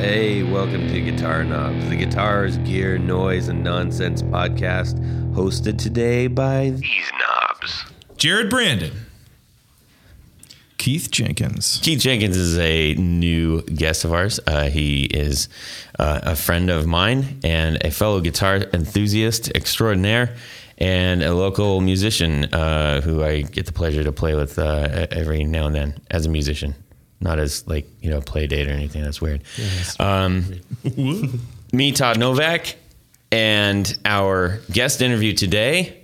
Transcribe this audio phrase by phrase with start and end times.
[0.00, 4.98] Hey, welcome to Guitar Knobs, the guitars, gear, noise, and nonsense podcast,
[5.34, 7.84] hosted today by these knobs.
[8.16, 8.92] Jared Brandon.
[10.78, 11.80] Keith Jenkins.
[11.82, 14.40] Keith Jenkins is a new guest of ours.
[14.46, 15.50] Uh, he is
[15.98, 20.34] uh, a friend of mine and a fellow guitar enthusiast extraordinaire,
[20.78, 25.44] and a local musician uh, who I get the pleasure to play with uh, every
[25.44, 26.74] now and then as a musician,
[27.20, 29.02] not as like you know play date or anything.
[29.02, 29.42] That's weird.
[29.98, 30.60] Um,
[31.72, 32.76] me, Todd Novak,
[33.30, 35.98] and our guest interview today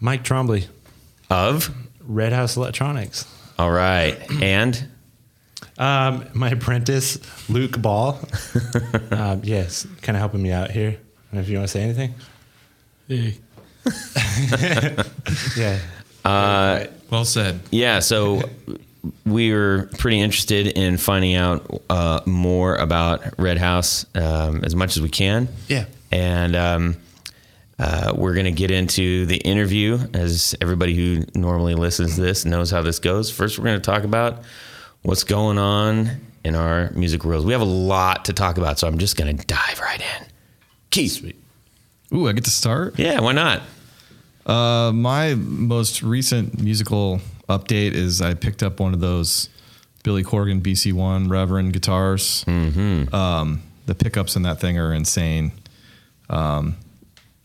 [0.00, 0.66] Mike Trombley,
[1.30, 3.26] of Red House Electronics.
[3.58, 4.88] all right, and
[5.78, 7.18] Um, my apprentice,
[7.50, 8.18] Luke Ball.
[9.10, 10.96] um, yes, kind of helping me out here.
[11.32, 12.14] I if you want to say anything.
[15.56, 15.78] yeah.
[17.10, 17.60] Well said.
[17.70, 18.42] Yeah, so
[19.24, 24.96] we were pretty interested in finding out uh, more about Red House um, as much
[24.96, 25.48] as we can.
[25.68, 25.86] Yeah.
[26.10, 26.96] And um,
[27.78, 32.44] uh, we're going to get into the interview, as everybody who normally listens to this
[32.44, 33.30] knows how this goes.
[33.30, 34.42] First, we're going to talk about
[35.02, 36.10] what's going on
[36.44, 37.44] in our music world.
[37.44, 40.26] We have a lot to talk about, so I'm just going to dive right in.
[40.90, 41.34] Keith.
[42.14, 42.98] Ooh, I get to start.
[42.98, 43.62] Yeah, why not?
[44.46, 49.48] Uh, my most recent musical update is I picked up one of those
[50.02, 52.44] Billy Corgan BC1 Reverend guitars.
[52.46, 53.14] Mm-hmm.
[53.14, 55.52] Um, the pickups in that thing are insane.
[56.28, 56.76] Um,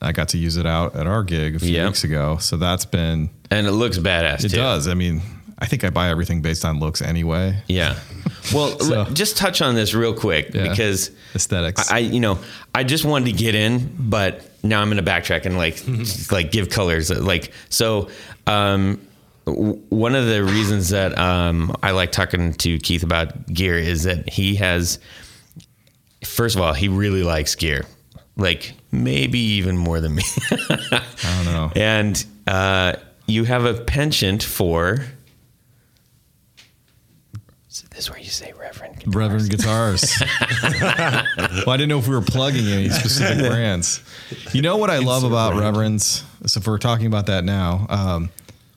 [0.02, 1.88] I got to use it out at our gig a few Yep.
[1.90, 3.30] weeks ago, so that's been.
[3.52, 4.58] And it looks badass, It too.
[4.58, 4.88] does.
[4.88, 5.22] I mean,
[5.60, 7.62] I think I buy everything based on looks anyway.
[7.68, 8.00] Yeah.
[8.54, 10.70] Well, So- just touch on this real quick Yeah.
[10.70, 11.92] because Aesthetics.
[11.92, 12.40] I, you know,
[12.74, 15.84] I just wanted to get in, but now I'm going to backtrack and like,
[16.32, 17.12] like give colors.
[17.12, 18.10] Like, so,
[18.48, 19.00] um,
[19.46, 24.30] one of the reasons that um, I like talking to Keith about gear is that
[24.30, 25.00] he has,
[26.24, 27.86] first of all, he really likes gear,
[28.38, 30.24] like maybe even more than me.
[30.52, 31.72] I don't know.
[31.76, 32.94] and uh,
[33.26, 34.98] you have a penchant for.
[37.70, 39.00] So this where you say Reverend.
[39.00, 39.16] guitars.
[39.16, 40.22] Reverend guitars.
[41.66, 44.04] well, I didn't know if we were plugging any specific brands.
[44.52, 46.24] You know what I love about Reverends?
[46.46, 48.30] So if we're talking about that now, um,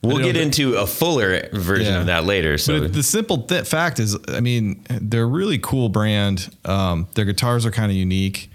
[0.07, 1.99] We'll get into a fuller version Yeah.
[2.01, 2.57] of that later.
[2.57, 6.49] So But the simple th- fact is, I mean, they're a really cool brand.
[6.65, 8.49] Um, their guitars are kind of unique,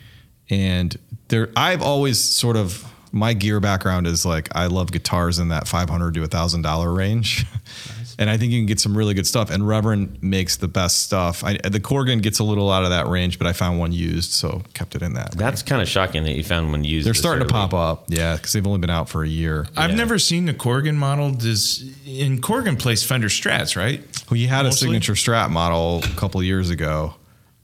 [0.48, 0.96] and
[1.28, 1.50] they're.
[1.56, 5.90] I've always sort of my gear background is like I love guitars in that five
[5.90, 7.44] hundred to a thousand dollar range,
[8.20, 9.50] and I think you can get some really good stuff.
[9.50, 11.42] And Reverend makes the best stuff.
[11.42, 14.30] I, the Corgan gets a little out of that range, but I found one used,
[14.32, 15.32] so kept it in that.
[15.32, 17.06] that's kind of shocking that you found one used.
[17.06, 19.66] they're this starting to pop up, yeah, because they've only been out for a year.
[19.76, 19.96] I've Yeah.
[19.96, 21.32] never seen the Corgan model.
[21.32, 24.00] Does in Corgan plays Fender Strats, right?
[24.30, 27.14] Well, he had a signature Strat model a couple of years ago,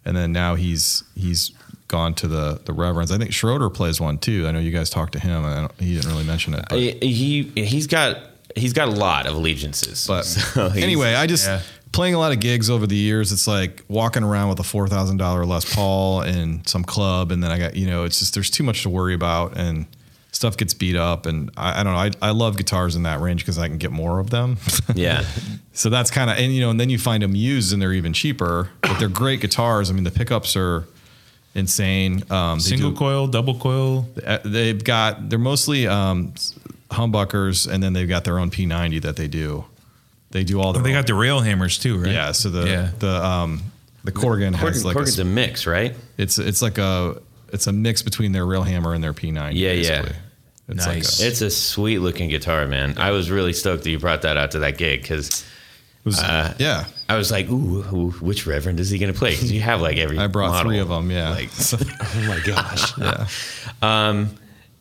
[0.04, 1.52] and then now he's he's
[1.88, 3.12] gone to the the Reverends.
[3.12, 4.46] I think Schroeder plays one too.
[4.46, 5.44] I know you guys talked to him.
[5.44, 8.18] I don't, he didn't really mention it, but, He he's got
[8.56, 10.06] he's got a lot of allegiances.
[10.06, 11.60] but So anyway, I just yeah.
[11.92, 13.30] playing a lot of gigs over the years.
[13.32, 17.42] It's like walking around with a four thousand dollar Les Paul in some club, and
[17.42, 19.86] then I got you know it's just there's too much to worry about and.
[20.32, 21.98] Stuff gets beat up, and I, I don't know.
[21.98, 24.58] I, I love guitars in that range because I can get more of them.
[24.94, 25.24] yeah,
[25.72, 27.94] So that's kind of, and you know, and then you find them used and they're
[27.94, 29.88] even cheaper, but they're great guitars.
[29.90, 30.86] I mean, the pickups are
[31.54, 32.22] insane.
[32.30, 34.06] Um, Single do- coil, double coil.
[34.26, 36.34] uh, they've got, they're mostly um,
[36.90, 39.64] humbuckers and then they've got their own P90 that they do.
[40.30, 42.12] They do all the, They got the rail hammers too, right?
[42.12, 42.32] yeah.
[42.32, 42.90] So the, Yeah.
[42.98, 43.62] the, um,
[44.04, 45.94] the Corgan has Corgan, like, a, Corgan's a mix, right?
[46.18, 47.20] it's, it's like a,
[47.52, 49.52] it's a mix between their rail hammer and their P90.
[49.54, 50.08] Yeah, yeah.
[50.68, 51.20] It's Nice.
[51.20, 52.98] like a, It's a sweet looking guitar, man.
[52.98, 55.44] I was really stoked that you brought that out to that gig because
[56.04, 56.86] was, uh, yeah.
[57.08, 59.30] I was like, ooh, ooh, which Reverend is he going to play?
[59.30, 60.18] Because you have like every.
[60.18, 60.70] I brought model.
[60.70, 61.10] three of them.
[61.10, 61.30] Yeah.
[61.30, 62.98] Like, Oh my gosh.
[62.98, 63.26] yeah.
[63.82, 64.30] um,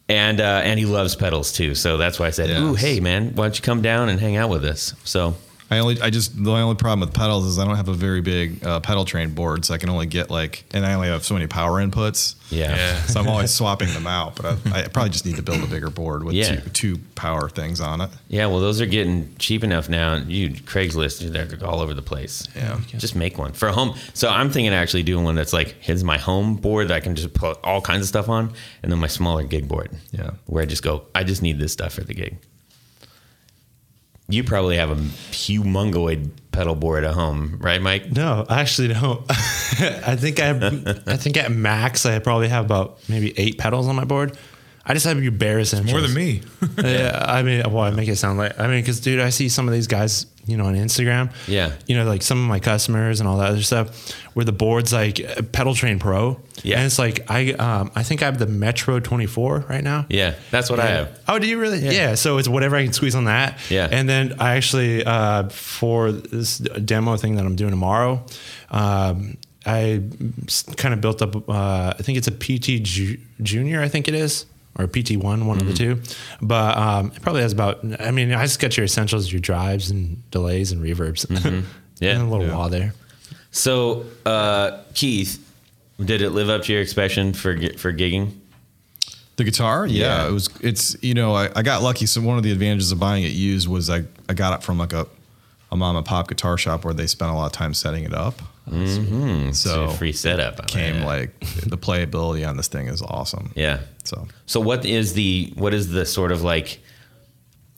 [0.07, 3.33] and uh, and he loves pedals too, so that's why I said, ooh, hey man,
[3.35, 4.93] why don't you come down and hang out with us?
[5.03, 5.35] So
[5.72, 8.22] I only, I just, the only problem with pedals is I don't have a very
[8.22, 11.26] big uh, pedal train board, so I can only get like, and I only have
[11.26, 12.35] so many power inputs.
[12.52, 13.02] yeah, Yeah.
[13.08, 15.67] So I'm always swapping them out, but I, I probably just need to build a
[15.67, 16.58] bigger board with Yeah.
[16.58, 18.12] two, two power things on it.
[18.28, 20.16] Yeah, well, those are getting cheap enough now.
[20.17, 22.47] You Craigslist, they're all over the place.
[22.56, 22.79] Yeah.
[22.97, 23.96] just make one for home.
[24.14, 27.16] So I'm thinking actually doing one that's like here's my home board that I can
[27.16, 28.53] just put all kinds of stuff on,
[28.84, 29.90] and then my smaller gig board.
[30.11, 30.32] Yeah.
[30.46, 32.38] where I just go, I just need this stuff for the gig.
[34.27, 38.11] You probably have a humongoid pedal board at home, right, Mike?
[38.11, 39.23] No, I actually don't.
[39.29, 40.49] I think I,
[41.05, 44.37] I think at max I probably have about maybe eight pedals on my board.
[44.87, 45.91] I just have you bare essentials.
[45.91, 46.41] More than me.
[46.78, 49.49] yeah, I mean, well, I make it sound like I mean, because dude, I see
[49.49, 51.32] some of these guys, you know, on Instagram.
[51.47, 51.72] Yeah.
[51.87, 54.93] You know, like some of my customers and all that other stuff, where the board's
[54.93, 56.40] like uh, Pedaltrain Pro.
[56.61, 56.78] Yeah.
[56.78, 60.05] And it's like I, um, I think I have the Metro 24 right now.
[60.09, 61.20] Yeah, that's what I have.
[61.28, 61.79] Oh, do you really?
[61.79, 62.14] Yeah.
[62.14, 63.59] So it's whatever I can squeeze on that.
[63.72, 63.87] Yeah.
[63.91, 68.23] And then I actually, uh, for this demo thing that I'm doing tomorrow,
[68.70, 70.03] um, I
[70.78, 74.14] kind of built up, uh, I think it's a PT ju- Junior, I think it
[74.14, 74.46] is,
[74.77, 75.59] or PT1, one Mm-hmm.
[75.59, 76.01] of the two.
[76.41, 79.89] But um, it probably has about, I mean, I just got your essentials, your drives
[79.89, 81.25] and delays and reverbs.
[81.27, 81.61] Mm-hmm.
[82.01, 82.11] Yeah.
[82.19, 82.57] and a little Yeah.
[82.57, 82.93] wah there.
[83.51, 85.41] So, uh, Keith,
[86.03, 88.31] did it live up to your expectation for for gigging?
[89.37, 90.27] The guitar, yeah, Yeah.
[90.27, 90.49] it was.
[90.59, 92.05] It's you know, I, I got lucky.
[92.05, 94.77] So one of the advantages of buying it used was I I got it from
[94.77, 95.07] like a
[95.72, 98.13] a mom and pop guitar shop where they spent a lot of time setting it
[98.13, 98.41] up.
[98.70, 99.16] Mm-hmm.
[99.16, 99.52] Mm-hmm.
[99.52, 101.06] So, So free setup came that.
[101.06, 103.52] like the playability on this thing is awesome.
[103.56, 103.79] yeah.
[104.03, 106.79] So So what is the what is the sort of like?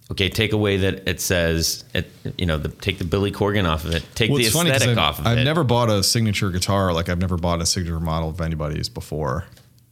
[0.10, 2.10] Okay, take away that it says it.
[2.38, 4.06] You know, the, take the Billy Corgan off of it.
[4.16, 5.30] Take Well, the it's funny 'cause aesthetic I've, off of it.
[5.30, 6.94] I've never bought a signature guitar.
[6.94, 9.46] Like I've never bought a signature model of anybody's before.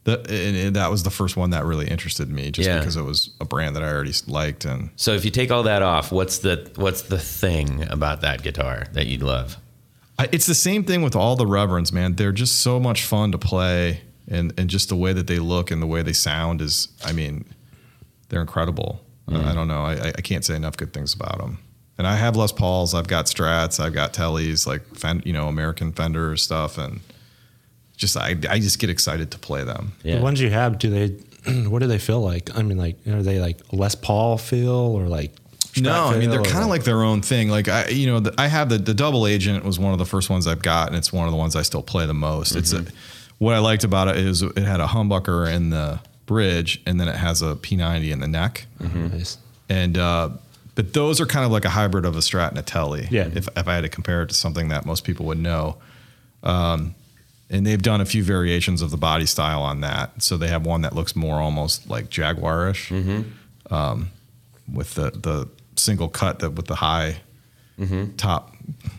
[0.06, 2.78] The, and, and that was the first one that really interested me, just Yeah.
[2.80, 4.64] because it was a brand that I already liked.
[4.64, 8.42] And So if you take all that off, what's the what's the thing about that
[8.44, 9.58] guitar that you'd love?
[10.18, 12.16] I, it's the same thing with all the Reverends, man.
[12.16, 15.72] They're just so much fun to play, and and just the way that they look
[15.72, 17.46] and the way they sound is, I mean,
[18.30, 19.02] they're incredible.
[19.32, 19.82] Uh, I don't know.
[19.82, 21.58] I, I can't say enough good things about them.
[21.98, 22.94] And I have Les Pauls.
[22.94, 23.80] I've got Strats.
[23.80, 27.00] I've got Tellys, like Fen, you know, American Fender stuff, and
[27.98, 29.94] just I I just get excited to play them.
[30.04, 30.18] Yeah.
[30.18, 31.08] The ones you have, do they,
[31.70, 32.56] what do they feel like?
[32.58, 35.34] I mean, like, are they like Les Paul feel or like,
[35.82, 37.50] No, I mean they're kind of like their own thing.
[37.50, 40.06] Like I, you know, the, I have the the double agent was one of the
[40.06, 42.56] first ones I've got, and it's one of the ones I still play the most.
[42.56, 42.86] It's a,
[43.40, 47.08] what I liked about it is it had a humbucker in the bridge, and then
[47.08, 49.38] it has a P90 in the neck, Nice.
[49.70, 50.30] and uh,
[50.76, 53.08] but those are kind of like a hybrid of a Strat and a Telly.
[53.12, 53.30] Yeah.
[53.34, 55.78] If if I had to compare it to something that most people would know.
[56.44, 56.96] Um,
[57.50, 60.24] and they've done a few variations of the body style on that.
[60.24, 62.92] So they have one that looks more almost like Jaguarish,
[63.70, 64.10] um,
[64.72, 67.18] with the the single cut that with the high
[68.18, 68.56] top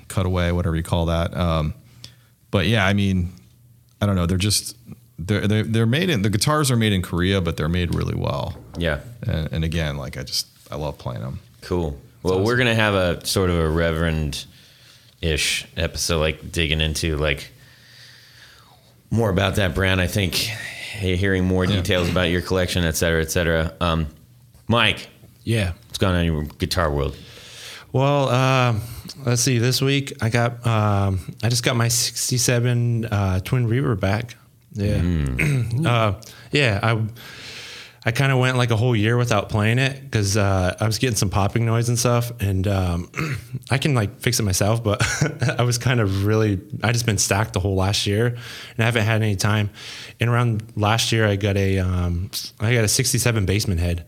[0.09, 1.35] cutaway, whatever you call that.
[1.37, 1.75] Um,
[2.51, 3.33] but yeah, I mean,
[4.01, 4.27] I don't know.
[4.27, 4.77] They're just
[5.19, 8.15] they're they're, they're made in the guitars are made in Korea, but they're made really
[8.15, 8.57] well.
[8.79, 9.01] Yeah.
[9.27, 11.41] And, and again, like I just I love playing them.
[11.63, 11.99] Cool.
[12.23, 14.45] Well, we're gonna have a sort of a reverend
[15.23, 17.51] ish episode, like digging into like
[19.11, 20.01] more about that brand.
[20.01, 23.73] I think hearing more details about your collection, et cetera, et cetera.
[23.81, 24.07] Um,
[24.67, 25.09] Mike,
[25.45, 25.73] Yeah.
[25.97, 27.17] What's going on in your guitar world?
[27.91, 28.83] Well, um,
[29.25, 29.57] let's see.
[29.57, 34.37] This week I got um, I just got my '67 uh, twin reverb back.
[34.75, 35.01] Yeah,
[35.89, 36.21] uh,
[36.53, 36.81] yeah.
[36.83, 37.03] I
[38.05, 40.99] I kind of went like a whole year without playing it because uh, I was
[40.99, 43.11] getting some popping noise and stuff, and um,
[43.71, 44.85] I can like fix it myself.
[44.85, 45.03] But
[45.59, 48.85] I was kind of really I just been stacked the whole last year, and I
[48.85, 49.71] haven't had any time.
[50.21, 54.05] And around last year, I got a um, I got a '67 Bassman head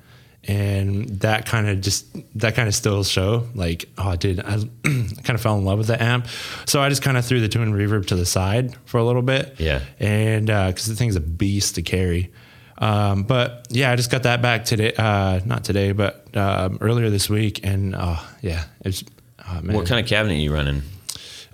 [0.48, 2.06] and that kind of just
[2.38, 4.54] that kind of still show like oh dude I,
[4.84, 4.88] I
[5.22, 6.26] kind of fell in love with the amp
[6.66, 9.22] so I just kind of threw the twin reverb to the side for a little
[9.22, 9.82] bit Yeah.
[10.00, 12.32] and because the thing's a beast to carry
[12.78, 17.10] um, but yeah I just got that back today uh, not today but um, earlier
[17.10, 19.04] this week and uh, yeah it's
[19.48, 19.76] oh, man.
[19.76, 20.82] What kind of cabinet are you running?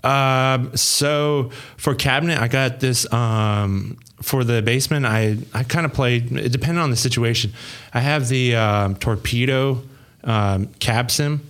[0.05, 3.11] Um, so for cabinet, I got this.
[3.13, 6.33] Um, for the Bassman, I I kind of played.
[6.33, 7.53] It depended on the situation.
[7.93, 9.83] I have the um, torpedo
[10.25, 11.47] um, cab sim.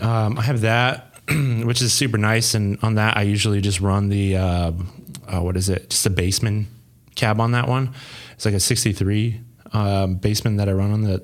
[0.00, 2.54] Um, I have that, which is super nice.
[2.54, 4.72] And on that, I usually just run the uh,
[5.26, 5.90] uh, what is it?
[5.90, 6.66] Just a Bassman
[7.14, 7.94] cab on that one.
[8.34, 9.40] It's like a '63
[9.72, 11.22] um, Bassman that I run on the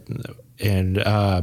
[0.61, 0.99] and.
[0.99, 1.43] Uh,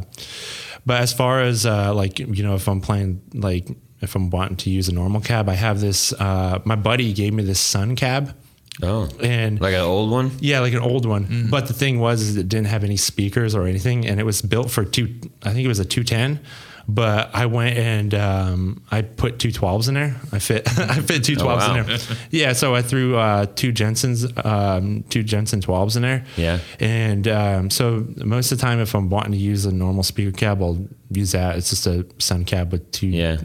[0.86, 3.68] but as far as uh, like you know, if I'm playing like
[4.02, 6.14] if I'm wanting to use a normal cab, I have this.
[6.14, 8.36] Uh, my buddy gave me this Sunn cab,
[8.82, 10.32] Oh, and like an old one?
[10.40, 11.48] yeah, like an old one.
[11.50, 14.42] But the thing was, is it didn't have any speakers or anything, and it was
[14.42, 15.20] built for two.
[15.44, 16.40] I think it was a two ten.
[16.88, 20.16] But I went and um, I put two 12s in there.
[20.32, 21.76] I fit I fit two 12s wow.
[21.76, 21.98] in there.
[22.32, 26.26] Yeah, so I threw uh, two Jensen's um, two Jensen 12s in there.
[26.36, 26.60] Yeah.
[26.80, 30.32] And um, so most of the time, if I'm wanting to use a normal speaker
[30.36, 31.56] cab, I'll use that.
[31.56, 33.38] It's just a Sunn cab with two Yeah.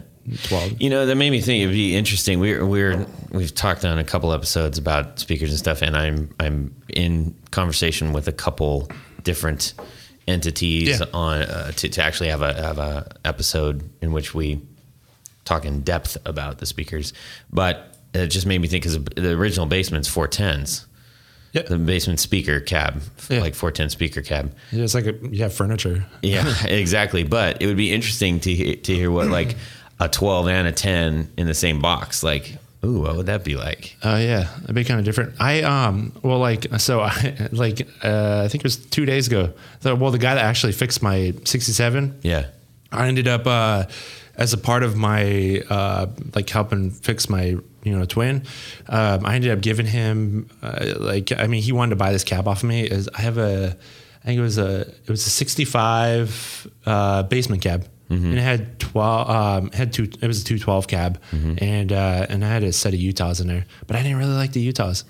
[0.43, 0.81] 12.
[0.81, 2.39] You know, that made me think it'd be interesting.
[2.39, 6.75] We're we're we've talked on a couple episodes about speakers and stuff, and I'm I'm
[6.89, 8.89] in conversation with a couple
[9.23, 9.73] different
[10.27, 11.05] entities Yeah.
[11.13, 14.61] on uh, to, to actually have a have a episode in which we
[15.45, 17.13] talk in depth about the speakers.
[17.51, 20.85] But it just made me think because the original Bassman's four tens.
[21.53, 21.61] Yeah.
[21.63, 23.39] the basement speaker cab, Yeah.
[23.39, 24.53] like 410 speaker cab.
[24.71, 26.05] Yeah, It's like a, you have furniture.
[26.21, 27.23] Yeah, exactly.
[27.23, 29.55] But it would be interesting to to hear what like
[29.99, 32.23] a 12 and a 10 in the same box.
[32.23, 33.95] Like, ooh, what would that be like?
[34.03, 35.33] Oh yeah, it'd be kind of different.
[35.39, 39.53] I um well like so I like uh, I think it was two days ago.
[39.81, 42.47] The, well, the guy that actually fixed my '67, Yeah.
[42.91, 43.83] I ended up uh,
[44.35, 48.43] as a part of my uh, like helping fix my you know twin.
[48.87, 52.23] Um, I ended up giving him uh, like I mean he wanted to buy this
[52.23, 52.83] cab off of me.
[52.85, 53.75] Is I have a
[54.23, 57.87] I think it was a it was a '65 uh, Bassman cab.
[58.09, 59.29] And it had twelve.
[59.29, 60.03] Um, had two.
[60.21, 63.41] It was a two twelve cab, and uh, and I had a set of Utahs
[63.41, 65.03] in there, but I didn't really like the Utahs.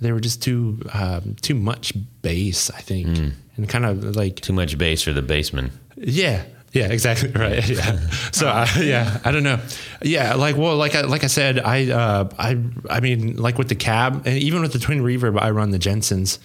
[0.00, 1.92] They were just too um, too much
[2.22, 3.08] bass, I think,
[3.56, 5.70] and kind of like Too much bass for the Bassman.
[5.96, 6.44] yeah.
[6.72, 7.64] Yeah, exactly right.
[7.68, 8.00] Yeah.
[8.32, 9.60] So uh, yeah, I don't know.
[10.02, 12.58] Yeah, like well, like I, like I said, I uh, I
[12.90, 15.78] I mean, like with the cab and even with the twin reverb, I run the
[15.78, 16.40] Jensens,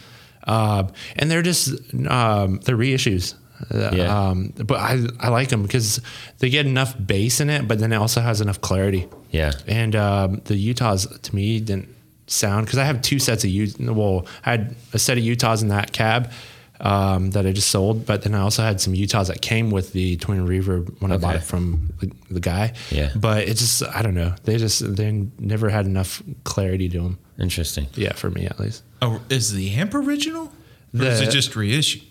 [0.45, 0.83] uh,
[1.15, 1.69] and they're just
[2.07, 3.33] um, they're reissues.
[3.73, 4.29] Yeah.
[4.29, 6.01] Um, but I I like them because
[6.39, 9.07] they get enough bass in it, but then it also has enough clarity.
[9.31, 9.51] Yeah.
[9.67, 11.89] And um, the Utahs to me didn't
[12.27, 13.79] sound because I have two sets of Ut.
[13.95, 16.31] Well, I had a set of Utahs in that cab
[16.79, 19.91] um, that I just sold, but then I also had some Utahs that came with
[19.93, 22.73] the twin reverb when I bought it from the, the guy.
[22.89, 23.11] Yeah.
[23.15, 24.33] But it just I don't know.
[24.43, 27.19] They just they never had enough clarity to them.
[27.37, 27.87] Interesting.
[27.95, 28.83] Yeah, for me at least.
[29.01, 30.51] Oh, is the amp original?
[30.97, 32.01] Or is it just reissued?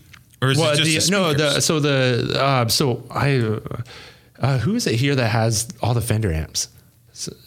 [0.41, 3.59] Or is Well, it just the, the no, the so the uh, so I
[4.41, 6.69] uh, who is it here that has all the Fender amps?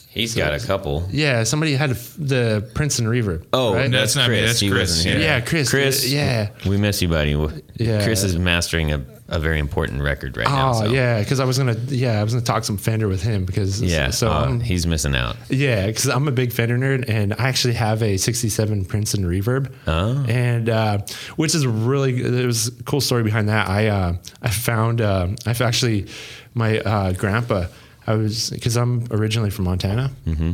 [0.10, 1.08] He's got a couple.
[1.10, 3.46] Yeah, somebody had the Princeton reverb.
[3.54, 3.90] Oh, right?
[3.90, 4.50] No, that's That's not me, Chris.
[4.50, 5.24] that's he Chris, wasn't here.
[5.24, 5.70] yeah, Chris.
[5.70, 6.50] Chris, yeah.
[6.68, 7.32] we miss you, buddy.
[7.78, 8.04] Yeah.
[8.04, 10.72] Chris is mastering a, a very important record right now.
[10.72, 10.86] Oh so.
[10.92, 13.82] yeah, because I was gonna yeah I was gonna talk some Fender with him because
[13.82, 15.38] Yeah, so uh, he's missing out.
[15.50, 19.74] yeah because I'm a big Fender nerd and I actually have a '67 Princeton Reverb
[19.88, 20.24] Oh.
[20.28, 21.00] and uh,
[21.38, 25.30] which is really it was a cool story behind that I uh, I found uh,
[25.46, 26.08] I've actually
[26.54, 27.66] my uh, grandpa
[28.06, 30.12] I was because I'm originally from Montana.
[30.28, 30.52] Mm-hmm.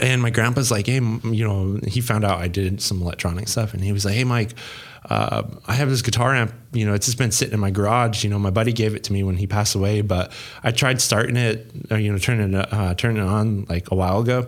[0.00, 3.74] And my grandpa's like, hey, you know, he found out I did some electronic stuff,
[3.74, 4.54] and he was like, hey, Mike,
[5.08, 6.52] uh, I have this guitar amp.
[6.72, 8.24] You know, it's just been sitting in my garage.
[8.24, 10.32] You know, my buddy gave it to me when he passed away, but
[10.62, 13.94] I tried starting it, uh, you know, turning it, uh, turning it on like a
[13.94, 14.46] while ago.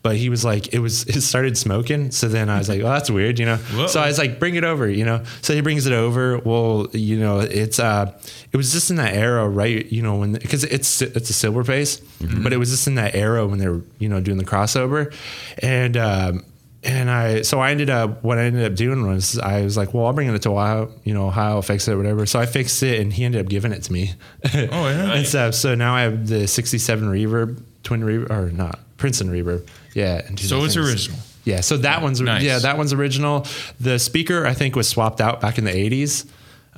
[0.00, 2.12] But he was like, it was, it started smoking.
[2.12, 3.56] So then I was like, oh, that's weird, you know.
[3.56, 3.88] Whoa.
[3.88, 5.24] So I was like, bring it over, you know.
[5.42, 6.38] So he brings it over.
[6.38, 8.16] Well, you know, it's uh,
[8.52, 9.84] it was just in that era, right?
[9.90, 12.00] You know, when because it's it's a silverface,
[12.42, 15.12] but it was just in that era when they were you know doing the crossover,
[15.58, 16.44] and um,
[16.84, 19.92] and I so I ended up what I ended up doing was I was like,
[19.94, 22.24] well, I'll bring it to Ohio, you know, Ohio, I'll fix it, or whatever.
[22.26, 24.12] So I fixed it, and he ended up giving it to me.
[24.54, 25.12] Oh, yeah.
[25.14, 25.54] and stuff.
[25.54, 29.66] So now I have the '67 reverb, twin reverb, or not Princeton reverb.
[29.94, 30.22] Yeah.
[30.26, 31.18] and So it's original.
[31.44, 32.42] Yeah, so that one's Nice.
[32.42, 33.46] yeah, that one's original.
[33.80, 36.26] The speaker I think was swapped out back in the '80s,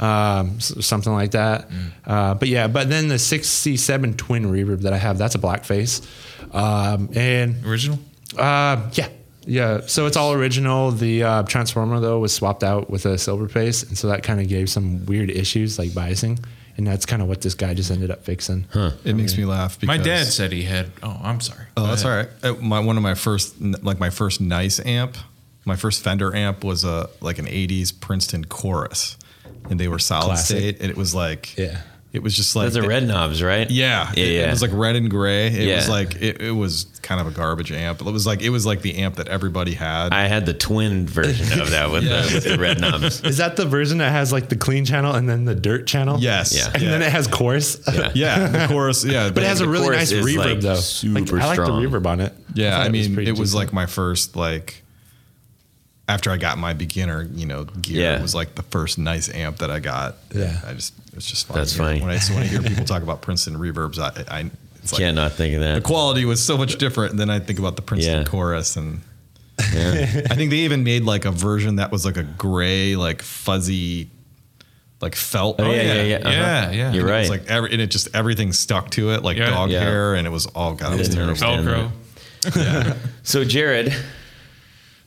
[0.00, 1.68] um, something like that.
[1.70, 1.90] Mm.
[2.06, 6.06] Uh, but yeah, but then the '67 twin reverb that I have, that's a blackface,
[6.54, 7.98] um, and Original?
[8.38, 9.08] uh, yeah,
[9.46, 9.80] yeah.
[9.86, 10.90] So it's all original.
[10.90, 14.40] The uh, transformer though was swapped out with a silver paste, and so that kind
[14.40, 16.42] of gave some weird issues like biasing,
[16.76, 18.66] and that's kind of what this guy just ended up fixing.
[19.04, 19.78] It makes me laugh.
[19.80, 20.90] Because, My dad said he had.
[21.02, 21.64] Oh, I'm sorry.
[21.76, 22.28] Oh, Go that's ahead.
[22.44, 22.58] all right.
[22.58, 25.16] Uh, My one of my first, like my first nice amp,
[25.64, 29.16] my first Fender amp was a like an '80s Princeton Chorus,
[29.70, 30.56] and they were solid Classic.
[30.58, 31.80] state, and it was like, Yeah.
[32.12, 33.70] It was just like Those are red knobs, right?
[33.70, 34.46] Yeah, Yeah, it, yeah.
[34.48, 35.46] it was like red and gray.
[35.46, 35.76] It Yeah.
[35.76, 38.00] was like it, it was kind of a garbage amp.
[38.00, 40.12] It was like it was like the amp that everybody had.
[40.12, 43.22] I had the twin version of that with, the, with the red knobs.
[43.22, 46.18] Is that the version that has like the clean channel and then the dirt channel?
[46.18, 46.70] yes, Yeah.
[46.74, 47.78] And then it has chorus.
[47.92, 48.10] Yeah.
[48.14, 50.74] yeah, the chorus, yeah, But it has a really nice reverb like, though.
[50.76, 51.82] super like, I like the strong.
[51.84, 52.32] reverb on it.
[52.54, 54.82] Yeah, thought I mean, pretty it was like my first like
[56.08, 58.00] after I got my beginner, you know, gear.
[58.02, 58.18] Yeah.
[58.18, 60.16] It was like the first nice amp that I got.
[60.34, 60.60] Yeah.
[60.66, 61.60] I just it's just funny.
[61.60, 62.00] That's funny.
[62.00, 64.50] When I, so when I hear people talk about Princeton reverbs, I, I
[64.82, 65.74] it's like Can't not think of that.
[65.74, 67.10] the quality was so much different.
[67.10, 68.24] And then I think about the Princeton Yeah.
[68.24, 69.02] chorus, and
[69.74, 70.22] Yeah.
[70.30, 74.08] I think they even made like a version that was like a gray, like fuzzy,
[75.02, 75.60] like felt.
[75.60, 76.16] Oh, yeah, yeah, yeah.
[76.16, 76.30] uh-huh.
[76.30, 76.92] Yeah, yeah.
[76.92, 77.20] You're It right.
[77.20, 79.50] was like every, and it just everything stuck to it, like Yeah.
[79.50, 79.80] dog Yeah.
[79.80, 80.94] hair, and it was all God.
[80.94, 81.30] It was terrible.
[81.44, 81.92] understand
[82.42, 82.96] Velcro.
[83.22, 83.94] so, Jared,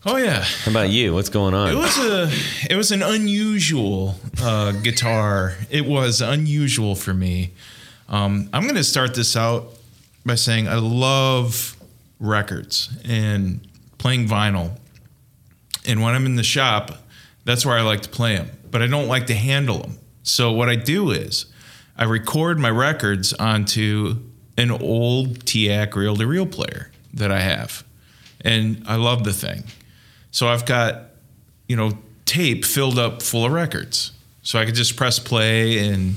[0.05, 0.41] Oh yeah.
[0.41, 1.13] how about you?
[1.13, 1.69] What's going on?
[1.69, 2.29] It was a
[2.69, 5.55] it was an unusual uh, guitar.
[5.69, 7.53] It was unusual for me.
[8.09, 9.69] Um, I'm going to start this out
[10.25, 11.77] by saying I love
[12.19, 13.65] records and
[13.97, 14.77] playing vinyl.
[15.85, 16.91] And when I'm in the shop,
[17.45, 18.51] that's where I like to play them.
[18.69, 19.99] But I don't like to handle them.
[20.23, 21.45] So what I do is
[21.97, 24.17] I record my records onto
[24.57, 27.85] an old TEAC reel to reel player that I have.
[28.41, 29.63] And I love the thing.
[30.33, 31.05] So I've got
[31.69, 34.11] you know, tape filled up full of records.
[34.41, 36.15] So I could just press play and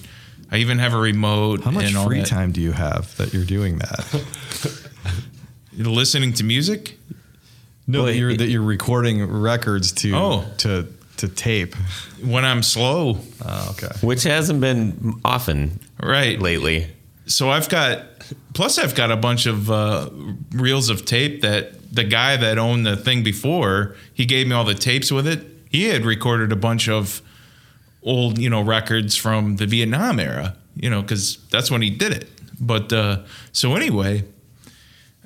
[0.50, 1.62] I even have a remote.
[1.62, 2.26] How much and all free that.
[2.26, 4.24] time do you have that you're doing that?
[5.72, 6.98] you're Listening to music?
[7.86, 10.44] No, Well, that you're it- that you're recording records to Oh.
[10.58, 11.74] to to tape.
[12.22, 13.20] When I'm slow.
[13.44, 13.94] Oh, okay.
[14.02, 16.38] which hasn't been often Right.
[16.40, 16.88] lately.
[17.26, 18.02] So I've got,
[18.52, 20.10] plus I've got a bunch of uh,
[20.52, 24.64] reels of tape that the guy that owned the thing before, he gave me all
[24.64, 25.44] the tapes with it.
[25.70, 27.22] He had recorded a bunch of
[28.02, 32.12] old, you know, records from the Vietnam era, you know, because that's when he did
[32.12, 32.28] it.
[32.60, 34.24] But uh, so anyway,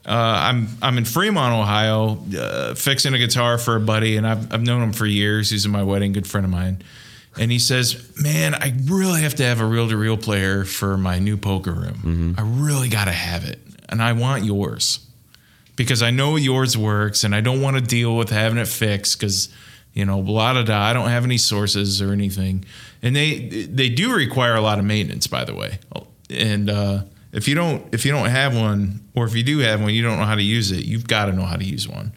[0.07, 4.53] uh, I'm I'm in Fremont, Ohio, uh, fixing a guitar for a buddy, and I've
[4.53, 5.51] I've known him for years.
[5.51, 6.83] He's in my wedding, good friend of mine.
[7.39, 11.37] And he says, "Man, I really have to have a reel-to-reel player for my new
[11.37, 12.35] poker room.
[12.37, 15.07] I really got to have it, and I want yours
[15.83, 19.19] because I know yours works, and I don't want to deal with having it fixed
[19.19, 19.49] because."
[19.93, 20.81] You know, blah da da.
[20.81, 22.65] I don't have any sources or anything,
[23.03, 25.81] and they they do require a lot of maintenance, by the way.
[26.31, 29.81] And uh, if you don't if you don't have one, or if you do have
[29.81, 30.85] one, you don't know how to use it.
[30.85, 32.13] You've got to know how to use one.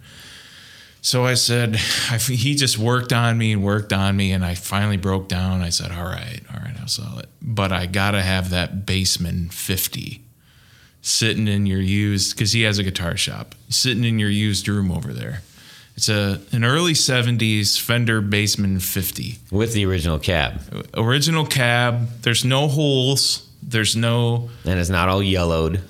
[1.01, 1.75] So I said,
[2.09, 5.61] I, he just worked on me and worked on me, and I finally broke down.
[5.61, 7.27] I said, all right, all right, I'll sell it.
[7.41, 10.22] But I got to have that Bassman 50
[11.03, 14.89] sitting in your used, because he has a guitar shop, sitting in your used room
[14.91, 15.41] over there.
[15.95, 19.37] It's a an early 70s Fender Bassman 50.
[19.51, 20.59] with the original cab,
[20.95, 22.09] Original cab.
[22.23, 23.47] There's no holes.
[23.61, 24.49] There's no.
[24.65, 25.81] and it's not all yellowed.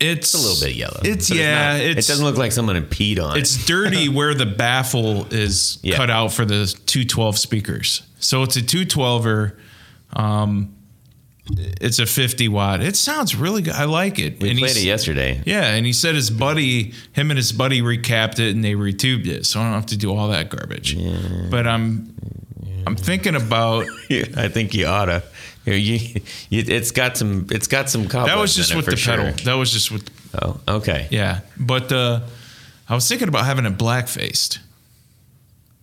[0.00, 1.00] It's, It's a little bit yellow.
[1.02, 1.72] It's, yeah.
[1.72, 3.66] not- it's, it doesn't look like someone had peed on it's it.
[3.66, 5.96] dirty where the baffle is Yeah.
[5.96, 8.02] cut out for the 212 speakers.
[8.20, 9.56] So it's a 212er.
[10.12, 10.74] Um,
[11.50, 12.80] it's a 50 watt.
[12.80, 13.74] It sounds really good.
[13.74, 14.40] I like it.
[14.40, 15.42] We and played it yesterday.
[15.46, 19.26] Yeah, and he said his buddy, him and his buddy recapped it and they retubed
[19.26, 20.96] it, so I don't have to do all that garbage.
[21.50, 22.14] But I'm,
[22.86, 25.22] I'm thinking about I think you oughta.
[25.64, 25.74] You,
[26.48, 27.46] you, it's got some.
[27.50, 29.16] It's got some that was just with the sure.
[29.16, 29.32] pedal.
[29.44, 31.08] That was just with Oh, okay.
[31.10, 31.40] yeah.
[31.58, 32.20] But uh,
[32.88, 34.60] I was thinking about having it black faced.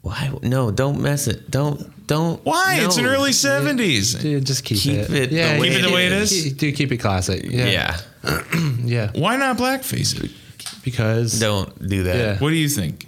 [0.05, 0.31] Why?
[0.43, 1.49] No, don't mess it.
[1.49, 2.05] Don't.
[2.05, 2.39] Don't.
[2.45, 2.77] Why?
[2.81, 4.21] It's an early 70s.
[4.21, 5.09] Dude, just keep, Keep it.
[5.11, 6.29] it yeah, Keep it the way it is.
[6.29, 7.43] keep- keep- Dude, keep it classic.
[7.43, 7.99] Yeah, Yeah.
[8.83, 9.09] yeah.
[9.15, 10.29] Why not blackface it?
[10.83, 12.15] Because Don't do that.
[12.15, 12.37] Yeah.
[12.37, 13.07] What do you think?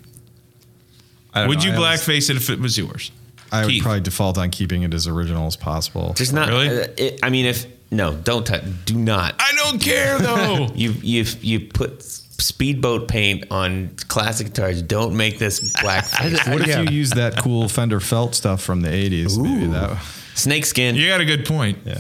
[1.36, 1.66] I don't Would know.
[1.66, 3.12] you I was- blackface it if it was yours?
[3.52, 6.14] I would probably default on keeping it as original as possible.
[6.16, 6.50] Just not.
[6.50, 6.68] Really?
[6.82, 8.64] uh, it, I mean, if no, don't touch.
[8.86, 9.36] Do not.
[9.40, 10.68] I don't care though.
[10.76, 12.04] You you you put
[12.40, 14.82] speedboat paint on classic guitars.
[14.82, 16.06] Don't make this black.
[16.48, 16.82] what if Yeah.
[16.84, 19.38] you use that cool Fender felt stuff from the 80s?
[19.40, 19.98] Maybe that.
[20.36, 20.96] Snake skin.
[20.96, 21.80] you got a good point.
[21.86, 21.96] Yeah.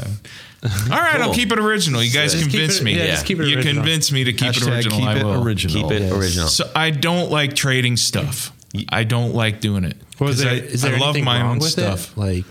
[0.63, 0.69] All
[0.99, 2.03] right, I'll keep it original.
[2.03, 2.97] You guys Just keep convinced it- me.
[2.97, 3.51] yeah, just keep it original.
[3.51, 3.83] you original.
[3.83, 4.97] convinced me to keep it Hashtag original.
[4.99, 5.81] Keep I it original.
[5.89, 6.11] Keep it Yes.
[6.13, 6.47] original.
[6.49, 8.51] So I don't like trading stuff.
[8.89, 9.97] I don't like doing it.
[10.19, 12.11] Was 'Cause there, I, is there I love anything my wrong own with stuff.
[12.11, 12.17] It?
[12.19, 12.45] Like,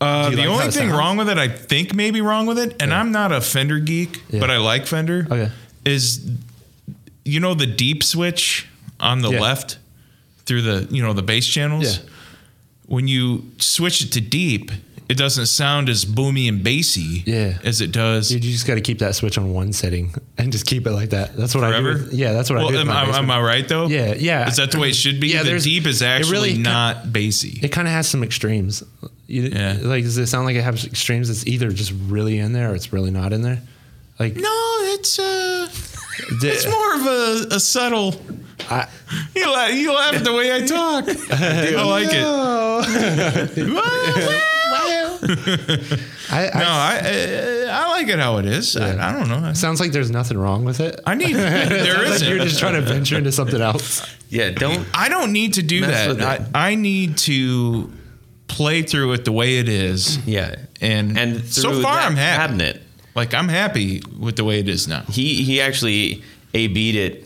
[0.00, 0.92] Uh, the like only thing sounds?
[0.98, 4.20] wrong with it, I think maybe wrong with it, and I'm not a Fender geek,
[4.30, 4.40] Yeah.
[4.40, 5.26] but I like Fender.
[5.30, 5.50] Okay.
[5.84, 6.20] Is
[7.24, 8.66] you know the deep switch
[9.00, 9.40] on the Yeah.
[9.40, 9.78] left
[10.46, 11.98] through the you know the bass channels.
[11.98, 12.04] Yeah.
[12.86, 14.70] When you switch it to deep,
[15.08, 17.58] it doesn't sound as boomy and bassy Yeah.
[17.64, 18.28] as it does.
[18.28, 20.90] dude, you just got to keep that switch on one setting and just keep it
[20.92, 21.36] like that.
[21.36, 21.84] That's what I do.
[21.84, 22.78] with- yeah, that's what well, I do.
[22.78, 23.30] am, I- am.
[23.30, 23.86] I right though?
[23.88, 24.48] Yeah, yeah.
[24.48, 25.28] Is that the way it should be?
[25.28, 27.60] Yeah, the deep is actually really not bassy.
[27.62, 28.82] It kind of has some extremes.
[29.26, 29.78] You, Yeah.
[29.80, 31.30] Like, does it sound like it has extremes?
[31.30, 33.60] It's either just really in there or it's really not in there.
[34.18, 35.68] Like, no, it's uh,
[36.30, 38.14] it's more of a, a subtle.
[38.70, 38.88] I,
[39.34, 41.04] You laugh, you laugh at the way I talk.
[41.32, 42.22] I like it.
[45.22, 48.76] I, I, No, I uh, I like it how it is.
[48.76, 49.48] I, I don't know.
[49.48, 50.98] I, sounds like there's nothing wrong with it.
[51.06, 54.04] I need there Sounds like you're just trying to venture into something else.
[54.28, 54.50] yeah.
[54.50, 54.86] Don't.
[54.94, 56.20] I don't need to do that.
[56.20, 57.92] I, I need to
[58.48, 60.18] play through it the way it is.
[60.26, 60.56] Yeah.
[60.80, 62.40] And And so far that I'm happy.
[62.42, 62.81] Cabinet.
[63.14, 65.02] Like I'm happy with the way it is now.
[65.02, 66.22] He he actually
[66.54, 67.24] a beat it.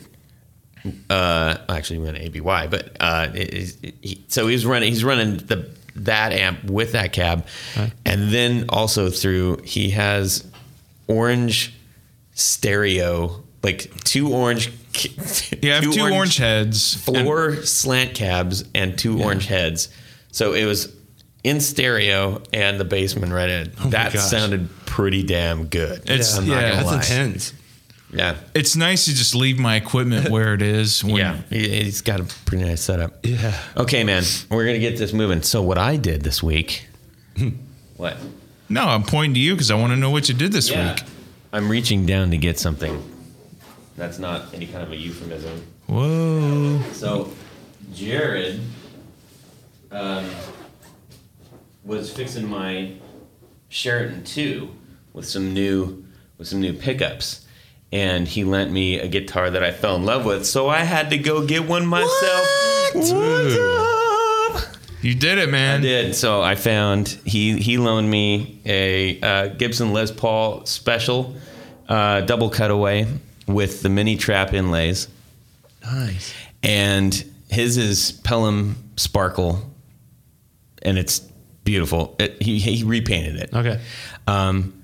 [1.10, 4.92] Uh, actually, we went ABY, but uh, it, it, he, so he's running.
[4.92, 7.46] He's running the that amp with that cab,
[8.04, 10.46] and then also through he has
[11.08, 11.74] orange
[12.34, 14.72] stereo, like two orange.
[15.60, 17.06] Yeah, have two, orange, heads.
[17.08, 19.90] and- four slant cabs and two orange heads.
[20.32, 20.86] So it was
[21.46, 23.72] in stereo and the bassman right in.
[23.78, 24.22] my that gosh.
[24.24, 26.00] sounded pretty damn good.
[26.10, 27.16] It's- I'm not yeah, gonna That's lie.
[27.16, 27.52] intense.
[28.12, 28.36] Yeah.
[28.54, 31.04] it's nice to just leave my equipment where it is.
[31.04, 33.24] When, Yeah, he- he's got a pretty nice setup.
[33.24, 33.52] Yeah.
[33.76, 35.42] Okay, man, we're gonna get this moving.
[35.42, 36.88] So what I did this week?
[37.96, 38.16] what?
[38.68, 41.02] No, I'm pointing to you because I want to know what you did this week.
[41.52, 43.00] I'm reaching down to get something.
[43.96, 45.62] That's not any kind of a euphemism.
[45.86, 46.82] Whoa.
[46.92, 47.30] So,
[47.94, 48.60] Jared
[49.92, 50.28] um,
[51.86, 52.92] was fixing my
[53.68, 54.70] Sheraton two
[55.12, 56.04] with some new
[56.36, 57.46] with some new pickups,
[57.92, 60.44] and he lent me a guitar that I fell in love with.
[60.46, 62.46] So I had to go get one myself.
[62.92, 64.76] What's up?
[65.02, 65.80] You did it, man.
[65.80, 66.14] I did.
[66.16, 71.36] So I found he he loaned me a uh, Gibson Les Paul Special
[71.88, 73.06] uh, double cutaway
[73.46, 75.06] with the mini trap inlays,
[75.84, 76.34] Nice.
[76.64, 79.70] and his is Pelham Sparkle,
[80.82, 81.20] and it's
[81.66, 82.16] beautiful.
[82.18, 83.50] It, he he repainted it.
[83.52, 83.78] Okay.
[84.26, 84.82] Um,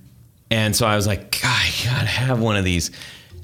[0.50, 2.90] and so I was like, God, I gotta have one of these.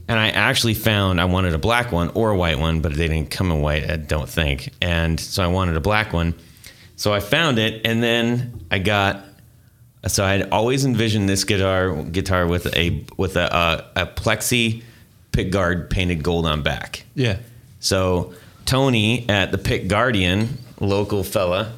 [0.06, 3.08] And I actually found I wanted a black one or a white one, but they
[3.08, 4.70] didn't come in white, I don't think.
[4.82, 6.34] And so I wanted a black one.
[6.96, 9.24] So I found it, and then I got.
[10.06, 14.82] So I had always envisioned this guitar guitar with a with a a, a plexi
[15.32, 17.04] pick guard painted gold on back.
[17.14, 17.38] Yeah.
[17.80, 21.72] So Tony at the Pick Guardian, local fella,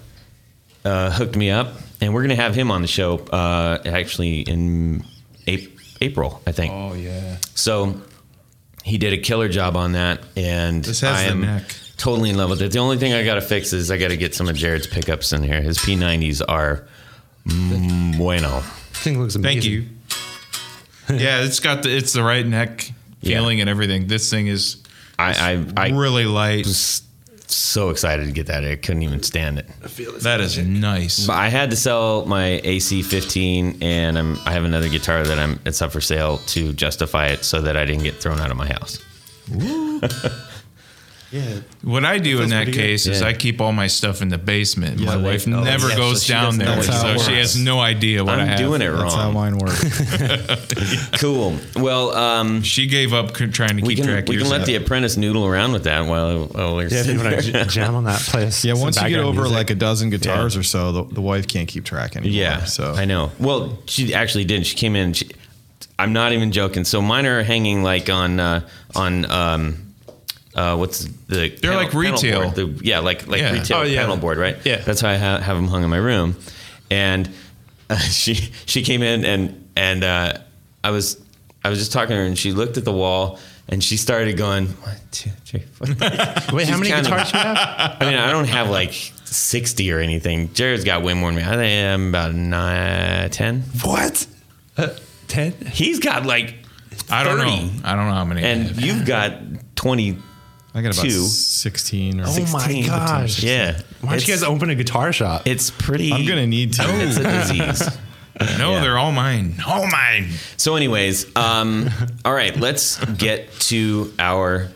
[0.85, 5.05] uh, hooked me up, and we're gonna have him on the show uh, actually in
[5.47, 5.61] Ap-
[6.01, 6.73] April, I think.
[6.73, 7.37] Oh yeah.
[7.55, 8.01] So
[8.85, 11.75] he did a killer job on that, and This has I the am neck.
[11.99, 12.73] totally in love with it.
[12.73, 14.87] The only thing I got to fix is I got to get some of Jared's
[14.87, 15.61] pickups in here.
[15.61, 16.87] His P90s are
[17.47, 18.61] mm, bueno.
[18.93, 19.61] Thing looks amazing.
[19.62, 19.87] Thank you.
[21.19, 22.90] yeah, it's got the it's the right neck
[23.21, 23.38] Yeah.
[23.38, 24.07] feeling and everything.
[24.07, 24.83] This thing is
[25.19, 26.64] I I, I really light.
[26.66, 27.03] was
[27.54, 28.64] so excited to get that.
[28.64, 29.68] I couldn't even stand it.
[30.22, 31.26] That is nice.
[31.26, 35.60] But I had to sell my AC15, and I'm, I have another guitar that I'm
[35.64, 38.56] it's up for sale to justify it, so that I didn't get thrown out of
[38.56, 38.98] my house.
[41.31, 41.61] Yeah.
[41.83, 42.79] What I do in that pretty good.
[42.79, 43.29] case is Yeah.
[43.29, 44.99] I keep all my stuff in the basement.
[45.01, 48.25] my they- wife oh, never yeah, goes she down there, so she has no idea
[48.25, 48.59] what I I'm have.
[48.59, 49.81] doing it That's how mine works.
[51.21, 51.57] Cool.
[51.77, 54.75] Well, um, She gave up trying to we keep can track we can let the
[54.77, 57.64] apprentice noodle around with that while while we're Yeah, sitting you want there.
[57.64, 58.64] to jam on that place.
[58.71, 59.57] Yeah, once you get over music.
[59.57, 62.33] like a dozen guitars or so, the, the wife can't keep track anymore.
[62.37, 63.31] Yeah, so I know.
[63.38, 64.66] Well, she actually didn't.
[64.66, 65.12] She came in.
[65.12, 65.29] She,
[65.99, 66.85] I'm not even joking.
[66.85, 69.89] So mine are hanging like on uh, on um,
[70.54, 72.42] uh, what's the They're like retail.
[72.52, 72.54] board.
[72.54, 73.52] The- yeah, like like Yeah.
[73.52, 74.00] retail Oh, yeah.
[74.00, 74.56] panel board, right?
[74.64, 74.76] Yeah.
[74.78, 76.36] that's how I ha- have them hung in my room.
[76.90, 77.30] And
[77.88, 78.34] uh, she
[78.66, 80.34] she came in and and uh,
[80.82, 81.20] I was
[81.64, 84.36] I was just talking to her and she looked at the wall and she started
[84.36, 85.86] going one two three four.
[86.56, 87.04] Wait, how many counting.
[87.12, 87.96] guitars do you have?
[88.00, 88.92] I mean, I don't have like
[89.24, 90.52] 60 or anything.
[90.54, 91.48] Jared's got way more than me.
[91.48, 93.60] I think I'm about nine, 10.
[93.84, 94.26] What?
[94.76, 94.88] Uh,
[95.28, 95.52] Ten?
[95.72, 96.54] He's got like,
[97.08, 97.50] I don't 30.
[97.50, 97.70] know.
[97.84, 98.42] I don't know how many.
[98.42, 99.34] And you've got
[99.76, 100.18] 20.
[100.74, 101.11] I got about Two.
[101.26, 102.24] sixteen or.
[102.26, 102.87] Oh my 16.
[102.87, 103.42] gosh.
[103.42, 103.80] Yeah.
[104.00, 105.42] Why don't you guys open a guitar shop?
[105.46, 106.12] It's pretty.
[106.12, 106.83] I'm gonna need to.
[106.87, 107.98] It's a disease.
[108.59, 108.80] no, yeah.
[108.80, 109.56] they're all mine.
[109.66, 110.28] All mine.
[110.56, 111.88] So, anyways, um,
[112.24, 114.68] all right, let's get to our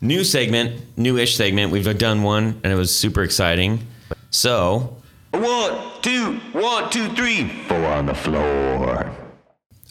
[0.00, 1.72] new segment, new-ish segment.
[1.72, 3.80] We've done one, and it was super exciting.
[4.30, 4.96] So,
[5.32, 7.48] One, two, one, two, three.
[7.68, 9.10] Four on the floor.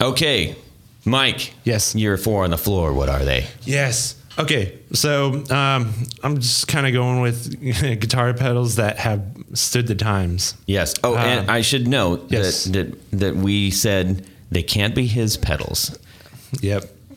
[0.00, 0.56] okay,
[1.04, 1.52] Mike.
[1.64, 1.94] Yes.
[1.94, 2.92] You're four on the floor.
[2.92, 3.46] What are they?
[3.62, 4.14] Yes.
[4.38, 4.78] Okay.
[4.92, 7.58] So um, I'm just kind of going with
[8.00, 9.22] guitar pedals that have
[9.54, 10.54] stood the times.
[10.66, 10.94] Yes.
[11.02, 12.64] Oh, and Uh, I should note yes.
[12.64, 15.98] that, that that we said they can't be his pedals.
[16.60, 16.84] Yep.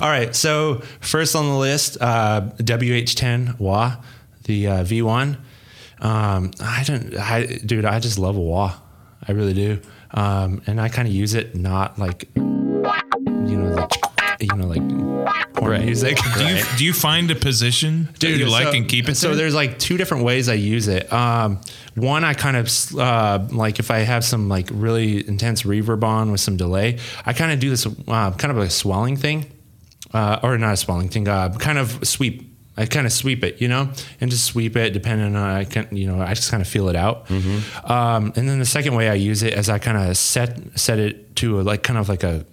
[0.00, 0.34] All right.
[0.34, 3.96] So first on the list, uh, WH10 wah,
[4.44, 5.36] the uh, V1.
[6.00, 7.84] Um, I don't, I, dude.
[7.84, 8.74] I just love a wah.
[9.28, 9.78] I really do.
[10.12, 12.42] Um, and I kind of use it not like, you
[13.56, 13.90] know, like,
[14.42, 14.82] you know, like
[15.54, 15.84] porn Right.
[15.84, 16.18] music.
[16.38, 19.28] Do you do you find a position that you like so- and keep it So
[19.28, 19.36] there?
[19.36, 21.10] there's like two different ways I use it.
[21.12, 21.60] Um,
[21.94, 26.32] one, I kind of uh, like if I have some like really intense reverb on
[26.32, 29.46] with some delay, I kind of do this uh, kind of a swelling thing,
[30.12, 32.48] uh, or not a swelling thing, uh, kind of sweep.
[32.74, 35.94] I kind of sweep it, you know, and just sweep it depending on I can,
[35.94, 37.30] you know, I just kind of feel it out.
[37.84, 40.98] Um, and then the second way I use it is I kind of set set
[40.98, 42.46] it to a, like kind of like a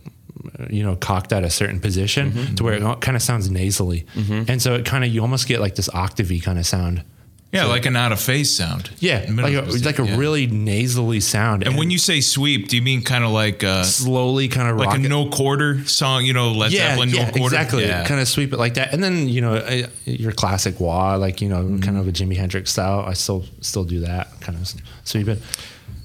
[0.69, 4.61] you know cocked at a certain position to where it kind of sounds nasally, and
[4.61, 7.03] so it kind of you almost get like this octavey kind of sound.
[7.51, 8.91] yeah, like an out of phase sound.
[8.99, 10.17] Yeah, like a, of the- like a yeah.
[10.17, 11.63] really nasally sound.
[11.63, 14.77] And when you say sweep, do you mean kind of like uh, slowly kind of
[14.77, 16.25] like rock a no quarter song?
[16.25, 17.55] You know, Led yeah, Zeppelin yeah, no quarter.
[17.55, 17.85] exactly.
[17.87, 18.05] Yeah.
[18.05, 21.41] Kind of sweep it like that, and then you know uh, your classic wah, like
[21.41, 21.79] you know, Mm-hmm.
[21.79, 23.01] kind of a Jimi Hendrix style.
[23.05, 24.71] I still still do that kind of
[25.03, 25.39] sweep it.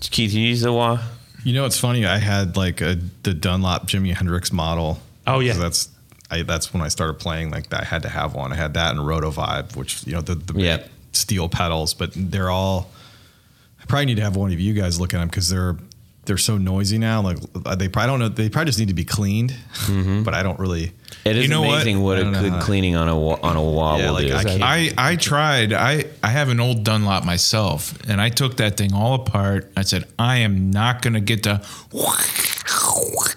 [0.00, 0.98] Keith, you use the wah?
[1.44, 2.04] You know, it's funny.
[2.06, 4.98] I had like a the Dunlop Jimi Hendrix model.
[5.26, 5.88] Oh, yeah, that's
[6.30, 7.50] I, that's when I started playing.
[7.50, 8.52] Like I had to have one.
[8.52, 10.82] I had that and Rotovibe, which you know the the big Yeah.
[11.12, 12.90] steel pedals, but they're all.
[13.80, 15.76] I probably need to have one of you guys look at them because they're
[16.26, 17.20] they're so noisy now.
[17.22, 18.28] Like uh, they probably don't know.
[18.28, 19.54] They probably just need to be cleaned.
[20.24, 20.92] But I don't really.
[21.24, 21.74] It is You know what?
[21.82, 24.26] amazing what, I a don't good cleaning on a on a wall Yeah, will like,
[24.26, 24.34] do.
[24.34, 25.72] I can't- I, I tried.
[25.72, 29.70] I, I have an old Dunlop myself, and I took that thing all apart.
[29.76, 31.64] I said, I am not going to get the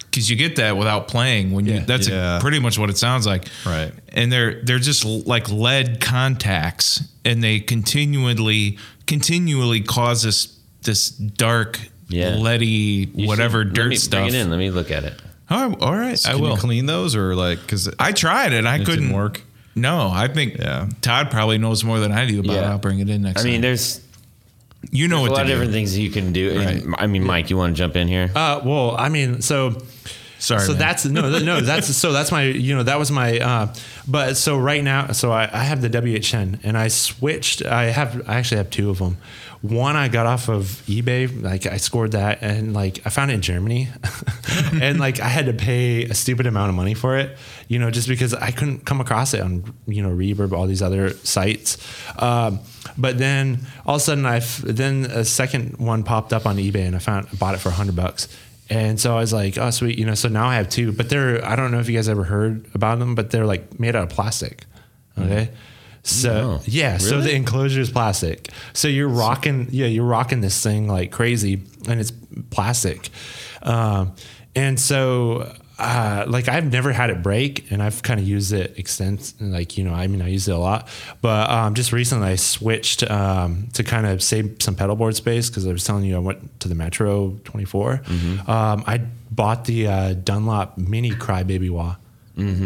[0.10, 1.74] Because you get that without playing when you.
[1.76, 1.86] Yeah.
[1.86, 2.40] That's Yeah.
[2.42, 3.46] pretty much what it sounds like.
[3.66, 3.92] Right.
[4.10, 11.80] And they're they're just like lead contacts, and they continually continually cause this this dark,
[12.10, 12.36] Yeah.
[12.36, 14.20] leady, You whatever should- let dirt me stuff.
[14.22, 14.50] Bring it in.
[14.50, 15.22] Let me look at it.
[15.50, 16.52] Oh, all right, I Can will.
[16.52, 18.66] you clean those or like because I tried it.
[18.66, 19.42] I It couldn't didn't work?
[19.76, 20.90] No, I think Yeah.
[21.02, 22.64] Todd probably knows more than I do about it.
[22.64, 23.48] I'll bring it in next time.
[23.48, 23.62] I mean, time.
[23.62, 24.02] there's
[24.92, 25.54] You know a what lot of do.
[25.54, 26.60] different things you can do.
[26.60, 28.30] And, I mean, Mike, you want to jump in here?
[28.36, 29.82] Uh, well, I mean, so
[30.40, 30.80] Sorry, so man.
[30.80, 33.74] that's no, no, that's so that's my, you know, that was my, uh,
[34.08, 37.66] but so right now, so I, I have the WH10 and I switched.
[37.66, 39.18] I have, I actually have two of them.
[39.62, 43.34] One I got off of eBay, like I scored that, and like I found it
[43.34, 43.88] in Germany,
[44.82, 47.36] and like I had to pay a stupid amount of money for it,
[47.68, 50.84] you know, just because I couldn't come across it on, you know, Reverb, all these
[50.84, 51.78] other sites.
[52.20, 52.60] Um,
[53.00, 56.86] but then all of a sudden, I then a second one popped up on eBay,
[56.86, 58.28] and I found I bought it for a hundred bucks.
[58.70, 59.98] And so I was like, oh, sweet.
[59.98, 62.10] You know, so now I have two, but they're, I don't know if you guys
[62.10, 64.66] ever heard about them, but they're like made out of plastic.
[65.18, 65.50] Okay.
[66.04, 66.62] So No.
[66.66, 68.50] yeah, so the enclosure is plastic.
[68.74, 72.12] So you're rocking, yeah, you're rocking this thing like crazy, and it's
[72.50, 73.10] plastic.
[73.62, 74.14] Um,
[74.56, 78.78] and so, uh, like I've never had it break, and I've kind of used it
[78.80, 80.88] extent, like you know, I mean, I use it a lot.
[81.22, 85.50] But um, just recently, I switched um, to kind of save some pedal board space
[85.50, 88.02] because I was telling you I went to the Metro 24.
[88.48, 91.96] Um, I bought the uh, Dunlop Mini Crybaby Wah,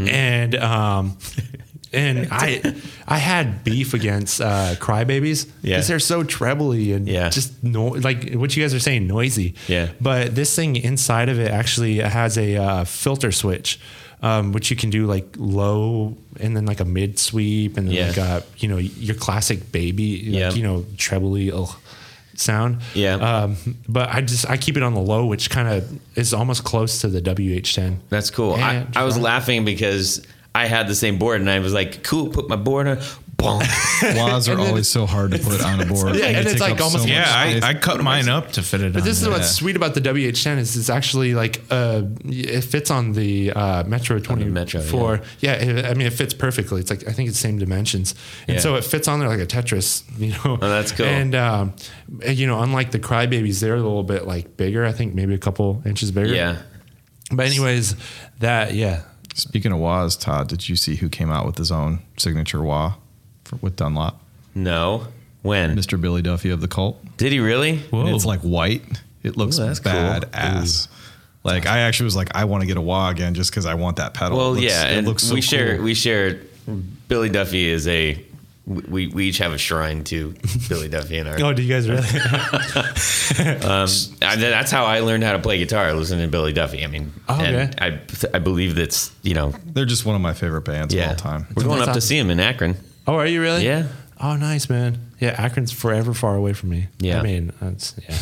[0.08, 1.18] and um,
[1.94, 2.62] and I
[3.08, 5.82] I had beef against uh, crybabies because Yeah.
[5.82, 7.30] they're so trebly and Yeah.
[7.30, 9.56] just no like what you guys are saying noisy.
[9.68, 9.90] Yeah.
[10.00, 13.80] But this thing inside of it actually has a uh, filter switch,
[14.22, 17.96] um, which you can do like low and then like a mid sweep and then
[17.96, 18.08] Yeah.
[18.08, 20.52] like a you know your classic baby like, Yeah.
[20.54, 21.76] you know trebly ugh,
[22.36, 22.78] sound.
[22.94, 23.16] Yeah.
[23.16, 23.58] Um,
[23.90, 27.02] but I just I keep it on the low, which kind of is almost close
[27.02, 27.98] to the WH10.
[28.10, 28.54] That's cool.
[28.56, 30.22] I, I was laughing because
[30.54, 32.98] I had the same board and I was like, cool, put my board on.
[33.38, 33.64] Bonk.
[34.18, 36.14] Wahs are always so hard to put on a board.
[36.16, 37.24] Yeah, They and it's like almost- much yeah.
[37.64, 38.94] I, I cut mine up to fit it.
[38.94, 39.32] But on this is there.
[39.32, 43.84] what's sweet about the WH10 is it's actually like uh, it fits on the uh,
[43.86, 44.52] Metro 24.
[44.52, 46.82] Metro, yeah, it, I mean it fits perfectly.
[46.82, 48.14] It's like I think it's the same dimensions,
[48.48, 48.62] and Yeah.
[48.62, 50.04] so it fits on there like a Tetris.
[50.20, 51.08] You know, Oh, that's cool.
[51.08, 51.74] And um,
[52.28, 54.86] you know, unlike the Crybabies, they're a little bit like bigger.
[54.86, 56.36] I think maybe a couple inches bigger.
[56.36, 56.58] yeah.
[57.32, 57.96] But anyways,
[58.40, 59.02] that yeah.
[59.34, 62.96] Speaking of Wahs, Todd, did you see who came out with his own signature Wah
[63.46, 64.22] for, with Dunlop?
[64.54, 65.08] No.
[65.42, 65.76] When?
[65.76, 66.00] Mr.
[66.00, 67.00] Billy Duffy of the Cult.
[67.18, 67.82] Did he really?
[67.92, 68.84] And it's like white.
[69.24, 69.92] It looks Ooh, that's cool.
[69.94, 70.88] bad ass.
[71.44, 73.74] Like I actually was like, I want to get a Wah again just because I
[73.76, 74.38] want that pedal.
[74.38, 75.86] Well, It looks- yeah, it and looks so we share cool.
[75.86, 76.42] we share.
[77.08, 78.24] Billy Duffy is a.
[78.68, 80.36] We, we each have a shrine to
[80.70, 81.36] Billy Duffy in our.
[81.42, 82.08] Oh, do you guys really?
[83.64, 83.88] Um,
[84.22, 86.84] and that's how I learned how to play guitar, listening to Billy Duffy.
[86.84, 87.72] I mean, Oh, okay.
[87.80, 88.00] I
[88.34, 91.06] I believe that's you know They're just one of my favorite bands yeah.
[91.06, 91.48] of all time.
[91.56, 92.76] We're going That's up to see him in Akron.
[93.08, 93.66] oh, are you really?
[93.66, 93.88] Yeah.
[94.20, 95.00] Oh, nice man.
[95.20, 96.88] Yeah, Akron's forever far away from me.
[97.00, 97.20] Yeah.
[97.20, 98.18] I mean, that's yeah.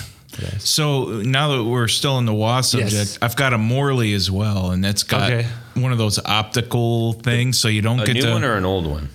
[0.60, 3.18] So now that we're still in the wah subject, Yes.
[3.22, 5.48] I've got a Morley as well, and that's got Okay.
[5.74, 8.32] one of those optical things, so you don't get A get new to.
[8.32, 9.10] one or an old one?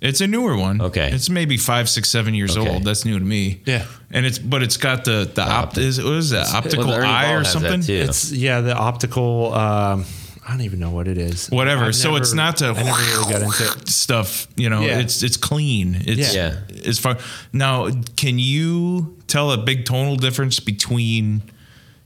[0.00, 0.80] It's a newer one.
[0.80, 1.10] Okay.
[1.12, 2.68] it's maybe five, six, seven years Okay.
[2.68, 2.84] old.
[2.84, 3.60] That's new to me.
[3.66, 3.86] Yeah.
[4.10, 7.32] and it's but it's got the the opt is what is that optical Well, eye
[7.34, 7.80] or something?
[7.82, 7.92] too.
[7.94, 9.52] It's yeah, the optical.
[9.54, 10.04] Um,
[10.46, 11.48] I don't even know what it is.
[11.48, 11.84] Whatever.
[11.84, 13.88] I've so it's not to I never really got into it.
[14.04, 14.48] stuff.
[14.56, 14.98] You know, Yeah.
[15.00, 15.96] it's it's clean.
[16.06, 16.56] It's Yeah.
[16.70, 17.18] It's far.
[17.52, 21.42] Now, can you tell a big tonal difference between?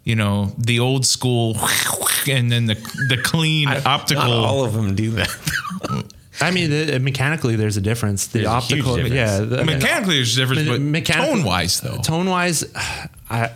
[0.07, 1.57] You know the old school,
[2.29, 2.75] and then the
[3.09, 4.25] the clean optical.
[4.25, 5.31] Not all of them do that.
[6.41, 8.27] I mean, the, mechanically, there's a difference.
[8.29, 9.15] The There's a huge optical, difference.
[9.15, 9.39] yeah.
[9.41, 11.99] The, Mechanically, there's a difference, but mechanical- tone wise, though.
[11.99, 12.65] tone wise,
[13.31, 13.51] I,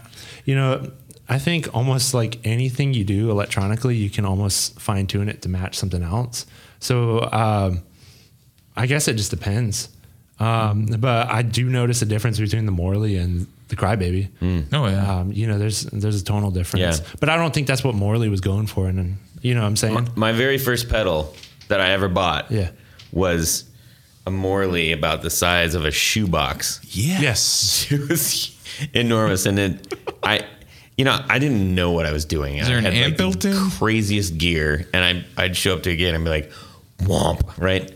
[0.44, 0.90] you know,
[1.28, 5.48] I think almost like anything you do electronically, you can almost fine tune it to
[5.48, 6.46] match something else.
[6.80, 7.82] So, um,
[8.76, 9.88] I guess it just depends.
[10.40, 14.28] Um, but I do notice a difference between the Morley and the Crybaby.
[14.72, 15.18] Oh yeah.
[15.18, 17.00] Um, you know, there's there's a tonal difference.
[17.00, 17.06] Yeah.
[17.18, 18.86] But I don't think that's what Morley was going for.
[18.86, 20.10] And, and you know what I'm saying?
[20.14, 21.34] My very first pedal
[21.68, 22.70] that I ever bought Yeah.
[23.12, 23.64] was
[24.26, 26.80] a Morley about the size of a shoebox.
[26.84, 27.86] yes.
[27.92, 28.54] It was
[28.94, 29.80] enormous, and then
[30.22, 30.44] I,
[30.96, 32.56] you know, I didn't know what I was doing.
[32.58, 33.70] Is there I an had, amp like, the built in?
[33.70, 35.02] Craziest gear, and
[35.36, 36.52] I I'd show up to a gig and be like,
[37.00, 37.90] "Womp!" Right?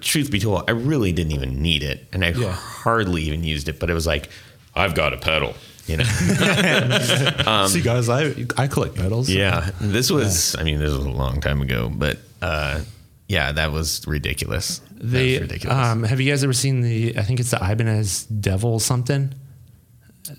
[0.00, 2.52] Truth be told, I really didn't even need it, and I Yeah.
[2.52, 3.78] hardly even used it.
[3.80, 4.30] But it was like,
[4.74, 5.54] I've got a pedal.
[5.86, 6.04] You know.
[7.46, 9.28] Um, See, guys, I I collect pedals.
[9.28, 10.54] yeah, this was.
[10.56, 12.80] I mean, this was a long time ago, but uh,
[13.28, 14.80] yeah, that was ridiculous.
[14.96, 15.76] That The was ridiculous.
[15.76, 17.16] um, have you guys ever seen the?
[17.18, 19.32] I think it's the Ibanez Devil something.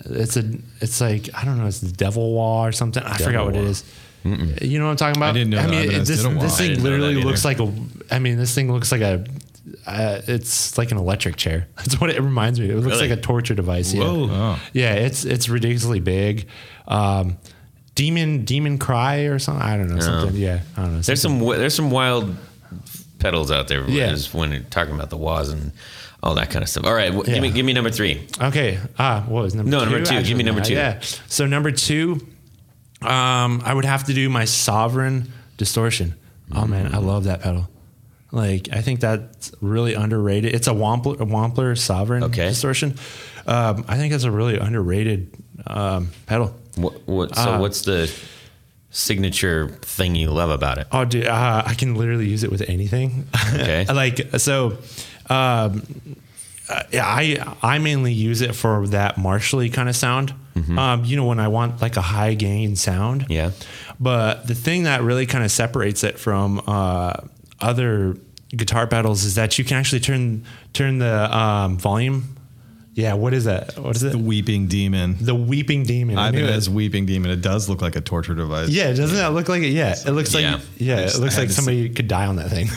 [0.05, 0.43] It's a.
[0.79, 1.65] It's like I don't know.
[1.67, 3.03] It's the Devil Wall or something.
[3.03, 3.83] I forgot what it is.
[4.25, 4.33] Wall.
[4.33, 4.61] is.
[4.61, 5.31] You know what I'm talking about?
[5.31, 7.73] I didn't know I the mean, Ibanez this, did this thing literally looks like a.
[8.11, 9.25] I mean, this thing looks like a.
[9.85, 11.67] Uh, it's like an electric chair.
[11.77, 12.65] That's what it reminds me.
[12.65, 12.71] of.
[12.71, 13.09] It looks Really?
[13.09, 13.93] like a torture device.
[13.93, 14.03] Yeah.
[14.03, 14.27] Whoa.
[14.29, 14.59] Oh.
[14.73, 16.47] Yeah, it's it's ridiculously big.
[16.87, 17.37] Um,
[17.95, 19.61] demon demon cry or something.
[19.61, 20.35] I don't know something.
[20.35, 21.01] Yeah, I don't know.
[21.01, 22.35] there's some there's some wild
[23.19, 23.87] pedals out there.
[23.89, 24.15] Yeah.
[24.31, 25.71] when you're talking about the wahs and
[26.23, 26.85] all that kind of stuff.
[26.85, 27.33] All right, wh- Yeah.
[27.35, 28.27] give me give me number three.
[28.39, 28.79] Okay.
[28.99, 29.91] Ah, what was number No, two?
[29.91, 30.21] number two.
[30.23, 30.73] Give me number two.
[30.73, 30.99] Yeah.
[31.27, 32.25] So number two,
[33.01, 36.15] um, I would have to do my sovereign distortion.
[36.53, 37.69] Oh man, I love that pedal.
[38.31, 40.53] Like I think that's really underrated.
[40.55, 42.49] It's a Wampler, a Wampler sovereign Okay.
[42.49, 42.95] distortion.
[43.47, 45.33] Um, I think that's a really underrated
[45.67, 46.55] um, pedal.
[46.75, 48.11] What, what so Uh, what's the
[48.89, 50.87] signature thing you love about it?
[50.91, 53.27] Oh, dude, uh, I can literally use it with anything.
[53.53, 53.85] Okay.
[53.93, 54.77] like so,
[55.29, 55.83] um,
[56.69, 60.33] uh, yeah, I I mainly use it for that martially kind of sound.
[60.77, 63.21] Um, you know, when I want like a high gain sound.
[63.23, 63.31] Mm-hmm.
[63.31, 63.51] Yeah.
[63.99, 67.13] But the thing that really kind of separates it from uh,
[67.59, 68.17] other
[68.49, 72.35] guitar pedals is that you can actually turn turn the um, volume.
[72.93, 73.77] Yeah, what is that?
[73.79, 74.11] What is it?
[74.11, 75.15] The weeping demon.
[75.21, 76.17] The weeping demon.
[76.17, 76.43] I knew it.
[76.43, 77.31] Ibanez weeping demon.
[77.31, 78.67] It does look like a torture device.
[78.69, 79.69] Yeah, doesn't that look like it?
[79.69, 80.59] Yeah, it looks like Yeah.
[80.77, 82.67] yeah, just- it looks like somebody could die on that thing.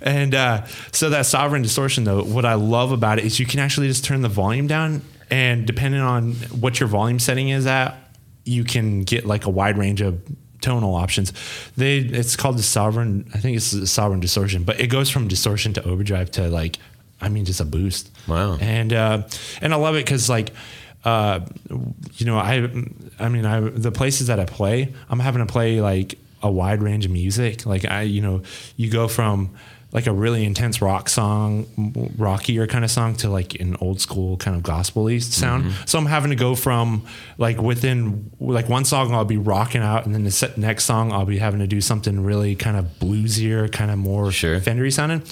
[0.00, 3.58] and uh, so that sovereign distortion, though, what I love about it is you can
[3.60, 7.96] actually just turn the volume down, and depending on what your volume setting is at,
[8.44, 10.20] you can get like a wide range of
[10.60, 11.32] tonal options.
[11.76, 13.28] They it's called the sovereign.
[13.34, 16.78] I think it's the sovereign distortion, but it goes from distortion to overdrive to like,
[17.20, 18.10] I mean, just a boost.
[18.28, 18.58] Wow.
[18.60, 19.22] And uh,
[19.60, 20.52] and I love it because like
[21.04, 21.40] uh,
[22.14, 22.68] you know, I,
[23.20, 26.82] I mean, I the places that I play, I'm having to play like a wide
[26.82, 27.64] range of music.
[27.64, 28.42] Like I, you know,
[28.76, 29.54] you go from
[29.92, 34.36] like a really intense rock song, rockier kind of song to like an old school
[34.36, 35.72] kind of gospel-y sound.
[35.86, 37.06] So I'm having to go from
[37.38, 41.12] like within like one song I'll be rocking out, and then the set, next song
[41.12, 44.58] I'll be having to do something really kind of bluesier, kind of more Sure.
[44.60, 45.22] Fendery sounding.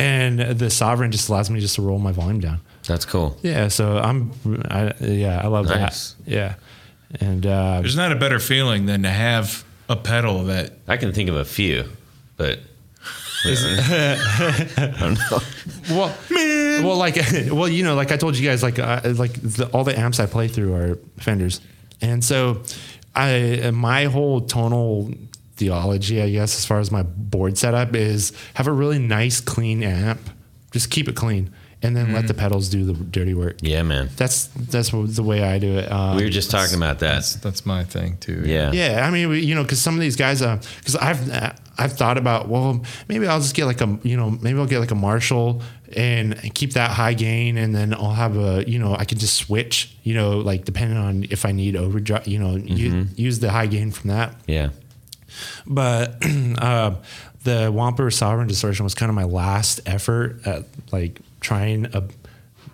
[0.00, 2.60] And the Sovereign just allows me just to roll my volume down.
[2.86, 3.36] That's cool.
[3.42, 4.32] Yeah, so I'm,
[4.70, 6.12] I, yeah, I love Nice.
[6.24, 6.30] that.
[6.30, 6.54] Yeah,
[7.20, 11.12] and uh, There's not a better feeling than to have a pedal that I can
[11.12, 11.84] think of a few,
[12.36, 12.58] but
[13.44, 15.38] I don't know.
[15.90, 16.14] well,
[16.86, 17.16] well, like,
[17.50, 20.20] well, you know, like I told you guys, like, uh, like the, all the amps
[20.20, 21.60] I play through are Fenders,
[22.00, 22.62] and so
[23.14, 25.10] I, my whole tonal
[25.60, 29.82] theology, I guess, as far as my board setup is have a really nice, clean
[29.82, 30.20] amp,
[30.72, 32.38] just keep it clean, and then let the mm.
[32.38, 33.58] pedals do the dirty work.
[33.60, 34.08] Yeah, man.
[34.16, 35.92] That's that's the way I do it.
[35.92, 37.14] Um, We were just talking about that.
[37.14, 38.42] That's, that's my thing too.
[38.44, 38.72] Yeah.
[38.72, 41.20] Yeah, I mean, we- you know, because some of these guys, uh, because I've
[41.78, 44.80] I've thought about, well, maybe I'll just get like a, you know, maybe I'll get
[44.80, 45.62] like a Marshall
[45.96, 49.34] and keep that high gain, and then I'll have a, you know, I can just
[49.34, 53.14] switch, you know, like depending on if I need overdrive, you know, u- mm-hmm.
[53.16, 54.34] use the high gain from that.
[54.46, 54.70] Yeah.
[55.66, 56.16] But
[56.58, 56.94] uh,
[57.44, 62.04] the Wampler Sovereign Distortion was kind of my last effort at like trying a,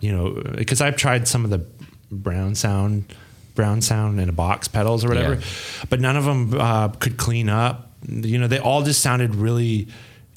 [0.01, 1.65] you know, because I've tried some of the
[2.11, 3.13] Brown Sound,
[3.55, 5.41] Brown Sound in a box pedals or whatever, Yeah.
[5.89, 7.91] but none of them uh, could clean up.
[8.07, 9.87] You know, they all just sounded really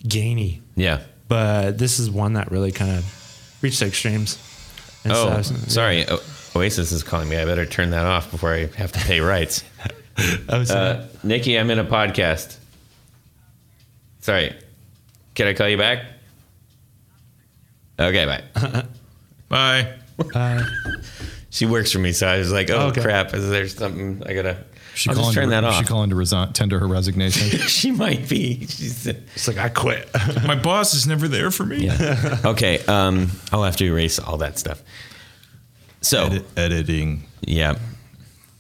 [0.03, 0.63] gainy.
[0.77, 1.01] Yeah.
[1.29, 4.39] But this is one that really kind of reached the extremes.
[5.05, 6.07] And Oh, so- sorry.
[6.09, 6.21] O-
[6.57, 7.37] Oasis is calling me.
[7.37, 9.63] I better turn that off before I have to pay rights.
[10.49, 10.61] Oh.
[10.63, 12.57] Uh, Nikki, I'm in a podcast.
[14.21, 14.55] Sorry.
[15.35, 16.05] Can I call you back?
[17.99, 18.85] Okay, bye.
[19.49, 19.95] bye.
[20.35, 20.65] Uh,
[21.51, 23.03] she works for me, so I was like, "Oh Okay.
[23.03, 23.35] crap!
[23.35, 25.75] Is there something I gotta?" She I'll just calling turn to, that off.
[25.79, 27.59] She calling to resign, tender her resignation.
[27.61, 28.67] she might be.
[28.67, 30.09] She's it's like I quit.
[30.47, 31.91] My boss is never there for me.
[32.45, 32.81] okay.
[32.87, 34.83] Um, I'll have to erase all that stuff.
[36.01, 37.23] So Edit, editing.
[37.43, 37.79] yeah,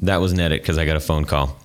[0.02, 1.56] that was an edit because I got a phone call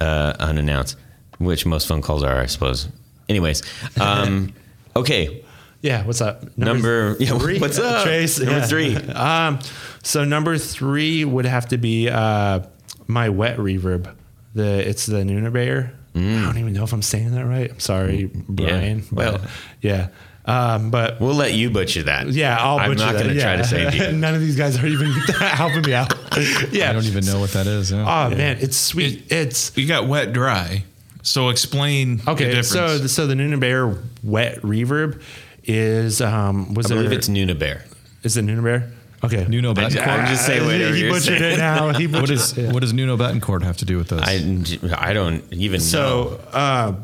[0.00, 0.96] uh, unannounced,
[1.38, 2.88] which most phone calls are, I suppose.
[3.28, 3.62] Anyways,
[4.00, 4.52] um,
[4.96, 5.44] okay.
[5.82, 6.56] Yeah, what's up?
[6.58, 8.04] Number- yeah, what's up?
[8.04, 8.38] Trace?
[8.38, 8.66] Number yeah.
[8.66, 8.96] three.
[9.14, 9.58] Um,
[10.02, 12.60] so number three would have to be uh,
[13.06, 14.14] my wet reverb.
[14.54, 15.92] The it's the Neunaber.
[16.14, 17.70] I don't even know if I'm saying that right.
[17.70, 19.04] I'm sorry, Brian.
[19.12, 19.38] well.
[19.38, 19.50] but,
[19.80, 20.08] yeah.
[20.50, 22.28] Um, but We'll let you butcher that.
[22.28, 24.12] yeah, I'll I'm butcher not going to try to save you.
[24.18, 26.12] None of these guys are even helping me out.
[26.72, 26.90] yeah.
[26.90, 27.92] I don't even know what that is.
[27.92, 28.00] Yeah.
[28.02, 29.30] Oh man, it's sweet.
[29.30, 30.84] It's You got wet dry.
[31.22, 32.44] So explain the okay.
[32.46, 32.68] difference.
[32.70, 35.22] So the, so the Neunaber wet reverb
[35.64, 37.84] is um was I believe there, it's Nuna Bear.
[38.22, 38.90] is it Neunaber?
[39.22, 39.44] Okay.
[39.46, 40.06] Nuno I- Betancourt.
[40.08, 41.54] I'm just saying whatever he you're butchered saying.
[41.54, 41.92] it now.
[41.92, 42.72] He butchered is it.
[42.72, 44.22] what does Nuno Bettencourt have to do with this?
[44.22, 45.84] I, I don't even know.
[45.84, 46.94] So, uh,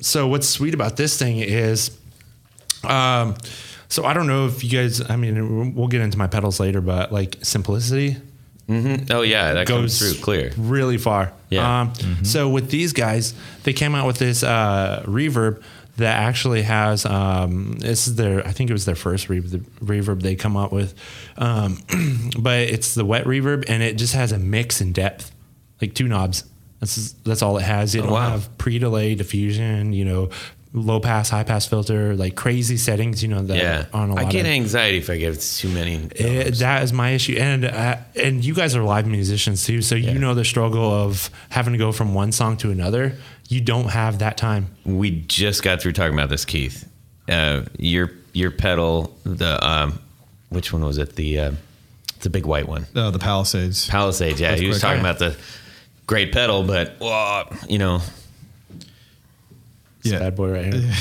[0.00, 1.96] so what's sweet about this thing is,
[2.84, 3.36] um,
[3.88, 5.08] so I don't know if you guys.
[5.10, 8.16] I mean, we'll get into my pedals later, but like simplicity
[9.10, 10.52] Oh yeah, that goes through clear.
[10.56, 11.32] really far.
[11.48, 11.80] Yeah.
[11.80, 11.92] Um,
[12.24, 15.62] So with these guys, they came out with this uh, reverb
[15.96, 17.04] that actually has.
[17.04, 18.46] Um, this is their.
[18.46, 20.94] I think it was their first reverb, the reverb they come out with,
[21.36, 21.78] um,
[22.38, 25.32] but it's the wet reverb, and it just has a mix and depth,
[25.80, 26.44] like two knobs.
[26.78, 27.96] That's that's all it has.
[27.96, 28.30] It don't wow.
[28.30, 29.92] have pre delay diffusion.
[29.92, 30.30] You know.
[30.72, 34.24] Low pass, high pass filter, like crazy settings, you know, that Yeah, on a lot
[34.26, 35.96] I get of, anxiety if I get too many.
[36.14, 39.96] it, that is my issue, and uh, and you guys are live musicians too, so
[39.96, 40.12] Yeah.
[40.12, 43.16] you know the struggle of having to go from one song to another.
[43.48, 44.68] You don't have that time.
[44.84, 46.88] we just got through talking about this, Keith.
[47.28, 49.98] Uh, your your pedal, the um,
[50.50, 51.16] which one was it?
[51.16, 51.52] The uh,
[52.20, 53.88] the big white one, uh, the Palisades.
[53.88, 54.40] Palisades.
[54.40, 54.82] Yeah, he was quick.
[54.82, 55.36] talking about the
[56.06, 58.02] great pedal, but well, you know,
[60.02, 60.18] This Yeah.
[60.20, 60.94] bad boy right here.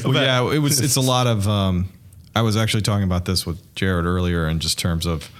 [0.04, 0.80] Well, yeah, it was.
[0.80, 1.48] It's a lot of.
[1.48, 1.88] Um,
[2.34, 5.30] I was actually talking about this with Jared earlier, in just terms of,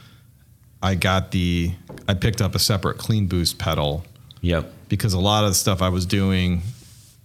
[0.82, 1.72] I got the.
[2.08, 4.04] I picked up a separate clean boost pedal
[4.40, 6.62] yep, because a lot of the stuff I was doing,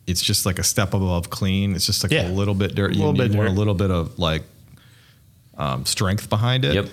[0.08, 1.76] it's just like a step above clean.
[1.76, 2.28] It's just like Yeah.
[2.28, 2.92] a little bit dirt.
[2.92, 4.44] A You little bit need more, a little bit of like
[5.58, 6.74] um, strength behind it.
[6.76, 6.90] Yep.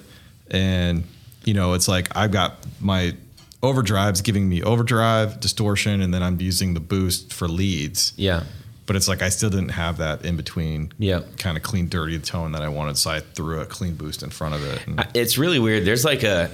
[0.50, 1.04] And
[1.44, 3.14] you know, it's like I've got my
[3.62, 8.12] overdrives giving me overdrive distortion, and then I'm using the boost for leads.
[8.16, 8.44] yeah,
[8.86, 10.92] But it's like I still didn't have that in between.
[10.98, 11.38] Yep.
[11.38, 14.30] Kind of clean, dirty tone that I wanted, so I threw a clean boost in
[14.30, 15.84] front of it it's really weird.
[15.84, 16.50] There's like a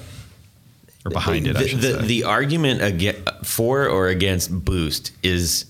[1.04, 1.56] or behind it.
[1.56, 2.06] I the, should the, say.
[2.06, 5.66] the argument against, for or against boost is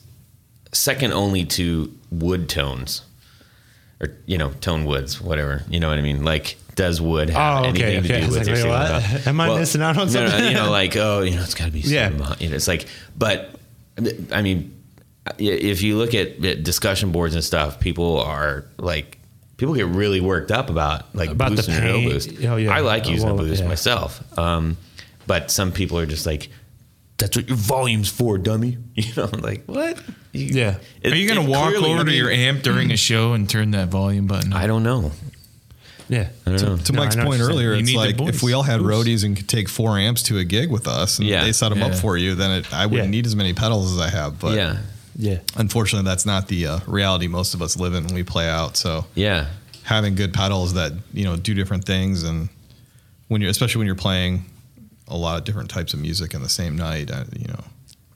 [0.73, 3.03] second only to wood tones
[4.01, 7.65] or you know tone woods whatever you know what i mean like does wood have
[7.65, 8.17] Oh, okay, anything to okay.
[8.17, 9.27] I do with like, your wait, singing what?
[9.29, 10.49] Am I missing out on no, no, something?
[10.49, 12.11] you know like oh you know it's got to be Yeah.
[12.11, 13.51] yeah you know it's like but
[14.33, 14.71] i mean
[15.39, 19.19] if you look at discussion boards and stuff people are like
[19.57, 22.09] people get really worked up about like About the boost and no pain.
[22.09, 22.71] boost Oh, yeah.
[22.75, 23.69] i like using a well, boost yeah.
[23.69, 24.77] myself um,
[25.27, 26.51] but some people are just like,
[27.17, 29.99] "That's what your volume's for, dummy." You know, I'm like what?
[30.33, 30.77] You- Yeah.
[31.01, 33.89] it- Are you gonna walk over to your amp during a show and turn that
[33.89, 34.53] volume button?
[34.53, 35.13] I don't know.
[36.15, 36.29] Yeah.
[36.47, 38.91] I to No, Mike's point what you're earlier, it's like if we all had Boost.
[39.07, 41.45] roadies and could take four amps to a gig with us, and Yeah.
[41.45, 43.11] they set them up for you, then it, I wouldn't Yeah.
[43.11, 44.39] need as many pedals as I have.
[44.39, 44.79] But yeah,
[45.19, 45.39] Yeah.
[45.57, 48.77] unfortunately, that's not the uh, reality most of us live in when we play out.
[48.77, 49.47] So yeah,
[49.83, 52.49] having good pedals that you know do different things, and
[53.29, 54.45] when you're especially when you're playing
[55.09, 57.65] a lot of different types of music in the same night, uh, you know.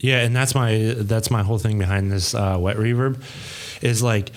[0.00, 3.20] Yeah, and that's my that's my whole thing behind this uh, wet reverb,
[3.82, 4.30] is like,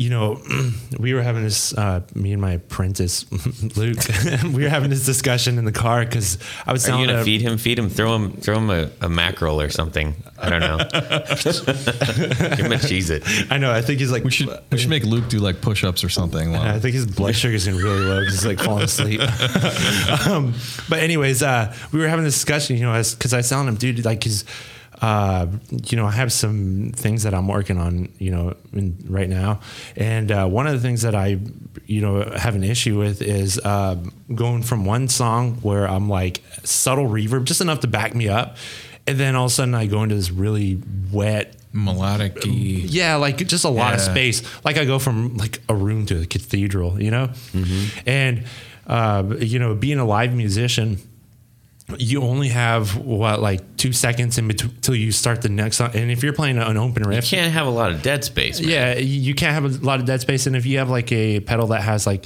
[0.00, 0.40] you know,
[0.98, 3.30] we were having this uh, me and my apprentice
[3.76, 3.98] Luke,
[4.44, 7.24] we were having this discussion in the car because I was Are you telling gonna
[7.24, 7.58] feed him?
[7.58, 7.90] Feed him?
[7.90, 8.32] Throw him?
[8.32, 10.14] Throw him a, a mackerel or something?
[10.38, 10.78] I don't know.
[12.56, 13.24] Give him a cheese it.
[13.50, 13.70] I know.
[13.70, 16.08] I think he's like We should we should make Luke do like push ups or
[16.08, 16.52] something.
[16.52, 19.20] while- I think his blood sugar's getting really low because he's like falling asleep.
[20.26, 20.54] um,
[20.88, 23.74] but anyways, uh, we were having this discussion, you know, because I was telling him,
[23.74, 24.46] dude, like, cause,
[25.00, 25.46] uh,
[25.84, 29.60] you know, I have some things that I'm working on, you know, in, right now,
[29.96, 31.38] and uh, one of the things that I,
[31.86, 33.96] you know, have an issue with is uh,
[34.34, 38.56] going from one song where I'm like subtle reverb, just enough to back me up,
[39.06, 42.44] and then all of a sudden I go into this really wet Melodic.
[42.44, 44.42] yeah, like just a lot of space.
[44.64, 47.30] Like I go from like a room to a cathedral, you know,
[48.06, 48.44] and
[48.86, 50.98] uh, you know, being a live musician,
[51.98, 55.90] you only have what like two seconds in between till you start the next song.
[55.94, 58.60] And if you're playing an open rift You can't have a lot of dead space.
[58.60, 58.70] Man.
[58.70, 60.46] yeah, you can't have a lot of dead space.
[60.46, 62.24] And if you have like a pedal that has like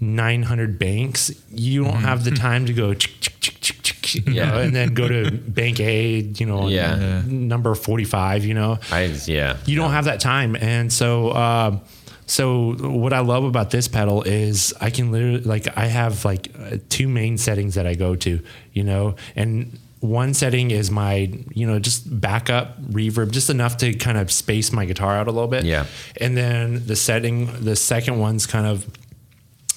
[0.00, 4.30] 900 banks, you don't have the time to go, Mm-hmm.
[4.32, 4.50] Yeah.
[4.50, 6.98] know, and then go to bank A, you know, Yeah.
[6.98, 7.22] yeah.
[7.26, 9.56] number 45, you know I yeah.
[9.66, 11.80] you don't have that time and so um
[12.26, 16.48] so what i love about this pedal is i can literally like i have like
[16.58, 18.40] uh, two main settings that i go to
[18.72, 23.92] you know and one setting is my you know just backup reverb just enough to
[23.94, 25.86] kind of space my guitar out a little bit Yeah.
[26.20, 28.86] and then the setting the second one's kind of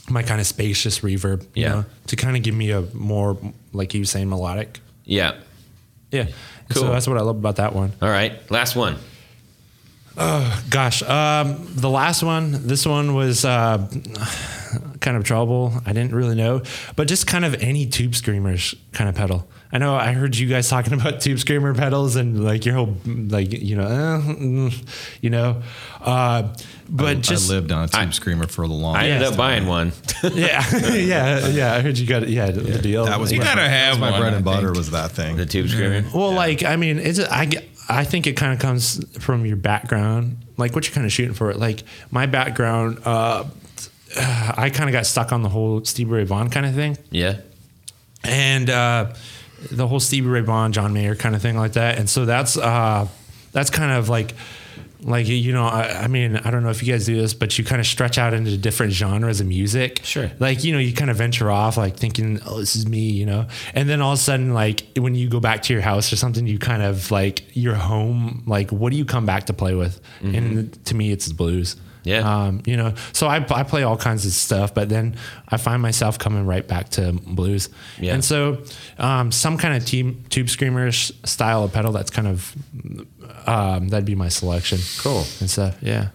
[0.09, 1.69] my kind of spacious reverb you Yeah.
[1.69, 3.37] know to kind of give me a more
[3.73, 5.35] like you were saying melodic Yeah.
[6.11, 6.27] yeah
[6.69, 6.83] Cool.
[6.83, 8.33] so that's what i love about that one All right.
[8.51, 8.97] Last one.
[10.19, 15.73] Oh, gosh, um, the last one, this one was uh, kind kind of trouble.
[15.85, 16.63] I didn't really know,
[16.95, 19.47] but just kind of any tube screamers kind of pedal.
[19.71, 22.95] I know I heard you guys talking about tube screamer pedals and like your whole
[23.05, 24.87] like you know uh, mm,
[25.21, 25.61] you know,
[26.01, 26.51] uh,
[26.89, 28.95] but just I lived on a tube I- screamer for a long.
[28.95, 29.03] Time.
[29.03, 29.33] I ended time.
[29.33, 29.91] up buying one.
[30.33, 30.65] yeah
[30.95, 31.73] yeah yeah.
[31.75, 33.05] I heard you got yeah the deal.
[33.05, 35.35] That was You gotta that have my one, bread and butter was that thing.
[35.37, 36.03] the tube screamer.
[36.11, 39.55] Well, like I mean, it's I get- I think it kind of comes from your
[39.57, 41.53] background, like what you're kind of shooting for.
[41.53, 43.45] Like my background, uh,
[44.17, 47.37] I kind of got stuck on the whole Stevie Ray Vaughan kind of thing, Yeah.
[48.23, 49.13] and uh,
[49.71, 51.97] the whole Stevie Ray Vaughan, John Mayer kind of thing like that.
[51.97, 53.07] And so that's uh,
[53.51, 54.33] that's kind of like.
[55.01, 57.57] Like you know, I, I mean, I don't know if you guys do this, but
[57.57, 60.01] you kind of stretch out into different genres of music.
[60.03, 60.31] Sure.
[60.39, 63.25] Like you know, you kind of venture off, like thinking, "Oh, this is me," you
[63.25, 66.11] know, and then all of a sudden, like when you go back to your house
[66.11, 68.43] or something, you kind of like your home.
[68.47, 70.01] Like, what do you come back to play with?
[70.21, 70.35] Mm-hmm.
[70.35, 71.75] And to me, it's blues.
[72.07, 72.19] Yeah.
[72.45, 75.15] Um, you know, so I, I play all kinds of stuff, but then
[75.49, 77.69] I find myself coming right back to blues.
[77.99, 78.13] Yeah.
[78.13, 78.63] And so,
[78.97, 82.55] um, some kind of team, tube screamerish style of pedal, that's kind of,
[83.45, 84.79] um, that'd be my selection.
[84.99, 85.23] Cool.
[85.39, 85.75] And stuff.
[85.81, 86.09] Yeah.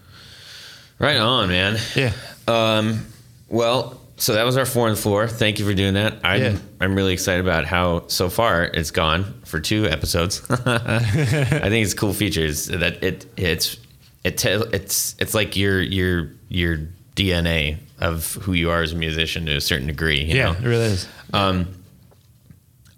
[0.99, 1.79] Right on, man.
[1.95, 2.13] Yeah.
[2.49, 3.07] Um,
[3.49, 5.27] well, so that was our four and four.
[5.27, 6.15] Thank you for doing that.
[6.23, 6.57] I'm, Yeah.
[6.81, 10.43] I'm really excited about how so far it's gone for two episodes.
[10.51, 13.77] I think it's cool features that it it's
[14.25, 16.79] it te- it's it's like your your your
[17.17, 20.23] DNA of who you are as a musician to a certain degree.
[20.23, 20.45] You Yeah.
[20.45, 20.59] know?
[20.59, 21.09] It really is.
[21.33, 21.69] Um,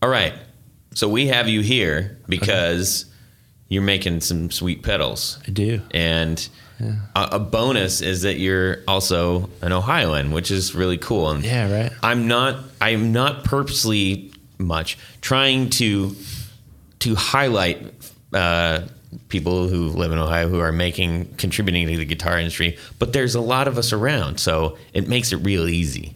[0.03, 0.35] all right.
[0.95, 3.07] So we have you here because
[3.69, 5.39] you're making some sweet pedals.
[5.47, 5.81] I do.
[5.93, 6.47] And
[7.17, 11.31] a, a bonus is that you're also an Ohioan, which is really cool.
[11.31, 11.93] And Yeah, right.
[12.03, 12.63] I'm not.
[12.81, 16.15] I'm not purposely much trying to
[17.01, 17.93] to highlight
[18.33, 18.83] uh,
[19.29, 22.79] people who live in Ohio who are making contributing to the guitar industry.
[22.99, 26.15] But there's a lot of us around, so it makes it real easy.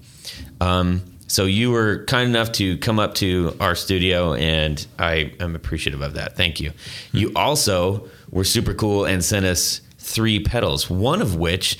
[0.60, 5.54] Um, so you were kind enough to come up to our studio, and I am
[5.54, 6.36] appreciative of that.
[6.36, 6.72] Thank you.
[7.12, 11.78] You also were super cool and sent us three pedals, one of which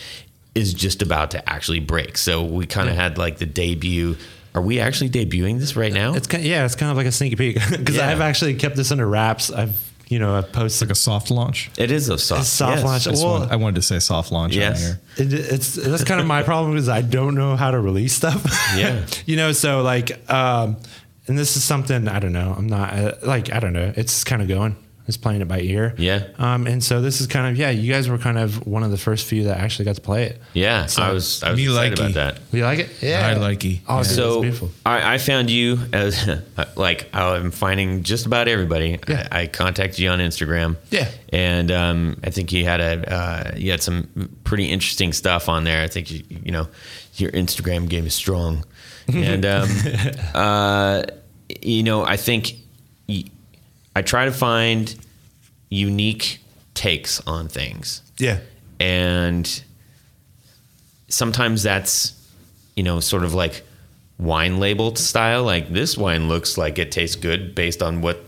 [0.55, 2.19] is just about to actually break.
[2.19, 4.17] So we kind of had like the debut.
[4.55, 6.15] Are we actually debuting this right now?
[6.15, 8.09] It's kind of, yeah, it's kind of like a sneaky peek because Yeah.
[8.09, 9.51] I've actually kept this under wraps.
[9.51, 11.71] I've you know I've posted like a soft launch.
[11.79, 12.85] it is a soft, a soft yes.
[12.85, 13.07] launch.
[13.07, 14.77] I, Well, wanted, I wanted to say soft launch Yes.
[14.77, 15.01] on here.
[15.17, 18.45] It, it's that's kind of my problem is I don't know how to release stuff.
[18.77, 19.07] Yeah.
[19.27, 20.77] you know, so like, um,
[21.27, 22.55] and this is something I don't know.
[22.57, 23.93] I'm not uh, like I don't know.
[23.97, 24.77] It's kind of going.
[25.09, 25.95] It's playing it by ear.
[25.97, 26.25] Yeah.
[26.39, 27.71] Um, and so this is kind of yeah.
[27.71, 30.25] You guys were kind of one of the first few that actually got to play
[30.25, 30.41] it.
[30.53, 31.43] Yeah, So- I was.
[31.43, 32.01] I was Me excited likey.
[32.03, 32.39] about that.
[32.53, 32.91] You like it?
[33.03, 33.27] Yeah.
[33.27, 33.81] I like it.
[33.89, 34.71] Oh, dude, so it's beautiful.
[34.85, 36.29] I, I found you as
[36.77, 38.99] like I'm finding just about everybody.
[39.09, 39.27] Yeah.
[39.33, 40.77] I, I contacted you on Instagram.
[40.91, 41.09] Yeah.
[41.33, 45.65] and um, I think you had a uh, you had some pretty interesting stuff on
[45.65, 45.83] there.
[45.83, 46.69] I think you, you know
[47.15, 48.65] your Instagram game is strong,
[49.09, 49.69] and um,
[50.35, 51.03] uh,
[51.63, 52.53] you know I think
[53.09, 53.25] y-
[53.99, 54.95] I try to find
[55.71, 56.39] unique
[56.75, 58.39] takes on things Yeah.
[58.79, 59.45] and
[61.09, 62.13] sometimes that's
[62.77, 63.65] you know sort of like
[64.19, 68.25] wine labeled style like this wine looks like it tastes good based on what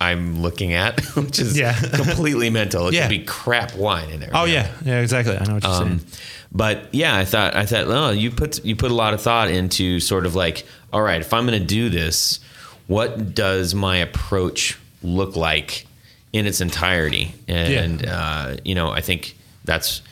[0.00, 1.74] i'm looking at which is Yeah.
[1.94, 3.02] completely mental it Yeah.
[3.02, 4.60] could be crap wine in there Oh you know?
[4.62, 4.72] yeah.
[4.84, 5.00] Yeah.
[5.00, 5.36] Exactly.
[5.36, 6.10] I know what you're um, saying.
[6.50, 9.48] but yeah i thought i thought oh you put you put a lot of thought
[9.50, 12.40] into sort of like all right if i'm going to do this
[12.88, 15.86] what does my approach look like
[16.32, 20.02] in its entirety and uh, you know i think that's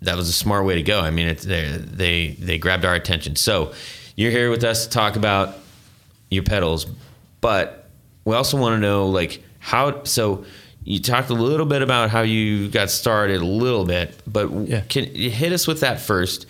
[0.00, 1.00] that was a smart way to go.
[1.00, 3.34] I mean, they they grabbed our attention.
[3.34, 3.72] So
[4.14, 5.56] you're here with us to talk about
[6.30, 6.86] your pedals,
[7.40, 7.88] but
[8.24, 10.04] we also want to know like how.
[10.04, 10.44] So
[10.84, 14.82] you talked a little bit about how you got started a little bit, but Yeah.
[14.88, 16.46] can you hit us with that first,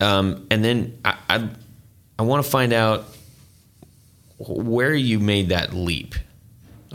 [0.00, 1.48] um, and then I I,
[2.18, 3.04] I want to find out
[4.38, 6.14] where you made that leap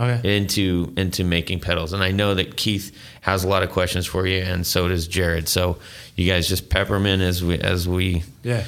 [0.02, 0.38] Okay.
[0.38, 1.94] into into making pedals.
[1.94, 5.08] And I know that Keith has a lot of questions for you, and so does
[5.08, 5.48] Jared.
[5.48, 5.78] So
[6.16, 8.64] you guys just pepper him in as we as we Yeah.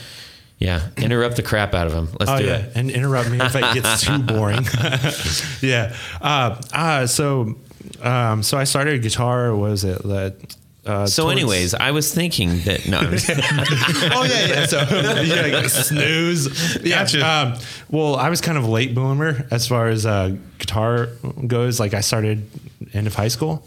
[0.59, 2.09] yeah interrupt the crap out of him.
[2.19, 2.71] Let's Oh do yeah, it.
[2.75, 4.65] and interrupt me if it gets too boring.
[5.61, 5.95] yeah.
[6.21, 7.55] Uh, uh, so,
[8.01, 9.55] um, so I started guitar.
[9.55, 10.55] What was it that?
[10.85, 12.99] Uh, So, towards- anyways, I was thinking that no,
[14.15, 14.65] oh yeah, yeah.
[14.65, 14.79] So
[15.23, 16.83] yeah, like, snooze.
[16.83, 16.99] Yeah.
[17.03, 17.25] Gotcha.
[17.25, 17.53] Um,
[17.89, 21.07] well, I was kind of a late bloomer as far as uh, guitar
[21.47, 21.79] goes.
[21.79, 22.49] Like I started
[22.93, 23.65] end of high school,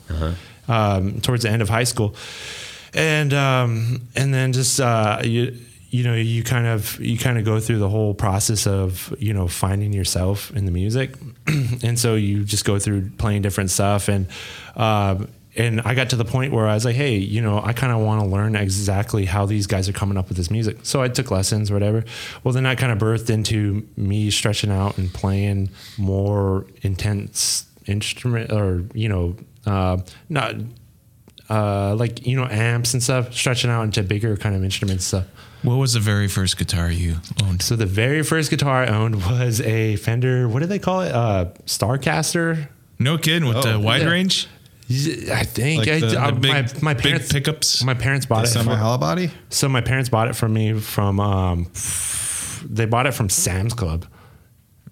[0.68, 2.14] um, towards the end of high school,
[2.92, 5.56] and um, and then just uh, you
[5.88, 9.32] you know you kind of you kind of go through the whole process of you
[9.32, 11.14] know finding yourself in the music,
[11.82, 14.26] and so you just go through playing different stuff and.
[14.76, 17.72] Um, and I got to the point where I was like, hey, you know, I
[17.72, 20.78] kind of want to learn exactly how these guys are coming up with this music.
[20.82, 22.04] So I took lessons, whatever.
[22.44, 28.52] Well, then that kind of birthed into me stretching out and playing more intense instrument
[28.52, 29.98] or, you know, uh,
[30.28, 30.54] not
[31.48, 35.26] uh, like, you know, amps and stuff, stretching out into bigger kind of instruments stuff.
[35.62, 37.62] What was the very first guitar you owned?
[37.62, 41.12] So the very first guitar I owned was a Fender, what do they call it?
[41.12, 42.68] Uh, Starcaster?
[42.98, 44.08] No kidding with the wide yeah.
[44.08, 44.48] range,
[44.88, 47.82] I think Like I, the- the I- big- my, my big parents pickups?
[47.82, 48.48] My parents bought it.
[48.48, 49.30] Semi for- hollow body.
[49.48, 51.66] So my parents bought it from me from um,
[52.64, 54.06] they bought it from Sam's Club.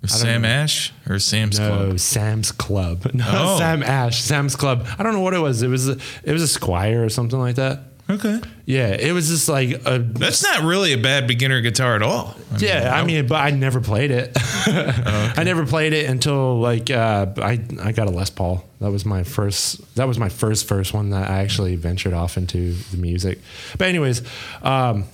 [0.06, 1.88] Sam Ash or Sam's No, Club?
[1.92, 3.10] No, Sam's Club.
[3.14, 3.58] No, Oh.
[3.58, 4.20] Sam Ash.
[4.20, 4.86] Sam's Club.
[4.98, 5.62] I don't know what it was.
[5.62, 7.80] It was a, it was a Squier or something like that.
[8.08, 12.02] Okay, Yeah, it was just like a that's not really a bad beginner guitar at
[12.02, 12.36] all.
[12.50, 12.94] I mean, yeah.
[12.94, 14.32] I mean, but I never played it.
[14.36, 18.62] I never played it until like uh, I I got a Les Paul.
[18.80, 19.94] That was my first.
[19.96, 23.38] That was my first first one that I actually ventured off into the music.
[23.78, 24.20] But anyways,
[24.62, 25.04] um,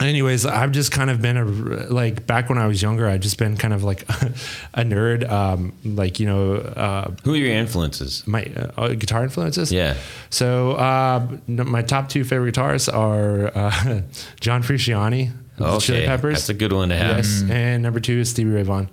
[0.00, 3.08] anyways, I've just kind of been a like back when I was younger.
[3.08, 4.02] I've just been kind of like
[4.74, 5.28] a nerd.
[5.30, 8.26] Um, like you know, uh, Who are your influences?
[8.26, 8.44] my
[8.76, 9.72] uh, guitar influences.
[9.72, 9.96] Yeah.
[10.30, 14.00] So uh, my top two favorite guitarists are uh,
[14.40, 16.34] John Frusciante, the Chili Peppers.
[16.36, 17.16] that's a good one to have.
[17.18, 18.88] Yes, and number two is Stevie Ray Vaughan.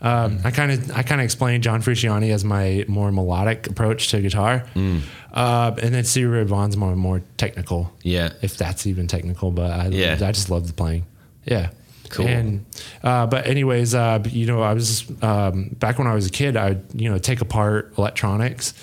[0.00, 4.08] Um, I kind of I kind of explained John Frusciante as my more melodic approach
[4.08, 5.00] to guitar, Mm.
[5.32, 7.92] uh, and then Stevie Ray Vaughan's more more technical.
[8.02, 8.30] Yeah.
[8.40, 10.12] if that's even technical, but I Yeah.
[10.22, 11.04] I just love the playing.
[11.44, 11.70] Yeah.
[12.10, 12.26] Cool.
[12.26, 12.64] And
[13.02, 16.56] uh, but anyways, uh, you know, I was um, back when I was a kid.
[16.56, 18.74] I would you know take apart electronics.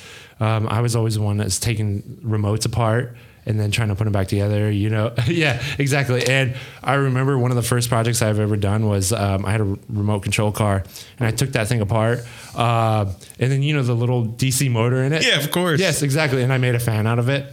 [0.41, 3.15] Um, I was always the one that's taking remotes apart
[3.45, 4.71] and then trying to put them back together.
[4.71, 6.25] You know, yeah, exactly.
[6.27, 9.61] And I remember one of the first projects I've ever done was um, I had
[9.61, 10.83] a remote control car
[11.19, 12.19] and I took that thing apart.
[12.55, 15.25] Uh, and then you know the little DC motor in it.
[15.25, 15.79] Yeah, of course.
[15.79, 16.41] Yes, exactly.
[16.43, 17.45] And I made a fan out of it.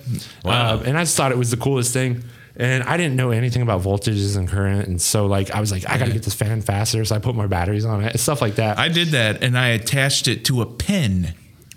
[0.45, 0.77] Wow.
[0.77, 2.23] Uh, and I just thought it was the coolest thing.
[2.55, 4.87] And I didn't know anything about voltages and current.
[4.87, 7.05] And so like I was like, I gotta get this fan faster.
[7.05, 8.19] So I put more batteries on it.
[8.21, 8.79] Stuff like that.
[8.79, 11.35] I did that and I attached it to a pen.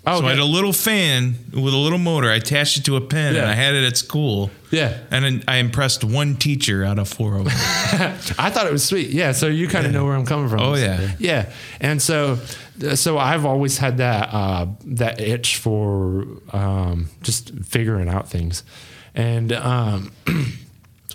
[0.08, 2.30] Oh, so I had a little fan with a little motor.
[2.30, 4.52] I attached it to a pen and I had it at school.
[4.70, 4.98] Yeah.
[5.10, 7.52] And I impressed one teacher out of four of them.
[8.38, 9.10] I thought it was sweet.
[9.10, 9.32] Yeah.
[9.32, 10.60] So you kind of know where I'm coming from.
[10.60, 11.16] Oh, yeah.
[11.18, 11.50] Yeah.
[11.80, 12.36] And so,
[12.94, 18.62] so I've always had that, uh, that itch for, um, just figuring out things.
[19.14, 20.12] And, um,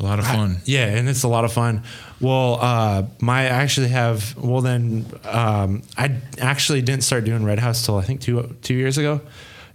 [0.01, 0.57] a lot of fun.
[0.65, 1.83] Yeah, and it's a lot of fun.
[2.19, 4.35] Well, uh, my I actually have.
[4.37, 8.73] Well, then um, I actually didn't start doing Red House till I think two two
[8.73, 9.21] years ago,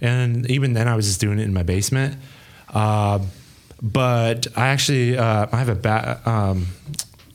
[0.00, 2.16] and even then I was just doing it in my basement.
[2.72, 3.20] Uh,
[3.82, 6.66] but I actually uh, I have a ba- um,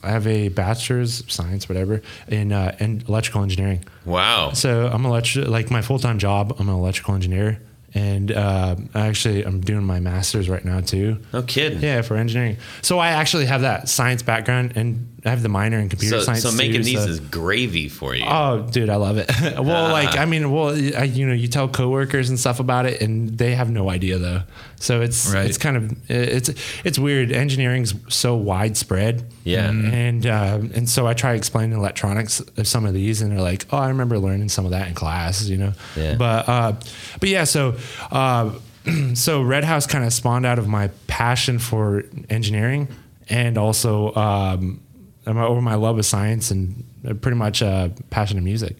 [0.03, 3.85] I have a bachelor's science, whatever, in uh, in electrical engineering.
[4.05, 4.51] Wow.
[4.53, 6.55] So I'm electric, like my full time job.
[6.59, 7.61] I'm an electrical engineer,
[7.93, 11.17] and uh, actually I'm doing my master's right now too.
[11.33, 11.81] No kidding.
[11.81, 12.57] Yeah, for engineering.
[12.81, 16.23] So I actually have that science background, and I have the minor in computer So,
[16.25, 16.41] science.
[16.41, 18.25] so making too, these so- is gravy for you.
[18.27, 19.29] Oh, dude, I love it.
[19.59, 23.01] well, like, I mean, well, I, you know, you tell coworkers and stuff about it,
[23.01, 24.41] and they have no idea though.
[24.77, 25.45] So it's Right.
[25.45, 26.49] it's kind of it's
[26.83, 27.31] it's weird.
[27.31, 29.23] Engineering's so widespread.
[29.43, 29.69] Yeah.
[29.69, 33.65] and uh, and so I try explaining electronics of some of these, and they're like,
[33.71, 35.73] "Oh, I remember learning some of that in class," you know.
[35.95, 36.15] Yeah.
[36.15, 36.73] But uh,
[37.19, 37.75] but yeah, so.
[38.11, 38.51] Uh,
[39.13, 42.87] so Red House kind of spawned out of my passion for engineering
[43.29, 44.80] and also um,
[45.27, 48.75] over my love of science and uh, pretty much uh, passion of music.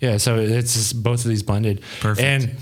[0.00, 1.82] Yeah, so it's just both of these blended.
[2.00, 2.24] Perfect.
[2.24, 2.56] And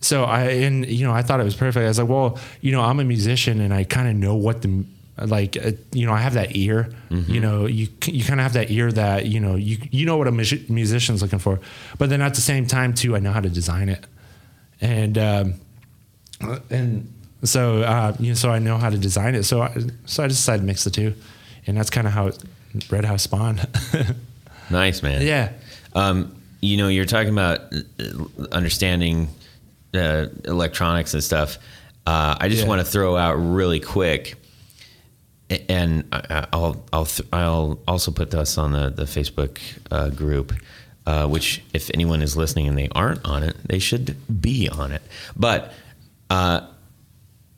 [0.00, 1.84] so I and you know I thought it was perfect.
[1.84, 4.62] I was like, well, you know, I'm a musician and I kind of know what
[4.62, 4.84] the
[5.20, 6.90] like uh, you know I have that ear.
[7.10, 10.16] You know, you you kind of have that ear that you know you you know
[10.16, 11.58] what a mus- musician's looking for,
[11.98, 14.06] but then at the same time too, I know how to design it,
[14.80, 15.54] and um,
[16.70, 17.12] and
[17.42, 19.44] so uh, you know, so I know how to design it.
[19.44, 19.74] So I,
[20.06, 21.14] so I just decided to mix the two,
[21.66, 22.38] and that's kind of how it,
[22.90, 23.60] Red House Spawn.
[24.70, 25.22] Nice, man.
[25.22, 25.52] yeah.
[25.94, 29.28] Um, you know, you're talking about uh, understanding
[29.94, 31.56] uh, electronics and stuff.
[32.06, 32.68] Uh, I just Yeah.
[32.68, 34.34] want to throw out really quick,
[35.70, 39.58] and I- I'll I'll th- I'll also put this on the the Facebook
[39.90, 40.52] uh, group,
[41.06, 44.92] uh, which if anyone is listening and they aren't on it, they should be on
[44.92, 45.00] it.
[45.34, 45.72] But
[46.28, 46.60] uh,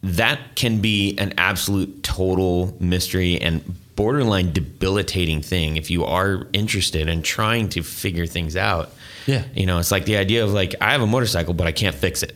[0.02, 7.06] that can be an absolute total mystery and borderline debilitating thing if you are interested
[7.06, 8.90] in trying to figure things out.
[9.26, 9.44] Yeah.
[9.54, 11.94] You know, it's like the idea of like I have a motorcycle but I can't
[11.94, 12.34] fix it.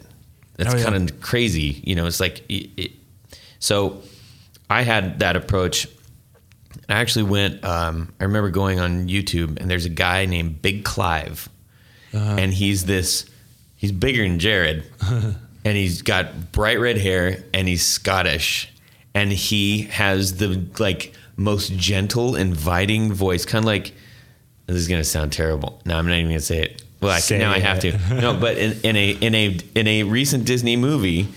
[0.56, 0.84] That's Oh, yeah.
[0.84, 1.80] kind of crazy.
[1.84, 2.90] You know, it's like it, it,
[3.58, 4.02] so
[4.68, 5.88] I had that approach.
[6.86, 10.84] I actually went um, I remember going on YouTube and there's a guy named Big
[10.84, 11.48] Clive.
[12.12, 12.36] Uh-huh.
[12.38, 13.24] And he's this
[13.76, 14.84] he's bigger than Jared.
[15.64, 18.70] and he's got bright red hair, and he's Scottish,
[19.14, 23.92] and he has the like most gentle, inviting voice, kind of like
[24.66, 25.80] this is gonna sound terrible.
[25.84, 26.82] No, I'm not even gonna say it.
[27.00, 27.98] Well, I, Say now I have to.
[28.14, 31.28] No, but in, in a in a in a recent Disney movie,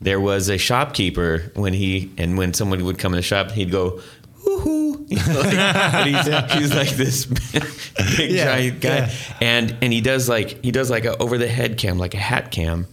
[0.00, 3.70] there was a shopkeeper when he and when someone would come in the shop, he'd
[3.70, 4.00] go.
[4.46, 4.86] Woo-hoo.
[5.08, 7.24] You know, like, he's, he's like this
[8.18, 9.10] big Yeah, giant guy, yeah.
[9.40, 12.18] and and he does like he does like a over the head cam, like a
[12.18, 12.86] hat cam,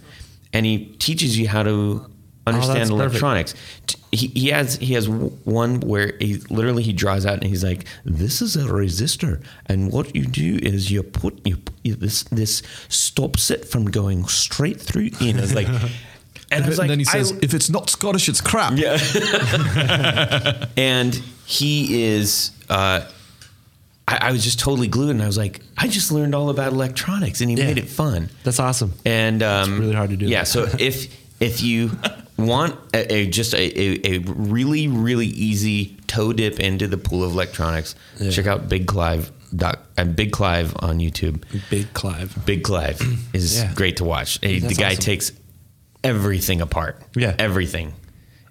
[0.53, 2.05] and he teaches you how to
[2.47, 2.99] understand Oh, that's perfect.
[3.21, 3.53] electronics.
[4.11, 7.85] He, he has he has one where he literally he draws out and he's like,
[8.05, 12.61] "This is a resistor, and what you do is you put you, you this this
[12.87, 15.67] stops it from going straight through." You know, it's like,
[16.51, 18.77] and I was like, and then he I- says, "If it's not Scottish, it's crap."
[18.77, 18.97] yeah.
[20.77, 21.13] and
[21.45, 22.51] he is.
[22.69, 23.01] Uh,
[24.07, 26.73] I, I was just totally glued, and I was like, I just learned all about
[26.73, 27.65] electronics, and he Yeah.
[27.65, 28.29] made it fun.
[28.43, 28.93] That's awesome.
[29.05, 30.41] And um, really hard to do Yeah.
[30.41, 30.47] that.
[30.47, 31.91] so if if you
[32.37, 37.31] want a, a just a, a, really really easy toe dip into the pool of
[37.31, 38.31] electronics, Yeah.
[38.31, 39.31] check out Big Clive.
[39.55, 41.43] Doc, and Big Clive on YouTube.
[41.69, 42.45] Big Clive.
[42.45, 42.99] Big Clive
[43.33, 43.71] is Yeah.
[43.73, 44.37] great to watch.
[44.41, 45.01] He- the guy awesome.
[45.03, 45.31] takes
[46.03, 47.01] everything apart.
[47.15, 47.35] Yeah.
[47.39, 47.93] everything.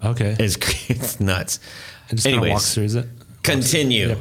[0.03, 0.35] Okay.
[0.39, 0.55] It's
[0.89, 1.59] it's nuts.
[2.09, 3.07] and just Anyways, walks through, is it?
[3.43, 4.07] continue.
[4.09, 4.17] Yep.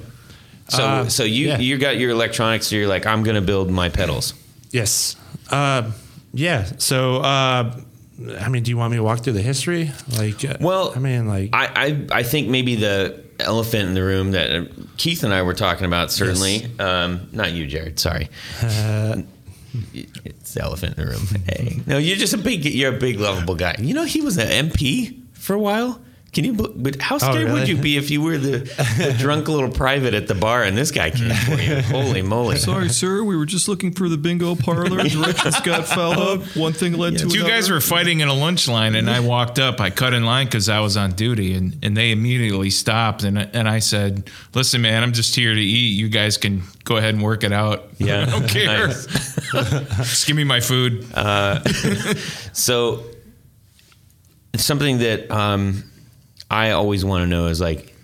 [0.69, 1.59] So Uh, so you yeah.
[1.59, 2.67] you got your electronics.
[2.67, 4.35] So you're like, I'm gonna build my pedals.
[4.71, 5.17] Yes.
[5.51, 5.91] Uh,
[6.35, 6.65] yeah.
[6.79, 7.81] So, uh,
[8.39, 9.91] I mean, do you want me to walk through the history?
[10.17, 11.67] Like, Well, I mean, like, I,
[12.13, 14.65] I I think maybe the elephant in the room that uh,
[14.97, 16.13] Keith and I were talking about.
[16.13, 17.99] Certainly, um, not you, Jared.
[17.99, 18.29] Sorry.
[18.63, 19.23] Uh,
[19.95, 21.27] it's the elephant in the room.
[21.47, 22.65] Hey, no, you're just a big.
[22.65, 23.75] You're a big lovable guy.
[23.79, 26.01] You know, he was an MP for a while.
[26.35, 26.53] Can you?
[26.53, 27.71] But how scared would really?
[27.71, 30.91] you be if you were the, the drunk little private at the bar and this
[30.91, 31.77] guy came for you?
[31.83, 32.57] Holy moly!
[32.57, 33.23] Sorry, sir.
[33.23, 35.03] We were just looking for the bingo parlor.
[35.09, 36.57] Directions got fouled up.
[36.57, 37.49] One thing led to Two another.
[37.51, 39.81] guys were fighting in a lunch line, and I walked up.
[39.81, 43.23] I cut in line because I was on duty, and, and they immediately stopped.
[43.23, 45.97] And I- and I said, "Listen, man, I'm just here to eat.
[45.97, 47.91] You guys can go ahead and work it out.
[47.99, 48.89] Yeah, I don't care.
[48.89, 51.07] Just give me my food."
[52.53, 53.05] So
[54.57, 55.85] something that um,
[56.55, 57.95] I always want to know is like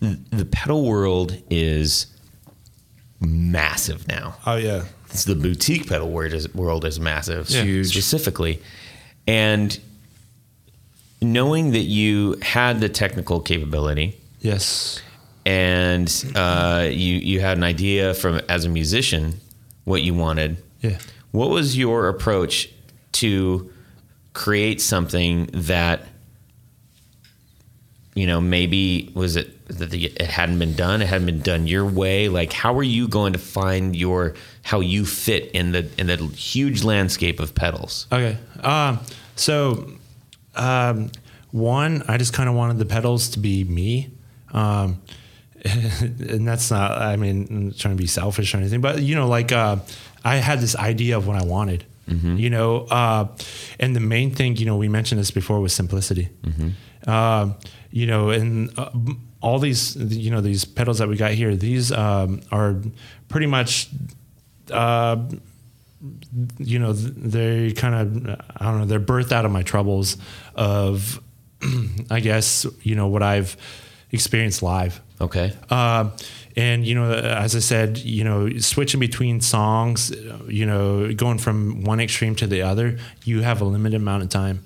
[0.00, 2.06] the pedal world is
[3.20, 4.34] massive now.
[4.46, 4.84] oh yeah.
[5.10, 7.62] It's the boutique pedal world is, world is massive, Yeah.
[7.64, 7.88] Huge.
[7.90, 8.62] specifically,
[9.26, 9.78] and
[11.20, 15.02] knowing that you had the technical capability Yes.
[15.44, 19.34] and uh, you you had an idea from as a musician
[19.84, 20.56] what you wanted.
[20.80, 20.98] Yeah.
[21.32, 22.70] What was your approach
[23.12, 23.70] to
[24.32, 26.06] create something that
[28.14, 31.66] you know maybe was it that the, it hadn't been done, it hadn't been done
[31.66, 32.28] your way?
[32.28, 36.16] Like, how are you going to find your how you fit in the in the
[36.16, 38.06] huge landscape of pedals?
[38.12, 38.36] Okay.
[38.62, 38.98] Um,
[39.36, 39.92] so,
[40.54, 41.10] um,
[41.50, 44.10] one, I just kind of wanted the pedals to be me.
[44.52, 45.00] Um,
[45.64, 49.28] and that's not, I mean, I'm trying to be selfish or anything, but you know,
[49.28, 49.76] like, uh,
[50.24, 51.84] I had this idea of what I wanted,
[52.38, 53.28] you know, uh,
[53.78, 56.28] and the main thing, you know, we mentioned this before was simplicity.
[57.06, 57.54] Um,
[57.90, 58.90] you know, and uh,
[59.40, 62.76] all these, you know, these pedals that we got here, these um, are
[63.28, 63.88] pretty much
[64.70, 65.16] uh,
[66.58, 70.16] you know, th- they kind of, I don't know, they're birthed out of my troubles
[70.54, 71.20] of,
[72.10, 73.56] I guess, you know, what I've
[74.10, 75.00] experienced live.
[75.20, 75.52] Okay.
[75.68, 76.10] Uh,
[76.56, 80.10] and, you know, as I said, you know, switching between songs,
[80.48, 84.30] you know, going from one extreme to the other, you have a limited amount of
[84.30, 84.64] time.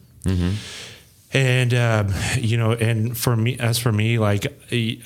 [1.34, 4.98] And, um, you know, and for me, as for me, like, I,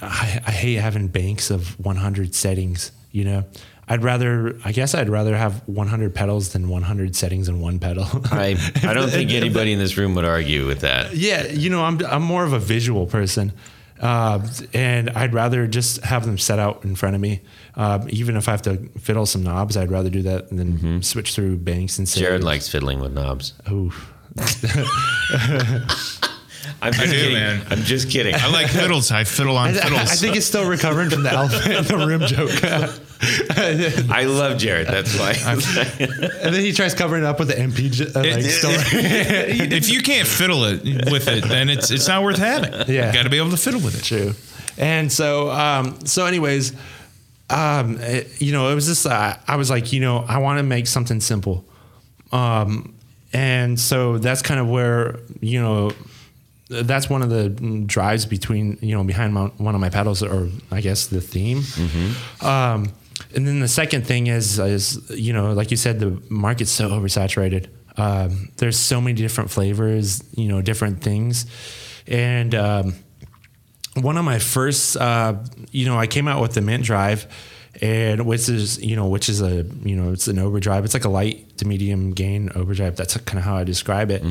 [0.46, 3.44] I hate having banks of 100 settings, you know.
[3.90, 8.04] I'd rather, I guess I'd rather have 100 pedals than 100 settings in one pedal.
[8.30, 11.16] I I don't think anybody in this room would argue with that.
[11.16, 13.50] yeah, you know, I'm I'm more of a visual person,
[13.98, 17.40] uh, and I'd rather just have them set out in front of me.
[17.74, 21.34] Uh, even if I have to fiddle some knobs, I'd rather do that than switch
[21.34, 23.54] through banks and say, Jared likes fiddling with knobs.
[23.66, 23.90] "Oh,
[26.80, 27.32] I'm just do, kidding.
[27.34, 27.66] man.
[27.70, 28.34] I'm just kidding.
[28.34, 29.10] I like fiddles.
[29.10, 30.00] I fiddle on I, fiddles.
[30.00, 32.50] I think it's still recovering from the elephant in the room joke."
[34.10, 34.86] I love Jared.
[34.86, 35.32] That's why.
[35.40, 38.74] and then he tries covering it up with the MP j- uh, like story.
[38.78, 42.72] if you can't fiddle it with it, then it's it's not worth having.
[42.86, 43.08] Yeah.
[43.08, 44.04] you got to be able to fiddle with it.
[44.04, 44.34] True.
[44.76, 46.72] And so, um, so anyways,
[47.50, 50.58] um, it- you know, it was just, uh, I was like, you know, I want
[50.58, 51.64] to make something simple.
[52.30, 52.94] Um,
[53.32, 55.92] and so that's kind of where, you know,
[56.68, 57.48] that's one of the
[57.86, 61.62] drives between, you know, behind my, one of my pedals or I guess the theme.
[62.46, 62.92] Um,
[63.34, 66.88] and then the second thing is, is, you know, like you said, the market's so
[66.90, 67.68] oversaturated.
[67.96, 71.46] Um, there's so many different flavors, you know, different things,
[72.06, 72.94] and um,
[73.96, 75.34] one of my first, uh,
[75.72, 77.26] you know, I came out with the Mint Drive,
[77.80, 80.84] and which is, you know, which is a, you know, it's an overdrive.
[80.84, 82.96] It's like a light to medium gain overdrive.
[82.96, 84.22] That's kind of how I describe it.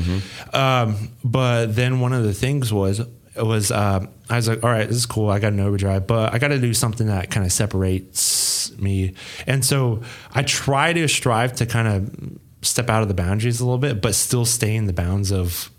[0.54, 4.70] Um, but then one of the things was it was uh, I was like, all
[4.70, 5.30] right, this is cool.
[5.30, 9.14] I got an overdrive, but I got to do something that kind of separates me.
[9.46, 10.02] And so
[10.34, 14.02] I try to strive to kind of step out of the boundaries a little bit,
[14.02, 15.70] but still stay in the bounds of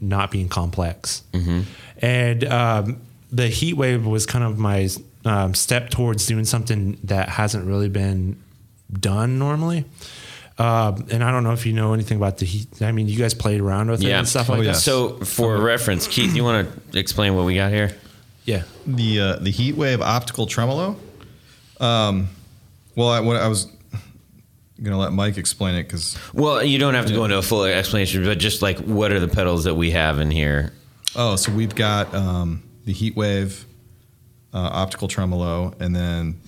[0.00, 1.22] not being complex.
[1.98, 4.88] And um, the heat wave was kind of my
[5.24, 8.42] um, step towards doing something that hasn't really been
[8.92, 9.84] done normally.
[10.58, 12.68] Um, and I don't know if you know anything about the heat.
[12.82, 14.18] I mean, you guys played around with it Yeah.
[14.18, 14.72] and stuff Oh, like yeah.
[14.72, 14.78] that.
[14.78, 17.90] So, for reference, Keith, you want to explain what we got here?
[18.44, 18.64] yeah.
[18.86, 20.96] the uh, the heat wave optical tremolo.
[21.80, 22.28] Um,
[22.96, 23.66] well, I, what I was
[24.82, 27.64] gonna let Mike explain it because Well, you don't have to go into a full
[27.64, 30.72] explanation, but just like what are the pedals that we have in here?
[31.16, 33.64] oh, so we've got um, the heat wave
[34.54, 36.40] uh, optical tremolo, and then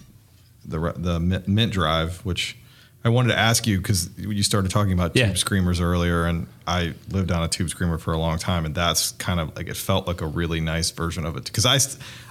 [0.65, 2.57] the the mint, mint drive, which
[3.05, 5.27] I wanted to ask you because you started talking about Yeah.
[5.29, 8.75] tube screamers earlier, and I lived on a tube screamer for a long time, and
[8.75, 11.79] that's kind of like it felt like a really nice version of it because I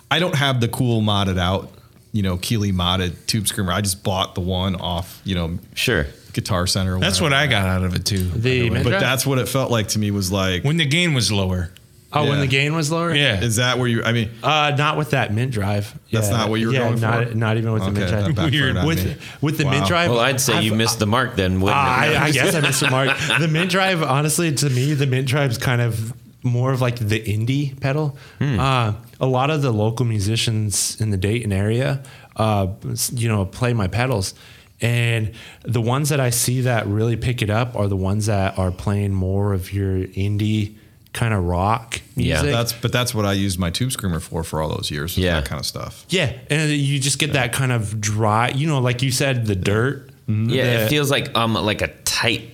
[0.09, 1.71] I don't have the cool modded out.
[2.11, 3.71] You know, Keeley modded tube screamer.
[3.71, 6.05] I just bought the one off, you know, Sure.
[6.33, 6.99] Guitar Center.
[6.99, 8.23] That's what I got out of it too.
[8.29, 10.11] The But that's what it felt like to me.
[10.11, 11.71] Was like, when the gain was lower.
[12.13, 12.39] Oh, when yeah.
[12.41, 13.13] the gain was lower.
[13.13, 13.41] Yeah.
[13.41, 14.03] is that where you?
[14.03, 15.93] I mean, Uh, not with that Mint Drive.
[16.11, 16.37] That's Yeah.
[16.37, 17.35] not what you were yeah, going not, for?
[17.35, 18.35] Not even with the Mint that Drive.
[18.35, 18.77] backfired Weird.
[18.77, 19.15] on With me.
[19.41, 19.71] with the Wow.
[19.71, 20.09] Mint Drive.
[20.11, 22.15] Well, I'd say you I've- missed the mark then, wouldn't Ah, it?
[22.17, 23.09] I, I guess I missed the mark.
[23.39, 27.19] The Mint Drive, honestly, to me, the Mint Drive's kind of more of like the
[27.21, 28.17] indie pedal.
[28.41, 32.03] Uh, a lot of the local musicians in the Dayton area,
[32.35, 32.67] uh,
[33.13, 34.33] you know, play my pedals.
[34.81, 35.31] And
[35.63, 38.71] the ones that I see that really pick it up are the ones that are
[38.71, 40.75] playing more of your indie
[41.13, 44.61] kind of rock Yeah, that's but that's what I used my tube screamer for for
[44.61, 45.17] all those years.
[45.17, 45.35] Yeah.
[45.39, 46.05] that kind of stuff.
[46.09, 49.55] yeah, and you just get that kind of dry, you know, like you said, the
[49.55, 50.09] dirt.
[50.27, 52.49] Yeah, The- it feels like um like a tight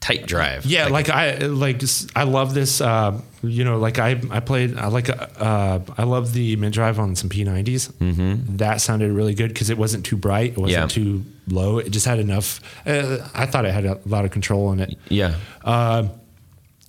[0.00, 0.66] tight drive.
[0.66, 1.80] Yeah, like, I like
[2.16, 2.80] I love this.
[2.80, 6.98] Uh, you know, like I I played I like uh, I love the mint drive
[6.98, 7.92] on some P90s.
[7.92, 8.56] Mm-hmm.
[8.56, 10.86] That sounded really good because it wasn't too bright, it wasn't Yeah.
[11.04, 11.78] too low.
[11.78, 12.60] It just had enough.
[12.86, 14.96] Uh, I thought it had a lot of control in it.
[15.08, 15.34] yeah.
[15.64, 16.08] Uh,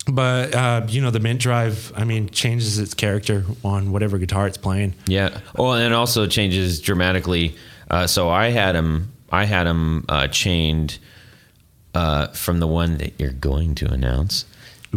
[0.07, 4.47] but uh, you know, the mint drive, I mean, changes its character on whatever guitar
[4.47, 4.95] it's playing.
[5.07, 5.39] Yeah.
[5.55, 7.55] Well, and it also changes dramatically.
[7.89, 9.11] Uh, so I had him.
[9.31, 10.99] I had him uh, chained
[11.95, 14.45] uh, from the one that you're going to announce,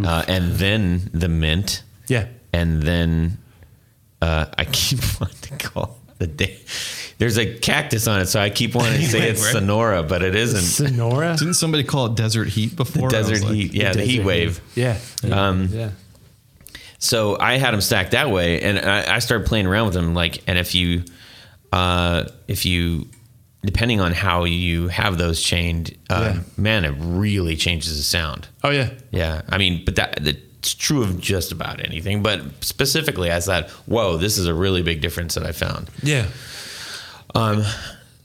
[0.03, 2.27] uh, and then the mint, Yeah.
[2.53, 3.37] and then
[4.21, 6.59] uh, I keep wanting to call the day.
[7.19, 9.53] There's a cactus on it, so I keep wanting to say it's Right.
[9.53, 10.61] Sonora, but it isn't.
[10.61, 11.35] Sonora.
[11.37, 13.03] Didn't somebody call it desert heat before?
[13.13, 14.61] I was Desert like, heat, yeah, the heat Desert wave.
[14.75, 14.99] Yeah.
[15.31, 15.89] Um, yeah.
[16.99, 20.13] So I had them stacked that way, and I, I started playing around with them.
[20.13, 21.03] Like, and if you,
[21.71, 23.07] uh, if you,
[23.63, 26.41] depending on how you have those chained, uh, Yeah.
[26.57, 28.47] man, it really changes the sound.
[28.63, 28.91] Oh yeah.
[29.11, 30.19] Yeah, I mean, but that
[30.59, 32.23] it's true of just about anything.
[32.23, 35.89] But specifically, I thought, whoa, this is a really big difference that I found.
[36.03, 36.27] Yeah.
[37.35, 37.63] Um,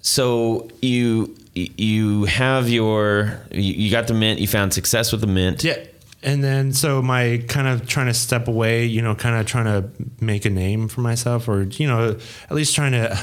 [0.01, 4.41] So you you have your you, you got the mint.
[4.41, 5.63] You found success with the mint.
[5.63, 5.77] Yeah.
[6.25, 9.65] And then so my kind of trying to step away, you know, kind of trying
[9.65, 9.89] to
[10.21, 12.17] make a name for myself or, you know,
[12.49, 13.19] at least trying to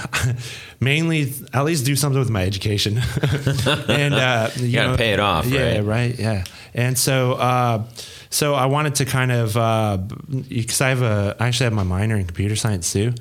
[0.81, 2.97] mainly at least do something with my education.
[3.87, 5.83] and uh you, gotta know, pay it off, Yeah, right?
[5.85, 6.19] right.
[6.19, 6.43] Yeah.
[6.73, 7.83] And so uh
[8.29, 11.83] so I wanted to kind of uh because I have a I actually have my
[11.83, 13.13] minor in computer science too.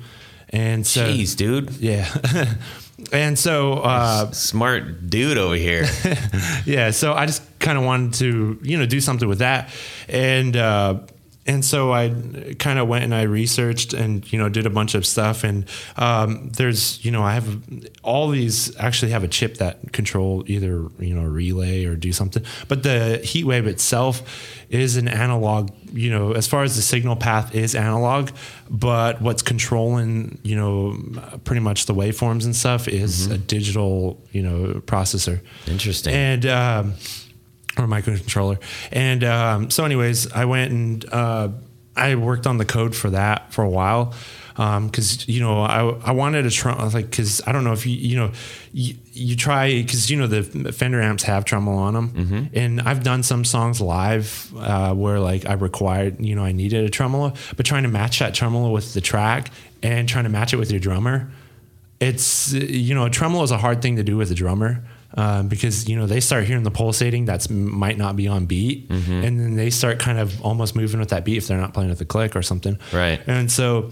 [0.51, 2.07] And so Jeez, dude, yeah.
[3.13, 5.85] and so uh smart dude over here.
[6.65, 9.69] yeah so i just kind of wanted to you know do something with that
[10.09, 10.99] and uh
[11.45, 12.13] and so I
[12.59, 15.43] kind of went and I researched and you know did a bunch of stuff.
[15.43, 15.65] And
[15.97, 17.61] um, there's you know I have
[18.03, 22.13] all these actually have a chip that control either you know a relay or do
[22.13, 22.43] something.
[22.67, 24.21] But the heat wave itself
[24.69, 28.29] is an analog you know as far as the signal path is analog
[28.69, 30.95] but what's controlling you know
[31.43, 35.41] pretty much the waveforms and stuff is a digital you know processor.
[35.65, 36.13] Interesting.
[36.13, 36.93] and um,
[37.77, 38.61] or microcontroller.
[38.91, 41.49] And um, so, anyways, I went and uh,
[41.95, 44.13] I worked on the code for that for a while
[44.55, 47.95] because you know I I wanted to try like because I don't know if you
[47.95, 48.31] you know
[48.73, 53.01] you, you try because you know the Fender amps have tremolo on them and I've
[53.03, 57.33] done some songs live uh, where like I required you know I needed a tremolo
[57.55, 59.51] but trying to match that tremolo with the track
[59.81, 61.31] and trying to match it with your drummer
[62.01, 64.83] it's you know a tremolo is a hard thing to do with a drummer
[65.15, 68.87] Um, because you know they start hearing the pulsating that's might not be on beat,
[68.89, 69.11] Mm-hmm.
[69.11, 71.89] and then they start kind of almost moving with that beat if they're not playing
[71.89, 72.77] with the click or something.
[72.93, 73.19] Right.
[73.25, 73.89] And so,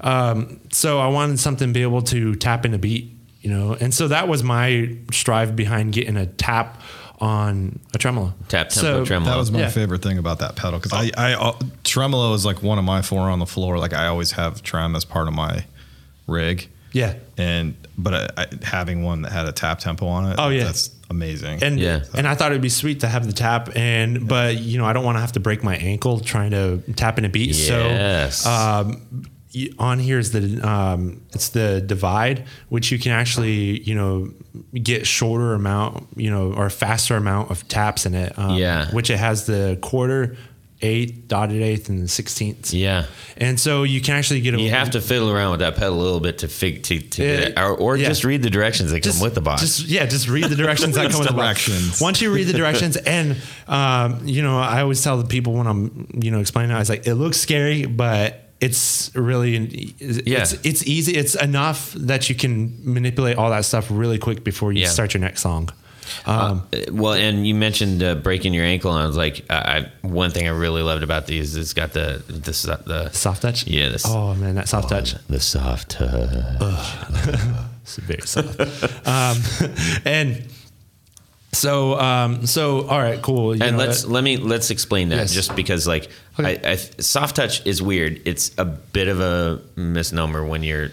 [0.00, 3.92] um, so I wanted something to be able to tap into beat, you know, and
[3.92, 6.80] so that was my strive behind getting a tap
[7.20, 8.32] on a tremolo.
[8.48, 9.32] Tap tempo So- tremolo.
[9.32, 9.70] That was my Yeah.
[9.70, 11.52] favorite thing about that pedal because I, I, uh,
[11.82, 13.76] tremolo is like one of my four on the floor.
[13.78, 15.64] Like I always have trem as part of my
[16.28, 17.14] rig, Yeah.
[17.36, 20.64] and but I, I, having one that had a tap tempo on it, Oh, yeah.
[20.64, 21.62] that's amazing.
[21.62, 22.02] And Yeah.
[22.14, 24.92] and I thought it'd be sweet to have the tap and but you know I
[24.92, 27.54] don't want to have to break my ankle trying to tap in a beat.
[27.56, 28.36] Yes.
[28.42, 29.24] So um,
[29.80, 34.32] on here is the um, it's the divide which you can actually you know
[34.80, 38.38] get shorter amount you know or faster amount of taps in it.
[38.38, 38.90] Um, Yeah.
[38.92, 40.36] Which it has the quarter,
[40.82, 42.72] eighth, dotted eighth, and the sixteenth.
[42.72, 43.06] Yeah.
[43.36, 45.94] And so you can actually get a You have to fiddle around with that pedal
[46.00, 48.08] a little bit to fig to, to get it, or, or Yeah.
[48.08, 49.60] just read the directions that come with the box.
[49.62, 52.00] Just yeah, just read the directions that come with the box.
[52.00, 53.36] Once you read the directions, and
[53.68, 56.78] um, you know, I always tell the people when I'm you know explaining, it, I
[56.78, 60.42] was like, it looks scary, but it's really Yeah.
[60.42, 61.12] it's it's easy.
[61.16, 64.88] It's enough that you can manipulate all that stuff really quick before you Yeah.
[64.88, 65.70] start your next song.
[66.26, 69.54] Um, Uh, well, and you mentioned uh, breaking your ankle, and I was like, I,
[69.54, 73.42] I, one thing I really loved about these is it's got the this the soft
[73.42, 73.66] touch.
[73.66, 75.14] Yeah, this- Oh man, that soft touch.
[75.28, 76.10] the soft touch.
[77.82, 78.60] It's very soft.
[79.06, 79.42] um,
[80.04, 80.44] and
[81.52, 83.56] so um, so all right, cool.
[83.56, 85.32] You And let's uh, let me let's explain that Yes.
[85.34, 86.58] just because like Okay.
[86.64, 88.22] I, I soft touch is weird.
[88.24, 90.90] It's a bit of a misnomer when you're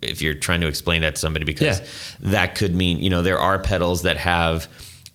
[0.00, 1.86] if you're trying to explain that to somebody because Yeah.
[2.30, 4.68] that could mean you know there are pedals that have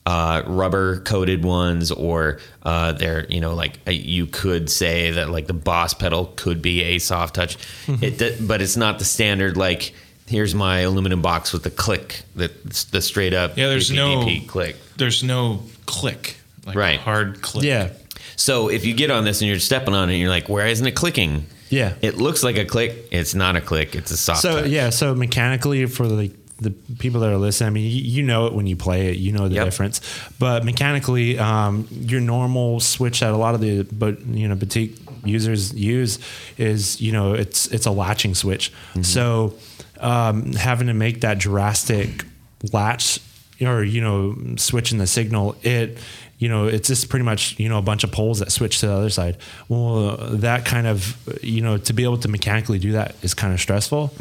[0.06, 5.30] uh, rubber coated ones or uh, they're you know like uh, you could say that
[5.30, 7.58] like the boss pedal could be a soft touch
[7.88, 8.04] Mm-hmm.
[8.04, 9.94] it but it's not the standard like
[10.28, 14.78] here's my aluminum box with the click that the straight up Yeah, there's no- click
[14.98, 17.00] There's no click, like Right.
[17.00, 17.66] hard click.
[17.66, 17.90] yeah.
[18.36, 20.68] so if you get on this and you're stepping on it and you're like, where
[20.68, 21.46] isn't it clicking?
[21.70, 21.94] Yeah.
[22.02, 23.08] It looks like a click.
[23.12, 23.96] It's not a click.
[23.96, 24.70] It's a soft So touch.
[24.70, 26.70] yeah, so mechanically for the the
[27.00, 29.34] people that are listening, I mean, you, you know it when you play it, you
[29.34, 29.66] know the Yep.
[29.66, 30.02] difference.
[30.40, 34.96] But mechanically, um, your normal switch that a lot of the but you know boutique
[35.26, 36.20] users use
[36.58, 38.72] is you know it's it's a latching switch.
[39.02, 39.56] So
[40.04, 42.26] um, having to make that drastic
[42.72, 43.20] latch
[43.62, 45.98] or you know switching the signal, it
[46.44, 48.88] you know it's just pretty much you know a bunch of poles that switch to
[48.88, 49.36] the other side.
[49.70, 50.18] Well,
[50.48, 50.98] that kind of
[51.42, 54.12] you know to be able to mechanically do that is kind of stressful.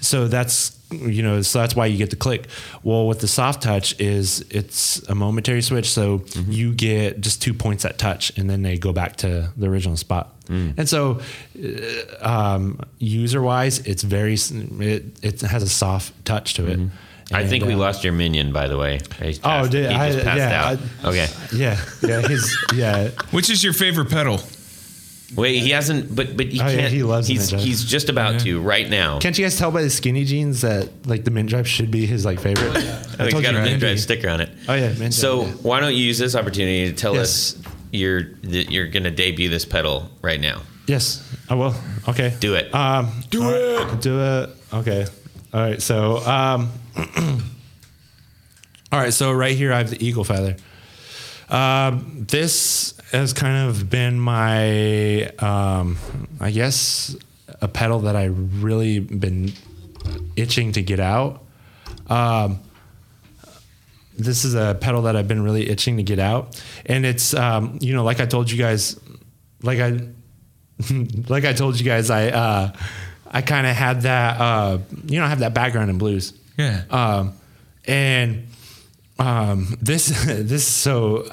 [0.00, 2.48] So that's you know so that's why you get the click.
[2.82, 7.54] Well, with the soft touch is it's a momentary switch, so you get just two
[7.54, 10.26] points that touch, and then they go back to the original spot.
[10.78, 11.20] And so,
[11.64, 16.80] uh, um, user wise, it's very it, it has a soft touch to it.
[17.32, 18.98] I think And, we uh, lost your minion, by the way.
[19.20, 20.12] He Oh, passed- did he I?
[20.12, 20.78] just passed yeah, out.
[21.04, 21.28] I- okay.
[21.54, 23.08] yeah, yeah, his, yeah.
[23.30, 24.40] Which is your favorite pedal?
[25.36, 26.92] Wait, he hasn't, but but he Oh, can't.
[26.92, 27.62] he loves the he's mint drive.
[27.62, 29.20] he's just about to right now.
[29.20, 32.04] Can't you guys tell by the skinny jeans that like the mint drive should be
[32.04, 32.76] his like favorite?
[32.76, 33.70] I think he's got a Mindy.
[33.70, 34.50] Mint Drive sticker on it.
[34.68, 37.54] Oh yeah, mint So drive, why don't you use this opportunity to tell Yes.
[37.54, 37.62] us
[37.92, 40.62] you're that you're going to debut this pedal right now?
[40.88, 41.76] yes, I will.
[42.08, 42.74] Okay, Do it.
[42.74, 44.00] Um, do it.
[44.00, 44.50] Do it.
[44.72, 45.06] Okay.
[45.52, 45.82] All right.
[45.82, 46.70] So, um,
[48.92, 49.12] all right.
[49.12, 50.56] So right here, I have the eagle feather.
[51.48, 55.98] Um, this has kind of been my, um,
[56.38, 57.16] I guess,
[57.60, 59.52] a pedal that I really been
[60.36, 61.42] itching to get out.
[62.08, 62.60] Um,
[64.16, 67.78] this is a pedal that I've been really itching to get out, and it's, um,
[67.80, 69.00] you know, like I told you guys,
[69.62, 70.00] like I,
[71.28, 72.72] like I told you guys, I, uh,
[73.30, 76.32] I kind of had that, uh, you know, I have that background in blues.
[76.58, 76.82] Yeah.
[76.90, 77.34] Um,
[77.86, 78.46] and
[79.18, 81.30] um, this this so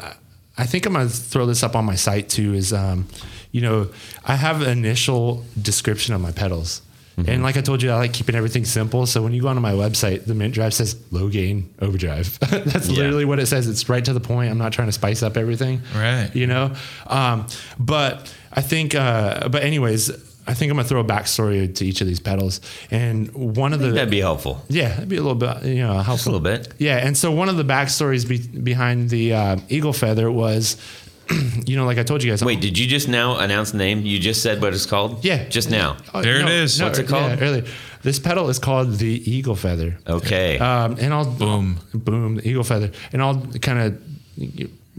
[0.57, 2.53] I think I'm gonna throw this up on my site too.
[2.53, 3.07] Is um,
[3.51, 3.89] you know
[4.25, 6.81] I have an initial description of my pedals.
[7.25, 9.07] And like I told you, I like keeping everything simple.
[9.07, 12.37] So when you go onto my website, the Mint Drive says low gain overdrive.
[12.51, 12.95] That's Yeah.
[12.97, 13.67] literally what it says.
[13.67, 14.51] It's right to the point.
[14.51, 15.81] I'm not trying to spice up everything.
[15.95, 16.29] Right.
[16.35, 16.75] You know?
[17.07, 17.47] Um,
[17.79, 20.11] but I think, uh, but anyways,
[20.47, 22.61] I think I'm gonna throw a backstory to each of these pedals.
[22.89, 24.63] And one of the That'd be helpful.
[24.69, 26.31] yeah, that'd be a little bit, you know, helpful.
[26.31, 26.73] a little bit.
[26.77, 30.77] Yeah, and so one of the backstories be- behind the uh, eagle feather was,
[31.65, 32.43] you know, like I told you guys.
[32.43, 34.01] Wait, did you just now announce the name?
[34.05, 35.25] You just said what it's called?
[35.25, 35.47] Yeah.
[35.49, 35.97] Just now.
[36.13, 36.81] Oh, There it is.
[36.81, 37.31] What's it called?
[37.39, 37.65] Yeah, earlier.
[38.03, 39.97] This pedal is called the eagle feather.
[40.07, 40.57] Okay.
[40.59, 41.79] Um, and I'll Boom.
[41.93, 44.01] boom, the eagle feather, and I'll kind of.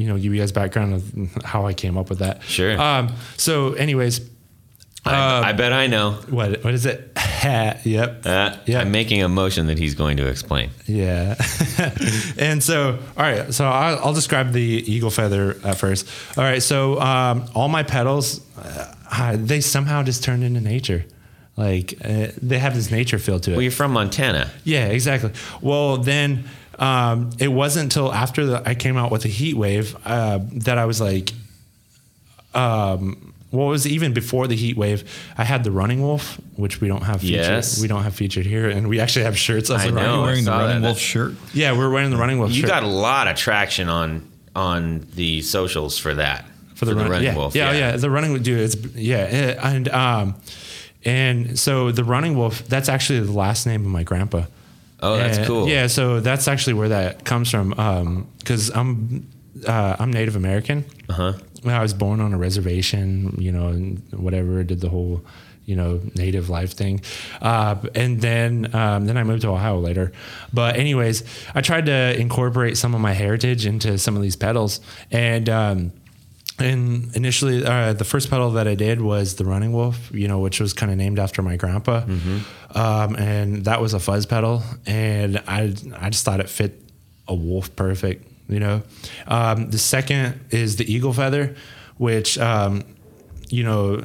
[0.01, 2.43] You know, give you guys background of how I came up with that.
[2.45, 2.81] Sure.
[2.81, 4.21] Um, so, anyways,
[5.05, 6.13] I, I bet I know.
[6.29, 7.13] what what is it?
[7.85, 8.27] yep.
[8.27, 8.81] Uh, Yeah.
[8.81, 10.71] I'm making a motion that he's going to explain.
[10.87, 11.37] Yeah.
[12.39, 13.55] and so, all right.
[13.55, 16.07] So I'll, I'll describe the eagle feather at first.
[16.37, 16.63] All right.
[16.63, 21.05] So um, all my pedals, uh, they somehow just turned into nature.
[21.57, 23.55] Like uh, they have this nature feel to it.
[23.55, 24.51] Well, you're from Montana.
[24.65, 25.33] Yeah, exactly.
[25.61, 26.45] Well, then
[26.79, 30.79] um, it wasn't until after the, I came out with the heat wave uh, that
[30.79, 31.33] I was like,
[32.55, 35.05] um, what was even before the heat wave?
[35.39, 37.37] I had the running wolf, which we don't have featured.
[37.47, 37.81] Yes.
[37.81, 40.17] We don't have featured here, and we actually have shirts of I the running know.
[40.19, 40.27] wolf.
[40.27, 40.89] wearing the running that.
[40.89, 41.33] wolf shirt.
[41.55, 42.53] Yeah, we're wearing the running wolf.
[42.53, 42.71] You shirt.
[42.71, 46.45] got a lot of traction on on the socials for that.
[46.75, 47.55] for the, run, running yeah, wolf.
[47.55, 48.61] Yeah, yeah, the running wolf dude.
[48.61, 50.35] It's yeah, and um,
[51.05, 52.67] and so the running wolf.
[52.69, 54.45] That's actually the last name of my grandpa.
[55.01, 55.69] Oh, that's And- cool.
[55.69, 57.73] Yeah, so that's actually where that comes from.
[57.79, 59.27] Um, because I'm
[59.67, 60.85] uh, I'm Native American.
[61.09, 61.33] Uh huh.
[61.67, 64.63] I was born on a reservation, you know, and whatever.
[64.63, 65.25] Did the whole,
[65.65, 67.01] you know, native life thing,
[67.43, 70.13] uh, and then um, then I moved to Ohio later.
[70.53, 71.25] But anyways,
[71.55, 74.81] I tried to incorporate some of my heritage into some of these pedals,
[75.11, 75.93] and um,
[76.61, 80.39] and initially uh, the first pedal that I did was the Running Wolf, you know,
[80.39, 82.05] which was kind of named after my grandpa,
[82.75, 86.81] um, and that was a fuzz pedal, and I I just thought it fit
[87.27, 88.83] a wolf perfect, you know.
[89.27, 91.55] Um, the second is the eagle feather,
[91.97, 92.85] which um,
[93.49, 94.03] you know,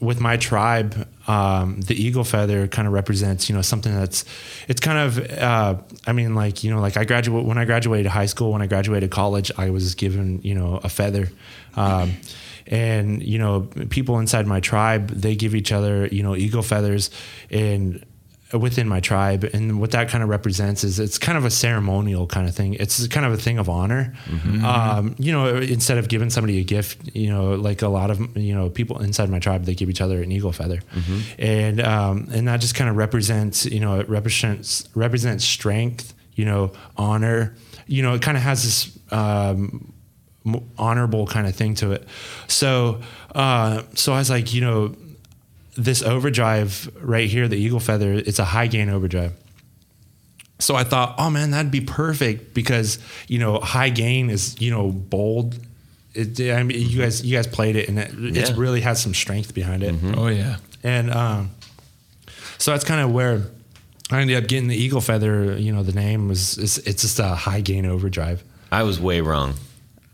[0.00, 4.24] with my tribe, um, the eagle feather kind of represents, you know, something that's,
[4.68, 5.76] it's kind of, uh,
[6.06, 8.66] I mean, like, you know, like I graduate, when I graduated high school, when I
[8.66, 11.30] graduated college, I was given, you know, a feather.
[11.76, 12.12] Um,
[12.66, 17.10] and, you know, people inside my tribe, they give each other, you know, eagle feathers
[17.50, 18.04] and,
[18.58, 22.26] within my tribe and what that kind of represents is it's kind of a ceremonial
[22.26, 22.74] kind of thing.
[22.74, 24.14] It's kind of a thing of honor.
[24.64, 28.36] Um, you know instead of giving somebody a gift you know like a lot of
[28.36, 30.80] you know people inside my tribe they give each other an eagle feather.
[31.38, 36.44] And um, and that just kind of represents you know it represents represents strength you
[36.44, 37.54] know honor.
[37.86, 39.92] You know it kind of has this um,
[40.78, 42.06] honorable kind of thing to it.
[42.48, 43.00] So
[43.34, 44.94] uh, so I was like you know
[45.76, 49.32] this overdrive right here, the Eagle Feather, it's a high gain overdrive.
[50.60, 52.98] So I thought, oh man, that'd be perfect because
[53.28, 55.58] you know high gain is you know bold.
[56.14, 58.56] It, I mean, you guys you guys played it and it it's Yeah.
[58.56, 59.94] really has some strength behind it.
[60.16, 60.56] Oh yeah.
[60.84, 61.50] And um,
[62.58, 63.42] so that's kind of where
[64.10, 65.58] I ended up getting the Eagle Feather.
[65.58, 68.44] You know, the name was it's, it's just a high gain overdrive.
[68.70, 69.54] I was way wrong.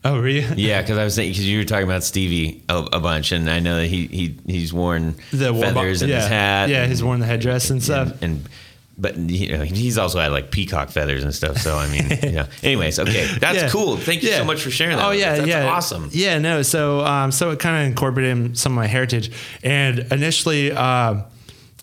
[0.05, 0.41] Oh, really?
[0.57, 3.49] Yeah, because I was thinking because you were talking about Stevie a, a bunch, and
[3.51, 6.17] I know that he he he's worn The feathers in yeah.
[6.21, 6.69] his hat.
[6.71, 8.13] Yeah, and- he's worn the headdress and stuff.
[8.23, 8.49] And, and
[8.99, 11.57] but you know he's also had like peacock feathers and stuff.
[11.59, 12.47] So I mean, you know.
[12.63, 13.69] Anyways, okay, that's Yeah.
[13.71, 13.97] cool.
[13.97, 14.39] Thank you Yeah.
[14.39, 15.07] so much for sharing that.
[15.07, 16.09] Oh yeah, that's yeah, awesome.
[16.13, 16.63] Yeah, no.
[16.63, 19.31] So um, so it kind of incorporated some of my heritage,
[19.63, 21.25] and initially, um,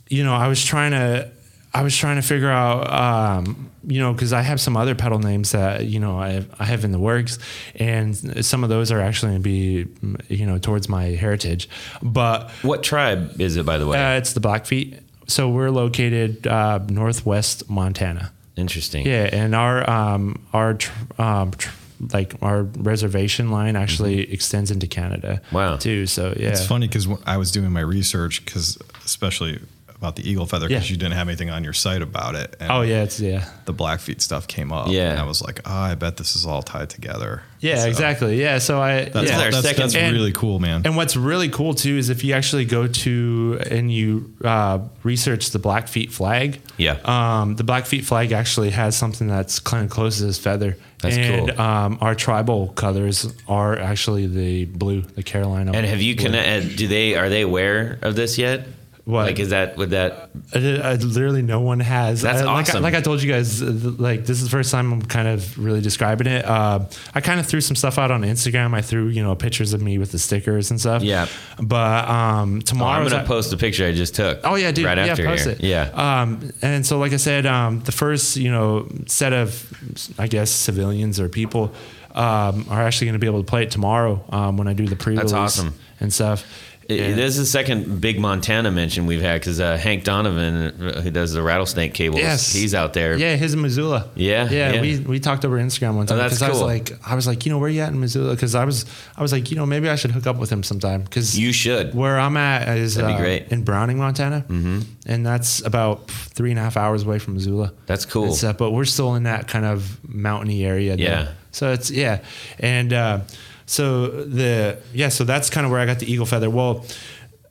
[0.10, 1.30] you know, I was trying to,
[1.74, 5.20] I was trying to figure out, um, you know, because I have some other pedal
[5.20, 7.40] names that you know I I have in the works,
[7.76, 8.16] and
[8.46, 9.88] some of those are actually going to be,
[10.36, 11.70] you know, towards my heritage,
[12.04, 13.98] but What tribe is it, by the way?
[13.98, 15.00] uh, it's the Blackfeet.
[15.28, 18.32] So we're located uh, northwest Montana.
[18.56, 19.06] Interesting.
[19.06, 21.70] Yeah, and our um, our tr- um, tr-
[22.14, 25.42] like our reservation line actually extends into Canada.
[25.52, 25.78] Wow.
[25.78, 26.06] too.
[26.08, 29.60] So yeah, It's funny because I was doing my research because especially
[30.00, 30.94] about the eagle feather because Yeah.
[30.94, 32.56] you didn't have anything on your site about it.
[32.60, 34.90] And Oh yeah, it's yeah, the Blackfeet stuff came up.
[34.90, 35.12] Yeah.
[35.12, 37.42] and I was like, oh, I bet this is all tied together.
[37.60, 38.40] yeah, So exactly.
[38.40, 39.42] Yeah, so I That's, yeah.
[39.42, 40.84] our that's, second- that's and- really cool, man.
[40.86, 45.50] And what's really cool too is if you actually go to and you uh, research
[45.50, 46.62] the Blackfeet flag.
[46.78, 46.98] Yeah.
[47.04, 50.78] Um, the Blackfeet flag actually has something that's kind of close to this feather.
[51.02, 51.60] That's and, cool.
[51.62, 55.72] Um, our tribal colors are actually the blue, the Carolina.
[55.74, 56.26] And have you blue.
[56.26, 56.76] connected?
[56.76, 58.68] Do they are they aware of this yet?
[59.08, 59.26] What?
[59.26, 60.32] Like, is that would that?
[60.54, 62.22] I, I literally no one has.
[62.22, 62.78] That's I- like, awesome.
[62.78, 65.58] I, like I told you guys, like this is the first time I'm kind of
[65.58, 66.44] really describing it.
[66.44, 66.82] Uh,
[67.16, 68.74] I kind of threw some stuff out on Instagram.
[68.76, 71.04] I threw you know pictures of me with the stickers and stuff.
[71.04, 71.28] Yeah.
[71.58, 74.42] But um, Oh, tomorrow I'm gonna post the picture I just took.
[74.44, 74.84] Oh yeah, dude.
[74.84, 75.54] Right yeah, after post here.
[75.54, 75.64] it.
[75.64, 75.90] Yeah.
[75.94, 80.52] Um, and so, like I said, um, the first you know set of, I guess,
[80.52, 81.74] civilians or people
[82.14, 84.86] um, are actually going to be able to play it tomorrow um, when I do
[84.88, 85.74] the pre-release awesome.
[86.00, 86.46] and stuff.
[86.90, 91.02] And- This is the second big Montana mention we've had because uh, Hank Donovan, uh,
[91.02, 92.54] who does the rattlesnake cables, Yes.
[92.54, 93.18] he's out there.
[93.18, 94.10] Yeah, his in Missoula.
[94.16, 94.74] Yeah, yeah.
[94.74, 94.82] yeah.
[94.82, 97.46] We we talked over Instagram one time Oh, that's I was like, I was like,
[97.46, 98.34] you know, where you at in Missoula?
[98.36, 98.86] Because I was,
[99.18, 101.02] I was like, you know, maybe I should hook up with him sometime.
[101.02, 101.94] Because You should.
[101.94, 103.52] Where I'm at is uh, great.
[103.52, 104.82] in Browning, Montana, mm-hmm.
[105.06, 107.74] and that's about three and a half hours away from Missoula.
[107.86, 108.28] That's cool.
[108.30, 110.96] It's, uh, but we're still in that kind of mountainy area.
[110.96, 111.06] there.
[111.06, 111.28] Yeah.
[111.52, 112.20] So it's yeah,
[112.60, 113.22] and uh,
[113.68, 116.50] so the yeah, so that's kind of where I got the eagle feather.
[116.50, 116.84] Well,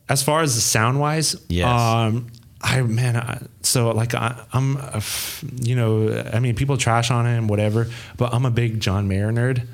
[0.09, 1.65] as far as the sound wise, Yes.
[1.67, 2.27] um,
[2.61, 7.09] I man, I, so like I, I'm, a f- you know, I mean, people trash
[7.11, 7.87] on him, whatever,
[8.17, 9.65] but I'm a big John Mayer nerd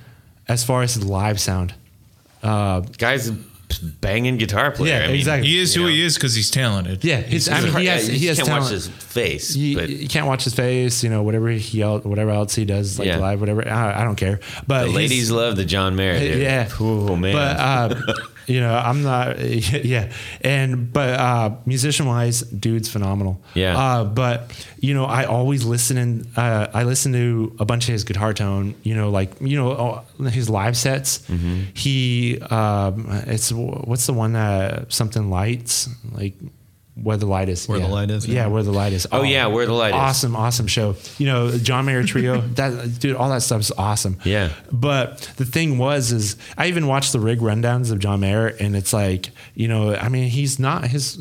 [0.47, 1.73] as far as live sound.
[2.43, 3.31] Uh, Guy's
[3.79, 4.93] banging guitar player.
[4.99, 5.47] Yeah, I mean, exactly.
[5.49, 5.87] He is who know.
[5.87, 7.03] he is because he's talented.
[7.03, 8.63] yeah, his, I mean, he has, yeah, you he has can't talent.
[8.65, 12.03] watch his face, you, but you can't watch his face, you know, whatever he else,
[12.03, 13.17] whatever else he does, like Yeah.
[13.17, 13.67] live, whatever.
[13.67, 14.39] I, I don't care.
[14.67, 16.17] But the ladies love the John Mayer.
[16.19, 16.41] Dude.
[16.41, 16.69] yeah.
[16.79, 17.33] Oh man.
[17.33, 18.13] But uh,
[18.47, 19.37] you know, I'm not.
[19.83, 20.11] Yeah,
[20.41, 23.41] and but uh, musician wise, dude's phenomenal.
[23.53, 23.77] Yeah.
[23.77, 27.93] Uh, but you know, I always listen and uh, I listen to a bunch of
[27.93, 28.75] his guitar tone.
[28.83, 31.19] You know, like you know all- his live sets.
[31.29, 31.61] Mm-hmm.
[31.73, 36.35] He um, it's what's the one that something lights like.
[36.95, 37.67] Where the light is.
[37.67, 37.91] Where the yeah.
[37.91, 38.47] Light Is, Yeah, yeah.
[38.47, 39.07] where the light is.
[39.11, 39.95] Oh, yeah, oh, Where the Light Is.
[39.95, 40.95] Awesome, awesome show.
[41.17, 42.41] You know, John Mayer Trio.
[42.55, 44.17] that dude, all that stuff is awesome.
[44.23, 44.49] Yeah.
[44.71, 48.75] But the thing was, is I even watched the rig rundowns of John Mayer, and
[48.75, 51.19] it's like, you know, I mean, he's not his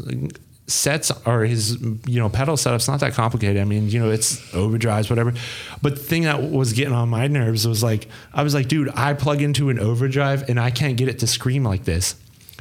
[0.66, 3.60] sets or his you know pedal setup's not that complicated.
[3.60, 5.32] I mean, you know, it's overdrives, whatever.
[5.80, 8.90] But the thing that was getting on my nerves was like, I was like, dude,
[8.94, 12.14] I plug into an overdrive and I can't get it to scream like this.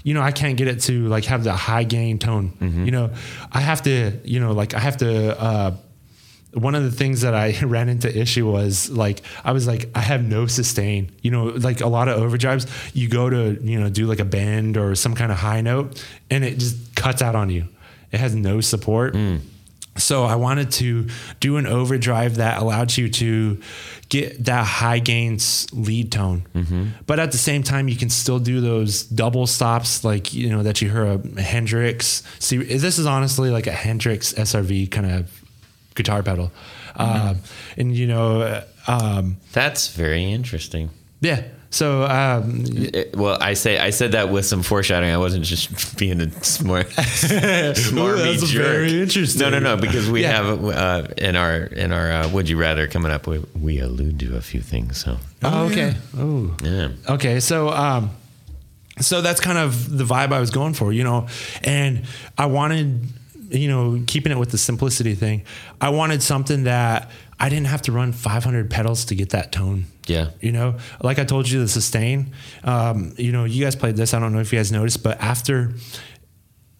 [0.03, 2.53] You know, I can't get it to like have the high gain tone.
[2.85, 3.11] You know,
[3.51, 5.39] I have to, you know, like I have to.
[5.41, 5.71] uh
[6.53, 10.01] one of the things that I ran into issue was like I was like I
[10.01, 11.09] have no sustain.
[11.21, 14.25] You know, like a lot of overdrives, you go to you know do like a
[14.25, 17.69] bend or some kind of high note, and it just cuts out on you.
[18.11, 19.15] It has no support.
[20.01, 21.07] So I wanted to
[21.39, 23.59] do an overdrive that allowed you to
[24.09, 26.43] get that high gains lead tone,
[27.07, 30.63] but at the same time you can still do those double stops like you know
[30.63, 32.23] that you hear a Hendrix.
[32.39, 35.41] See, this is honestly like a Hendrix SRV kind of
[35.95, 36.51] guitar pedal,
[36.95, 37.37] um,
[37.77, 40.89] and you know, um, That's very interesting.
[41.21, 41.43] yeah.
[41.73, 45.11] So um, It- well, I say I said that with some foreshadowing.
[45.13, 46.89] I wasn't just being a smart,
[47.39, 48.63] smarmy that's jerk.
[48.65, 49.41] very interesting.
[49.41, 49.77] No, no, no.
[49.77, 50.31] Because we Yeah.
[50.43, 54.19] have uh, in our in our uh, would you rather coming up, we, we allude
[54.19, 54.97] to a few things.
[55.03, 55.95] So oh, okay.
[56.17, 58.11] Oh, yeah, Okay, so um,
[58.99, 61.27] so that's kind of the vibe I was going for, you know,
[61.63, 62.03] and
[62.37, 63.07] I wanted,
[63.49, 65.43] you know, keeping it with the simplicity thing.
[65.79, 67.09] I wanted something that
[67.41, 69.85] I didn't have to run 500 pedals to get that tone.
[70.07, 70.29] Yeah.
[70.41, 72.33] You know, like I told you, the sustain.
[72.63, 74.13] Um, you know, you guys played this.
[74.13, 75.71] I don't know if you guys noticed, but after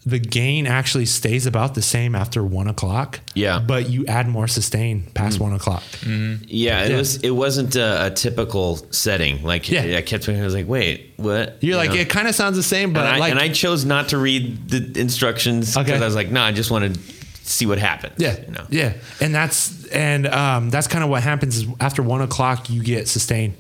[0.04, 3.20] the gain actually stays about the same after one o'clock.
[3.36, 3.60] Yeah.
[3.60, 5.84] But you add more sustain past one o'clock.
[6.06, 6.86] yeah.
[6.86, 9.44] It was it wasn't a, a typical setting.
[9.44, 9.98] Like Yeah.
[9.98, 11.58] I kept thinking, I was like, wait, what?
[11.62, 11.98] You're You like, know?
[11.98, 14.18] it kind of sounds the same, but and I, like, and I chose not to
[14.18, 16.02] read the instructions because Okay.
[16.02, 17.00] I was like, no, I just want to
[17.52, 18.14] see what happens.
[18.18, 18.66] Yeah, you know?
[18.70, 22.84] yeah, and that's and um, that's kind of what happens is after one o'clock you
[22.84, 23.56] get sustained,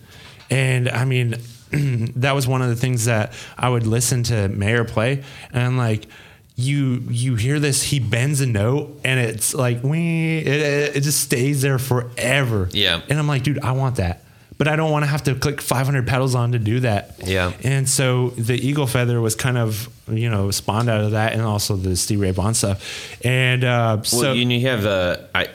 [0.49, 1.35] and I mean
[1.71, 6.07] that was one of the things that I would listen to Mayer play, and like
[6.55, 11.01] you you hear this he bends a note and it's like we it, it, it
[11.01, 12.69] just stays there forever.
[12.71, 13.01] Yeah.
[13.09, 14.23] and I'm like, dude, I want that.
[14.57, 17.15] But I don't want to have to click 500 pedals on to do that.
[17.25, 17.51] Yeah.
[17.63, 21.41] And so the Eagle Feather was kind of, you know, spawned out of that and
[21.41, 23.17] also the Steve Ray Vaughan stuff.
[23.25, 25.47] And uh, Well, so you, you have uh, I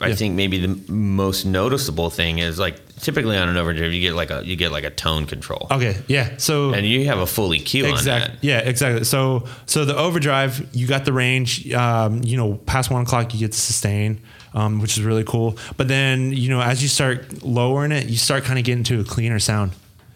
[0.00, 0.14] I Yeah.
[0.14, 4.30] think maybe the most noticeable thing is like typically on an overdrive you get like
[4.30, 6.36] a you get like a tone control, Okay, yeah.
[6.36, 8.44] So and you have a full EQ on exactly, that.
[8.44, 9.04] yeah, exactly.
[9.04, 11.72] So so the overdrive, you got the range.
[11.72, 14.20] Um, you know, past one o'clock, you get the sustain,
[14.54, 15.56] um, which is really cool.
[15.78, 19.00] But then you know, as you start lowering it, you start kind of getting to
[19.00, 19.72] a cleaner sound.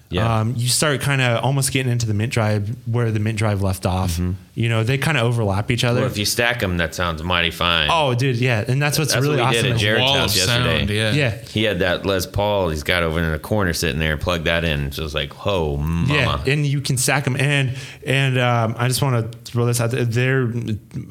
[0.09, 0.41] Yeah.
[0.41, 3.61] Um, you start kind of almost getting into the mint drive where the mint drive
[3.61, 4.21] left off.
[4.55, 5.97] You know, they kind of overlap each other.
[5.99, 6.05] Mm-hmm.
[6.05, 7.89] Well, if you stack them, that sounds mighty fine.
[7.91, 9.63] oh, dude, yeah, and that's what's That's really what we awesome.
[9.65, 10.79] did at Jared's Wall of house yesterday.
[10.79, 10.91] sound.
[10.91, 11.13] Yeah.
[11.13, 14.17] yeah, He had that Les Paul he's got over in the corner sitting there.
[14.17, 14.93] Plug that in.
[14.93, 16.15] So it was like, oh, mama.
[16.15, 17.37] Yeah, and you can stack them.
[17.37, 17.77] And
[18.07, 20.05] and um, I just want to throw this out there.
[20.05, 20.53] There,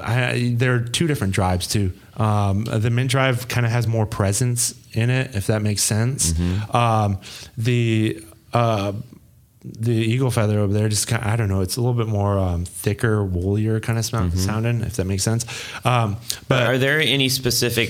[0.01, 1.91] I, there are two different drives too.
[2.17, 6.31] Um, the mint drive kind of has more presence in it, if that makes sense.
[6.31, 6.75] Mm-hmm.
[6.75, 7.19] Um,
[7.57, 8.23] the
[8.55, 8.93] uh,
[9.63, 12.07] the eagle feather over there just kind of, I don't know, it's a little bit
[12.07, 15.43] more um, thicker, woolier kind of sound, sounding, if that makes sense.
[15.83, 16.17] Um,
[16.47, 16.69] but Mm-hmm.
[16.69, 17.89] Are there any specific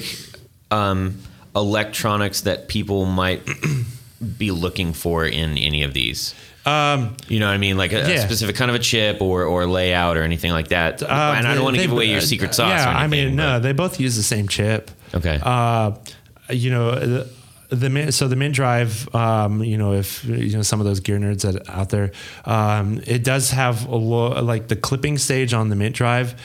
[0.72, 1.20] um,
[1.54, 3.42] electronics that people might
[4.38, 6.34] be looking for in any of these?
[6.66, 7.78] um, You know what I mean?
[7.78, 11.04] Like a, a specific kind of a chip or, or layout or anything like that.
[11.04, 12.70] Uh, and I don't want to give away your uh, secret sauce.
[12.70, 14.92] Yeah, anything, I mean, no, they both use the same chip.
[15.14, 15.40] Okay.
[15.44, 15.92] Uh,
[16.50, 17.26] you know,
[17.76, 20.86] the, the Mint- so the Mint Drive, um, you know, if you know some of
[20.86, 22.12] those gear nerds that out there,
[22.46, 26.36] um, it does have a lo- like the clipping stage on the Mint Drive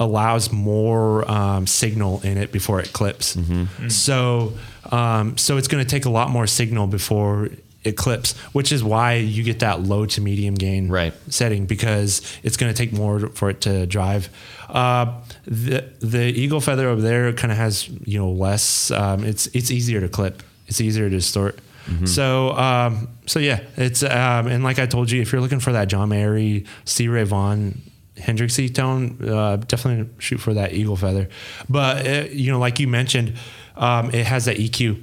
[0.00, 3.36] allows more um, signal in it before it clips.
[3.36, 3.88] Mm-hmm.
[3.88, 4.52] So,
[4.92, 7.48] um, so it's going to take a lot more signal before
[7.84, 11.14] it clips, which is why you get that low to medium gain Right.
[11.30, 14.28] setting because it's going to take more for it to drive.
[14.68, 15.14] Uh,
[15.46, 18.90] the the eagle feather over there kind of has you know less.
[18.90, 20.42] Um, it's it's easier to clip.
[20.68, 21.58] It's easier to distort.
[22.04, 25.72] So um, so yeah, it's um, and like I told you, if you're looking for
[25.72, 27.08] that John Mayer, C.
[27.08, 27.82] Ray Vaughan.
[28.18, 31.28] Hendrixy tone, uh, definitely shoot for that eagle feather.
[31.68, 33.34] But uh, you know, like you mentioned,
[33.76, 35.00] um, it has that EQ.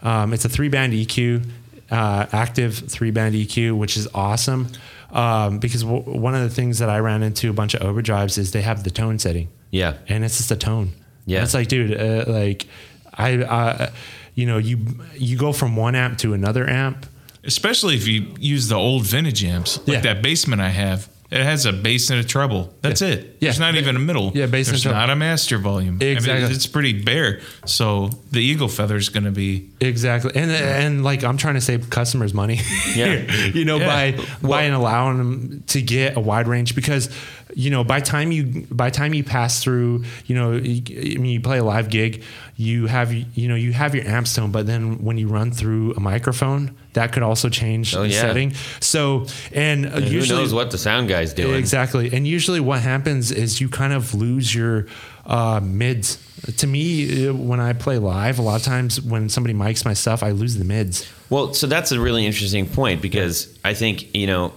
[0.00, 1.44] Um, it's a three band EQ,
[1.90, 4.68] uh, active three band EQ, which is awesome.
[5.10, 8.38] Um, because w- one of the things that I ran into a bunch of overdrives
[8.38, 9.48] is they have the tone setting.
[9.70, 9.98] Yeah.
[10.08, 10.92] And it's just a tone.
[11.26, 11.38] Yeah.
[11.38, 12.66] And it's like, dude, uh, like
[13.12, 13.90] I, uh,
[14.34, 14.78] you know, you,
[15.14, 17.06] you go from one amp to another amp.
[17.44, 20.14] Especially if you use the old vintage amps, like Yeah.
[20.14, 21.08] that Bassman I have.
[21.32, 22.74] It has a bass and a treble.
[22.82, 23.08] That's Yeah.
[23.08, 23.18] it.
[23.40, 23.48] Yeah.
[23.48, 24.32] There's not even a middle.
[24.34, 24.98] Yeah, bass and There's treble.
[24.98, 25.96] not a master volume.
[26.00, 26.54] I mean, Exactly.
[26.54, 27.40] it's pretty bare.
[27.64, 30.30] So the Eagle Feather is going to be Exactly.
[30.34, 32.60] And, and like, I'm trying to save customers money.
[32.94, 33.22] Yeah.
[33.54, 34.12] you know, Yeah.
[34.12, 37.08] by, by allowing them to get a wide range because,
[37.54, 40.82] you know, by time you, by time you pass through, you know, you,
[41.14, 42.22] I mean, you play a live gig,
[42.56, 45.94] you have, you know, you have your amp tone, but then when you run through
[45.94, 48.20] a microphone, that could also change Oh, the yeah.
[48.20, 48.54] setting.
[48.80, 51.54] So, and, And usually who knows what the sound guy's doing?
[51.56, 52.12] Exactly.
[52.12, 54.86] And usually what happens is you kind of lose your
[55.24, 56.18] uh, mids.
[56.58, 60.22] To me, when I play live, a lot of times when somebody mics my stuff,
[60.22, 61.10] I lose the mids.
[61.30, 64.52] Well, so that's a really interesting point because I think you know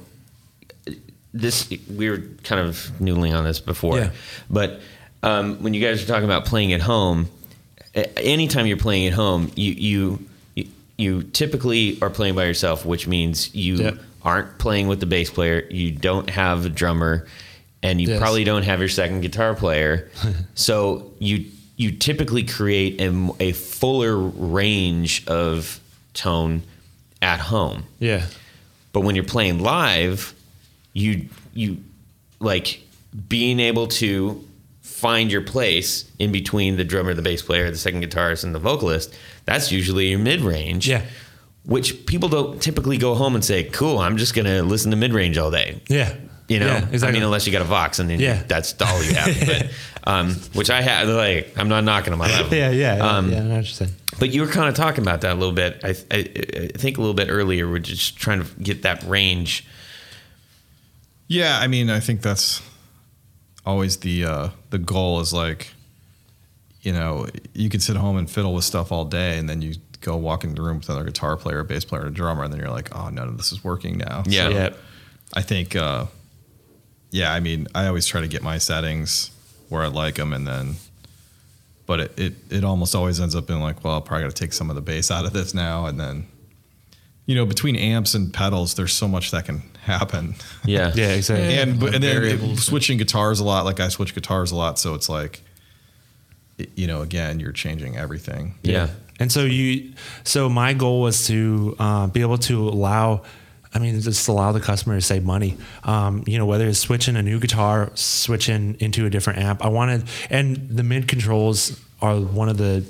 [1.34, 1.70] this.
[1.96, 4.12] We were kind of noodling on this before, Yeah.
[4.50, 4.82] but
[5.24, 7.30] um, when you guys are talking about playing at home,
[8.18, 10.26] anytime you're playing at home, you you
[10.98, 15.66] you, typically are playing by yourself, which means you aren't playing with the bass player.
[15.70, 17.28] You don't have a drummer,
[17.84, 18.20] and you Yes.
[18.20, 20.10] probably don't have your second guitar player.
[20.56, 21.46] so you
[21.78, 25.80] you typically create a, a fuller range of
[26.14, 26.62] tone
[27.22, 27.84] at home.
[28.00, 28.26] Yeah.
[28.94, 30.34] But when you're playing live,
[30.94, 31.84] you you
[32.40, 32.82] like
[33.28, 34.42] being able to
[34.86, 38.60] find your place in between the drummer, the bass player, the second guitarist, and the
[38.60, 39.14] vocalist.
[39.46, 40.88] That's usually your mid range.
[40.88, 41.02] Yeah.
[41.66, 45.14] Which people don't typically go home and say, "Cool, I'm just gonna listen to mid
[45.14, 46.14] range all day." Yeah.
[46.48, 47.08] You know, Yeah, exactly.
[47.08, 48.44] I mean, unless you got a Vox, and then Yeah.
[48.48, 49.36] that's all you have.
[49.48, 49.70] but,
[50.04, 52.56] um, which I have, like, I'm not knocking on my level.
[52.56, 53.40] yeah, yeah, yeah, Um, yeah.
[53.40, 53.90] I know what you're.
[54.20, 55.80] But you were kind of talking about that a little bit.
[55.84, 57.68] I, I, I think a little bit earlier.
[57.68, 59.66] We're just trying to get that range.
[61.28, 62.62] Yeah, I mean, I think that's
[63.66, 65.72] always the uh, the goal is like,
[66.82, 69.76] you know, you can sit home and fiddle with stuff all day, and then you
[70.02, 72.44] go walk into the room with another guitar player, a bass player, and a drummer,
[72.44, 74.24] and then you're like, oh, none of this is working now.
[74.28, 74.50] Yeah.
[74.50, 74.70] So Yeah.
[75.34, 76.06] I think, uh,
[77.12, 79.32] yeah, I mean, I always try to get my settings
[79.70, 80.76] where I like them, and then,
[81.86, 84.44] but it it, it almost always ends up being like, well, I probably got to
[84.44, 86.28] take some of the bass out of this now, and then.
[87.28, 90.36] You know, between amps and pedals, there's so much that can happen
[90.66, 90.92] Yeah.
[90.96, 91.58] Yeah, exactly.
[91.58, 92.66] and but, and then variables.
[92.66, 93.66] switching guitars a lot.
[93.66, 95.42] Like I switch guitars a lot, so it's like,
[96.58, 98.56] it- you know, again, you're changing everything.
[98.64, 98.88] Yeah.
[99.20, 99.94] And so you,
[100.24, 103.22] so my goal was to uh, be able to allow,
[103.74, 105.58] I mean, just allow the customer to save money.
[105.84, 109.64] Um, you know, whether it's switching a new guitar, switching into a different amp.
[109.64, 112.84] I wanted, and the mid controls are one of the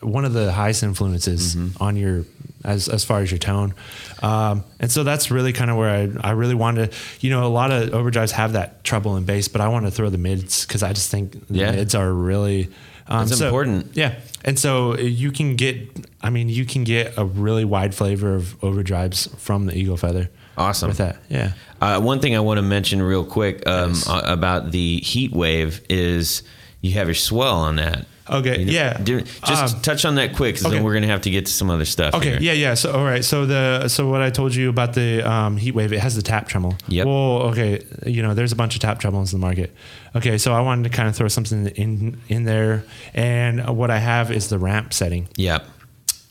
[0.00, 2.24] one of the highest influences on your
[2.64, 3.74] as as far as your tone.
[4.22, 6.92] Um, and so that's really kind of where I I really wanted.
[6.92, 9.86] To, you know, a lot of overdrives have that treble and bass, but I want
[9.86, 11.72] to throw the mids because I just think the Yeah.
[11.72, 12.68] mids are really.
[13.10, 13.92] Um, That's so- important.
[13.94, 14.16] yeah.
[14.44, 15.76] And so you can get,
[16.20, 20.28] I mean, you can get a really wide flavor of overdrives from the Eagle Feather.
[20.58, 20.88] Awesome.
[20.88, 21.16] With that.
[21.30, 21.52] Yeah.
[21.80, 26.42] Uh, one thing I want to mention real quick um, about the heat wave is
[26.82, 28.04] you have your swell on that.
[28.30, 28.98] Okay, You know, yeah.
[29.02, 30.74] do- just Um, touch on that quick, because okay.
[30.76, 32.14] then we're gonna have to get to some other stuff.
[32.14, 32.30] Okay.
[32.32, 32.38] here.
[32.40, 32.52] Yeah.
[32.52, 32.74] Yeah.
[32.74, 33.24] So, all right.
[33.24, 36.22] So the, so what I told you about the um, heat wave, it has the
[36.22, 36.76] tap tremolo.
[36.88, 37.06] Yep.
[37.06, 37.82] Well, okay.
[38.06, 39.74] You know, there's a bunch of tap tremolos in the market.
[40.16, 40.38] Okay.
[40.38, 42.84] So I wanted to kind of throw something in, in there.
[43.14, 45.28] And what I have is the ramp setting.
[45.36, 45.58] Yeah.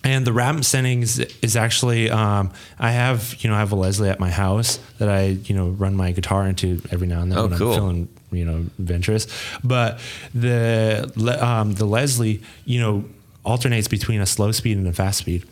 [0.07, 4.09] And the ramp settings is actually um, I have you know I have a Leslie
[4.09, 7.38] at my house that I you know run my guitar into every now and then
[7.39, 7.73] Oh, when cool.
[7.73, 9.27] I'm feeling you know adventurous.
[9.63, 9.99] But
[10.34, 11.11] the
[11.45, 13.03] um, the Leslie you know
[13.43, 15.45] alternates between a slow speed and a fast speed.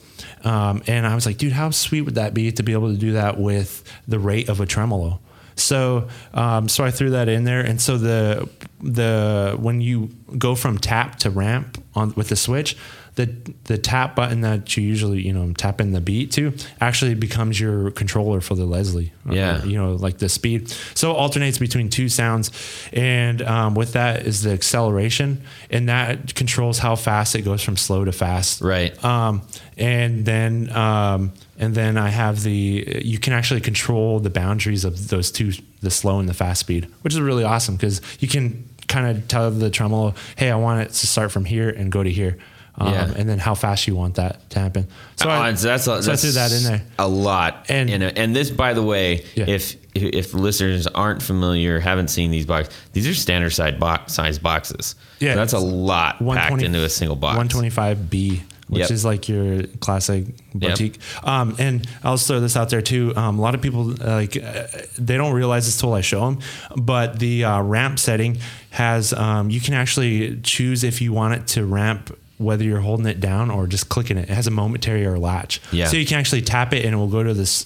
[0.45, 2.97] Um, and I was like, dude, how sweet would that be to be able to
[2.97, 5.19] do that with the rate of a tremolo?
[5.57, 8.47] So, um, so I threw that in there, and so the
[8.81, 12.75] the when you go from tap to ramp on with the switch,
[13.15, 13.33] the
[13.65, 17.59] the tap button that you usually you know tap in the beat to actually becomes
[17.59, 19.13] your controller for the Leslie.
[19.27, 19.63] or, Yeah.
[19.63, 20.69] you know like the speed.
[20.93, 22.51] So it alternates between two sounds,
[22.91, 27.77] and um, with that is the acceleration, and that controls how fast it goes from
[27.77, 28.61] slow to fast.
[28.61, 28.93] Right.
[29.03, 29.41] Um,
[29.77, 35.07] and then um, and then I have the you can actually control the boundaries of
[35.07, 38.67] those two, the slow and the fast speed, which is really awesome because you can
[38.87, 42.03] kind of tell the tremolo, hey, I want it to start from here and go
[42.03, 42.37] to here.
[42.77, 43.13] Um, Yeah.
[43.15, 44.87] and then how fast you want that to happen.
[45.15, 46.81] So I, Uh, so that's a, so I that's threw that in there.
[46.99, 49.45] A lot, And- and and this, by the way, Yeah.
[49.47, 54.39] if if listeners aren't familiar, haven't seen these boxes, these are standard size box size
[54.39, 54.95] boxes.
[55.19, 55.33] Yeah.
[55.33, 57.37] So that's a lot packed into a single box.
[57.37, 58.91] 125B, which Yep.
[58.91, 60.99] is like your classic boutique.
[61.23, 63.13] Um, and I'll just throw this out there too.
[63.15, 64.63] Um, a lot of people like uh,
[64.97, 66.39] they don't realize this till I show them,
[66.75, 68.39] but the uh, ramp setting
[68.71, 73.05] has um, you can actually choose if you want it to ramp whether you're holding
[73.05, 74.29] it down or just clicking it.
[74.29, 75.87] It has a momentary or latch, Yeah.
[75.87, 77.63] so you can actually tap it and it will go to this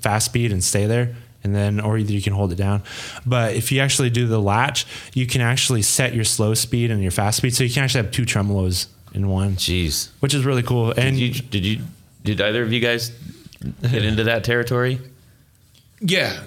[0.00, 1.14] fast speed and stay there.
[1.44, 2.82] And then, or either you can hold it down.
[3.26, 7.02] But if you actually do the latch, you can actually set your slow speed and
[7.02, 7.52] your fast speed.
[7.56, 10.10] So you can actually have two tremolos in one, Jeez.
[10.20, 10.92] which is really cool.
[10.92, 11.78] And Did you, did you
[12.22, 13.10] did either of you guys
[13.82, 15.00] get into that territory?
[16.00, 16.40] Yeah.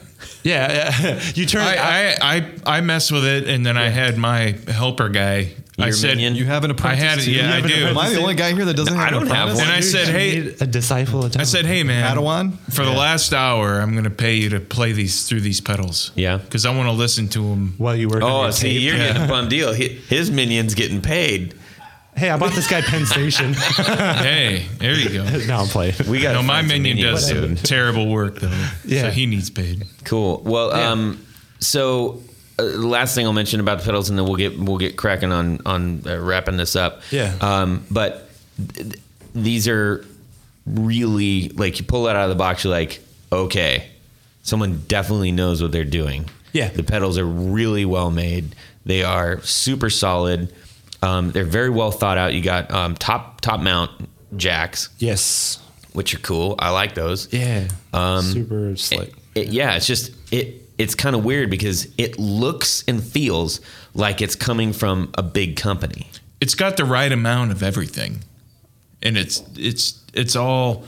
[0.43, 1.21] yeah, yeah.
[1.35, 1.61] you turn.
[1.61, 5.51] I, I, I, I mess with it, and then I had my helper guy.
[5.77, 6.35] I said, minion?
[6.35, 7.27] You have an I had it.
[7.27, 7.73] Yeah, I do.
[7.87, 9.57] Am I the only guy here that doesn't have I don't have apprentice?
[9.59, 9.67] one.
[9.67, 11.25] And I said, hey, a disciple.
[11.25, 12.57] Of I said, hey, man, Padawan?
[12.73, 16.11] for the last hour, I'm going to pay you to play these through these pedals.
[16.15, 16.37] Yeah.
[16.37, 17.73] Because I want to listen to them.
[17.77, 18.23] while you work.
[18.23, 18.81] on Oh, your see, tape.
[18.83, 19.73] you're getting a bum deal.
[19.75, 21.55] Hi- His minion's getting paid.
[22.15, 23.53] Hey, I bought this guy Penn Station.
[23.75, 25.25] hey, there you go.
[25.47, 25.95] now I'm playing.
[26.07, 27.29] We got No, my minion does
[27.63, 28.67] terrible work though.
[28.85, 29.01] Yeah.
[29.01, 29.85] So he needs paid.
[30.05, 30.41] Cool.
[30.45, 30.91] Well, Yeah.
[30.91, 31.25] um,
[31.59, 32.21] so
[32.59, 35.31] uh, last thing I'll mention about the pedals, and then we'll get we'll get cracking
[35.31, 37.01] on on uh, wrapping this up.
[37.11, 37.35] Yeah.
[37.41, 38.99] Um, but th- th-
[39.33, 40.05] these are
[40.65, 43.01] really like you pull that out of the box, you're like,
[43.31, 43.87] okay,
[44.43, 46.29] someone definitely knows what they're doing.
[46.53, 46.69] Yeah.
[46.69, 48.55] The pedals are really well made.
[48.85, 50.53] They are super solid.
[51.01, 52.33] Um, they're very well thought out.
[52.33, 53.91] You got um, top top mount
[54.37, 55.59] jacks, Yes.
[55.93, 56.55] which are cool.
[56.59, 57.31] I like those.
[57.33, 57.67] Yeah.
[57.93, 59.13] Um, Super slick.
[59.35, 60.61] It- yeah, it's just it.
[60.77, 63.61] It's kind of weird because it looks and feels
[63.93, 66.07] like it's coming from a big company.
[66.41, 68.19] It's got the right amount of everything,
[69.01, 70.83] and it's it's it's all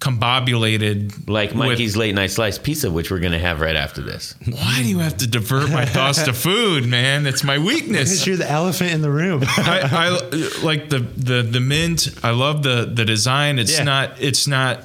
[0.00, 1.28] combobulated.
[1.28, 4.34] Like with- Mikey's late night slice pizza, which we're gonna have right after this.
[4.46, 7.26] Why do you have to divert my thoughts to food, man?
[7.26, 8.10] It's my weakness.
[8.10, 9.42] Because you're the elephant in the room.
[9.46, 12.08] I, I like the the the mint.
[12.22, 13.58] I love the the design.
[13.58, 13.84] It's Yeah.
[13.84, 14.84] not it's not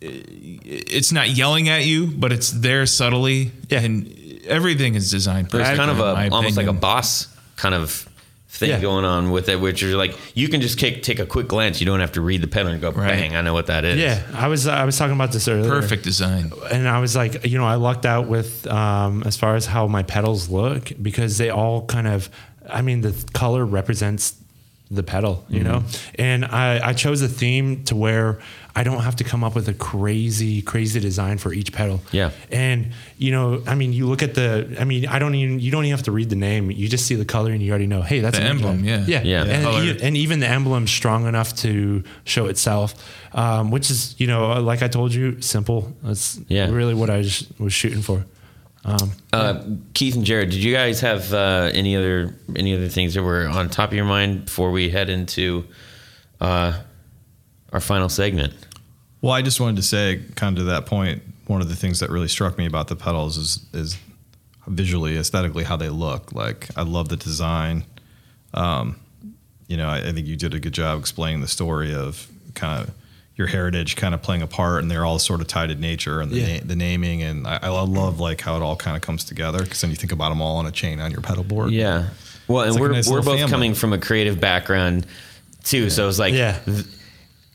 [0.00, 3.50] it's not yelling at you, but it's there subtly.
[3.68, 3.80] Yeah.
[3.80, 4.14] and
[4.46, 5.50] everything is designed.
[5.50, 8.08] There's kind of a in my almost like a boss kind of
[8.48, 8.80] thing Yeah.
[8.80, 11.80] going on with it, which is like you can just take take a quick glance.
[11.80, 13.08] You don't have to read the pedal and go, Right.
[13.08, 13.98] bang, I know what that is.
[13.98, 15.68] yeah, I was I was talking about this earlier.
[15.68, 16.52] perfect design.
[16.70, 19.86] and I was like, you know, I lucked out with um, as far as how
[19.86, 22.30] my pedals look because they all kind of,
[22.70, 24.34] I mean, the color represents
[24.90, 25.84] the pedal, you know,
[26.14, 28.38] and I, I chose a theme to where
[28.78, 32.00] I don't have to come up with a crazy, crazy design for each pedal.
[32.12, 32.30] Yeah.
[32.52, 32.78] And
[33.18, 35.84] you know, I mean, you look at the, I mean, I don't even, you don't
[35.84, 36.70] even have to read the name.
[36.70, 39.04] You just see the color and you already know, hey, that's The an emblem, yeah.
[39.08, 39.44] yeah, Yeah.
[39.44, 42.94] And, you- and even the emblem's strong enough to show itself,
[43.34, 45.92] um, which is, you know, like I told you, simple.
[46.04, 46.70] That's Yeah.
[46.70, 47.18] really what I
[47.58, 48.24] was shooting for.
[48.84, 49.64] Um, Uh,
[49.94, 53.46] Keith and Jared, did you guys have uh, any other any other things that were
[53.48, 55.64] on top of your mind before we head into
[56.40, 56.72] uh,
[57.72, 58.52] our final segment?
[59.20, 62.00] Well, I just wanted to say, kind of to that point, one of the things
[62.00, 63.96] that really struck me about the pedals is is
[64.66, 66.32] visually, aesthetically, how they look.
[66.32, 67.84] Like, I love the design.
[68.54, 68.96] Um,
[69.66, 72.82] you know, I, I think you did a good job explaining the story of kind
[72.88, 72.94] of
[73.34, 76.20] your heritage kind of playing a part, and they're all sort of tied in nature
[76.20, 76.56] and the, Yeah.
[76.58, 77.22] na- the naming.
[77.22, 79.96] And I, I love like how it all kind of comes together because then you
[79.96, 81.70] think about them all on a chain on your pedal board.
[81.70, 82.08] Yeah.
[82.46, 83.50] Well, and like we're nice we're both family.
[83.50, 85.06] coming from a creative background
[85.64, 86.58] too, so it's like Yeah.
[86.64, 86.84] th-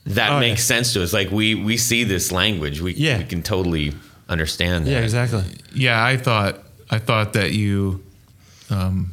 [0.06, 0.76] that Oh, makes yeah.
[0.76, 1.12] sense to us.
[1.12, 3.18] Like we we see this language, we Yeah.
[3.18, 3.94] we can totally
[4.28, 4.90] understand that.
[4.90, 5.44] yeah, exactly.
[5.74, 6.58] Yeah, I thought
[6.90, 8.02] I thought that you
[8.70, 9.12] um,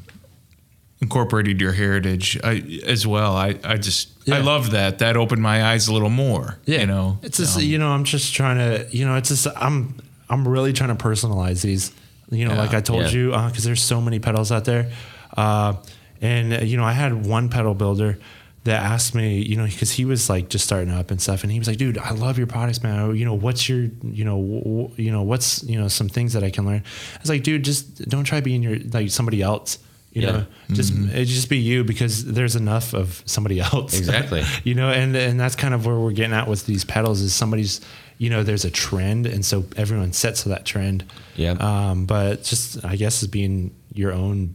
[1.02, 3.36] incorporated your heritage I, as well.
[3.36, 5.00] I, I just I love that.
[5.00, 6.58] That opened my eyes a little more.
[6.66, 6.82] Yeah.
[6.82, 9.48] you know, it's just, Um, you know, I'm just trying to, you know, it's just,
[9.56, 9.96] I'm,
[10.30, 11.92] I'm really trying to personalize these,
[12.30, 12.60] you know, Yeah.
[12.62, 13.10] like I told Yeah.
[13.10, 14.92] you, uh, cause there's so many pedals out there.
[15.36, 15.74] Uh,
[16.22, 18.20] and uh, you know, I had one pedal builder
[18.64, 21.52] that asked me, you know, because he was like just starting up and stuff, and
[21.52, 23.16] he was like, "Dude, I love your products, man.
[23.16, 26.44] You know, what's your, you know, w- you know, what's, you know, some things that
[26.44, 26.84] I can learn."
[27.16, 29.80] I was like, "Dude, just don't try being your like somebody else.
[30.14, 30.32] You Yeah.
[30.32, 33.98] know, just it just be you because there's enough of somebody else.
[33.98, 34.44] Exactly.
[34.64, 37.34] you know, and and that's kind of where we're getting at with these pedals is
[37.34, 37.82] somebody's.
[38.20, 41.04] You know, there's a trend, and so everyone sets to that trend.
[41.36, 41.54] Yeah.
[41.54, 44.54] Um, but just I guess is being your own,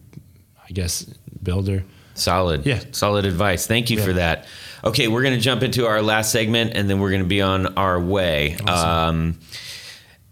[0.68, 1.02] I guess,
[1.42, 1.82] builder.
[2.16, 2.66] Solid.
[2.66, 2.80] Yeah.
[2.92, 3.66] Solid advice.
[3.66, 4.04] Thank you Yeah.
[4.04, 4.46] for that.
[4.84, 7.42] Okay, we're going to jump into our last segment and then we're going to be
[7.42, 8.56] on our way.
[8.66, 9.38] Um,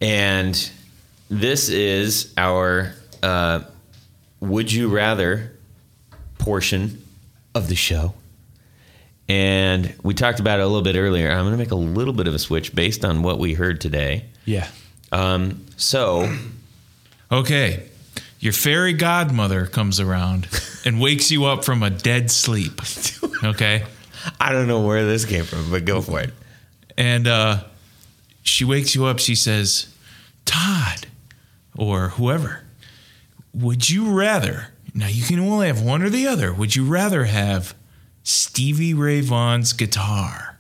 [0.01, 0.70] and
[1.28, 2.93] this is our
[3.23, 3.61] uh,
[4.40, 5.52] Would You Rather
[6.39, 7.02] portion
[7.55, 8.15] of the show.
[9.28, 11.31] And we talked about it a little bit earlier.
[11.31, 13.81] I'm going to make a little bit of a switch based on what we heard
[13.81, 14.27] today.
[14.44, 14.69] Yeah.
[15.12, 16.32] Um, so,
[17.32, 17.89] Okay.
[18.39, 20.44] Your fairy godmother comes around
[20.85, 22.81] and wakes you up from a dead sleep.
[23.43, 23.85] Okay.
[24.40, 26.32] I don't know where this came from, but go for it.
[26.97, 27.65] And uh,
[28.43, 29.19] she wakes you up.
[29.19, 29.94] She says,
[30.47, 31.09] Todd,
[31.77, 32.62] or whoever,
[33.52, 34.69] would you rather?
[34.94, 36.55] Now you can only have one or the other.
[36.55, 37.74] Would you rather have
[38.23, 40.59] Stevie Ray Vaughan's guitar,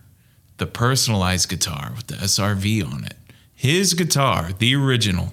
[0.58, 3.16] the personalized guitar with the SRV on it,
[3.54, 5.32] his guitar, the original,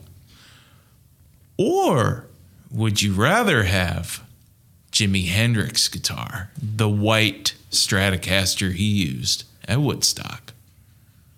[1.57, 2.27] or
[2.69, 4.23] would you rather have
[5.01, 10.53] Jimi Hendrix guitar, the white Stratocaster he used at Woodstock?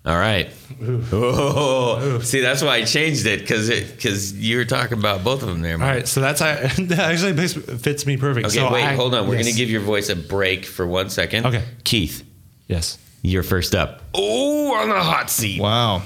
[0.04, 0.50] All right.
[1.12, 5.48] Oh, see, that's why I changed it because because you were talking about both of
[5.48, 5.74] them there.
[5.74, 5.94] All Mike.
[5.94, 8.48] right, so that's that actually makes, fits me perfect.
[8.48, 9.26] Okay, so wait, I- hold on.
[9.28, 9.44] We're yes.
[9.44, 11.46] going to give your voice a break for one second.
[11.46, 11.62] Okay.
[11.84, 12.22] Keith,
[12.68, 12.98] yes.
[13.22, 14.02] you're first up.
[14.12, 15.60] Oh, on the hot seat.
[15.60, 16.02] Wow.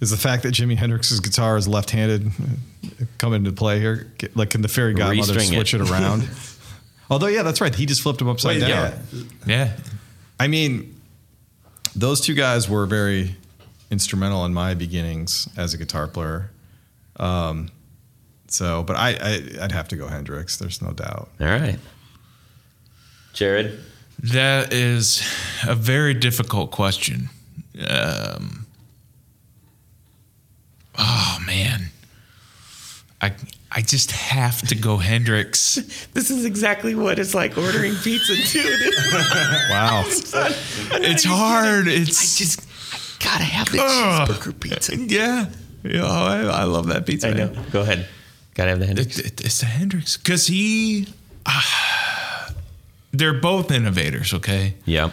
[0.00, 2.30] Is the fact that Jimi Hendrix's guitar is left-handed
[3.18, 4.12] come into play here?
[4.34, 5.80] Like, can the fairy godmother Restring switch it.
[5.80, 6.28] it, around?
[7.10, 7.74] Although, yeah, that's right.
[7.74, 8.92] He just flipped him upside Wait, down.
[9.12, 9.22] yeah.
[9.46, 9.72] Yeah.
[10.40, 11.00] I mean,
[11.94, 13.36] those two guys were very
[13.90, 16.50] instrumental in my beginnings as a guitar player.
[17.18, 17.70] Um,
[18.48, 20.56] so, but I, I, I'd have to go Hendrix.
[20.56, 21.30] There's no doubt.
[21.40, 21.78] All right.
[23.32, 23.78] Jared.
[24.22, 25.22] That is
[25.66, 27.28] a very difficult question.
[27.88, 28.66] Um,
[30.96, 31.90] oh man,
[33.20, 33.32] I
[33.76, 35.76] I just have to go Hendrix.
[36.14, 38.62] This is exactly what it's like ordering pizza, too.
[39.70, 40.04] Wow.
[41.08, 41.86] It's hard.
[41.86, 42.60] It's I just
[42.92, 44.28] I gotta have the Ugh.
[44.28, 44.96] cheeseburger pizza.
[44.96, 45.46] yeah.
[45.84, 47.28] Yeah, I, I love that pizza.
[47.28, 47.50] I know.
[47.50, 47.64] man.
[47.70, 48.08] Go ahead.
[48.54, 49.18] Gotta have the Hendrix.
[49.18, 51.06] It, it, it's the Hendrix because he.
[51.44, 52.50] ah,
[53.12, 54.74] they're both innovators, okay.
[54.86, 55.10] Yeah.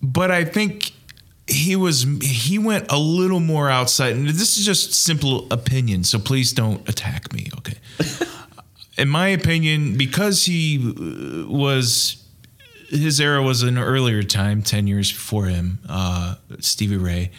[0.00, 0.92] but I think
[1.46, 4.14] he was he went a little more outside.
[4.16, 7.78] And this is just simple opinion, so please don't attack me, okay?
[8.96, 12.22] In my opinion, because he uh, was
[12.88, 17.30] his era was an earlier time, ten years before him, uh, Stevie Ray.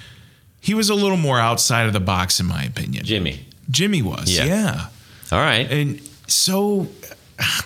[0.59, 3.05] He was a little more outside of the box, in my opinion.
[3.05, 3.39] Jimi.
[3.71, 4.45] Jimi was, Yeah.
[4.45, 4.85] yeah.
[5.31, 5.71] All right.
[5.71, 6.87] And so,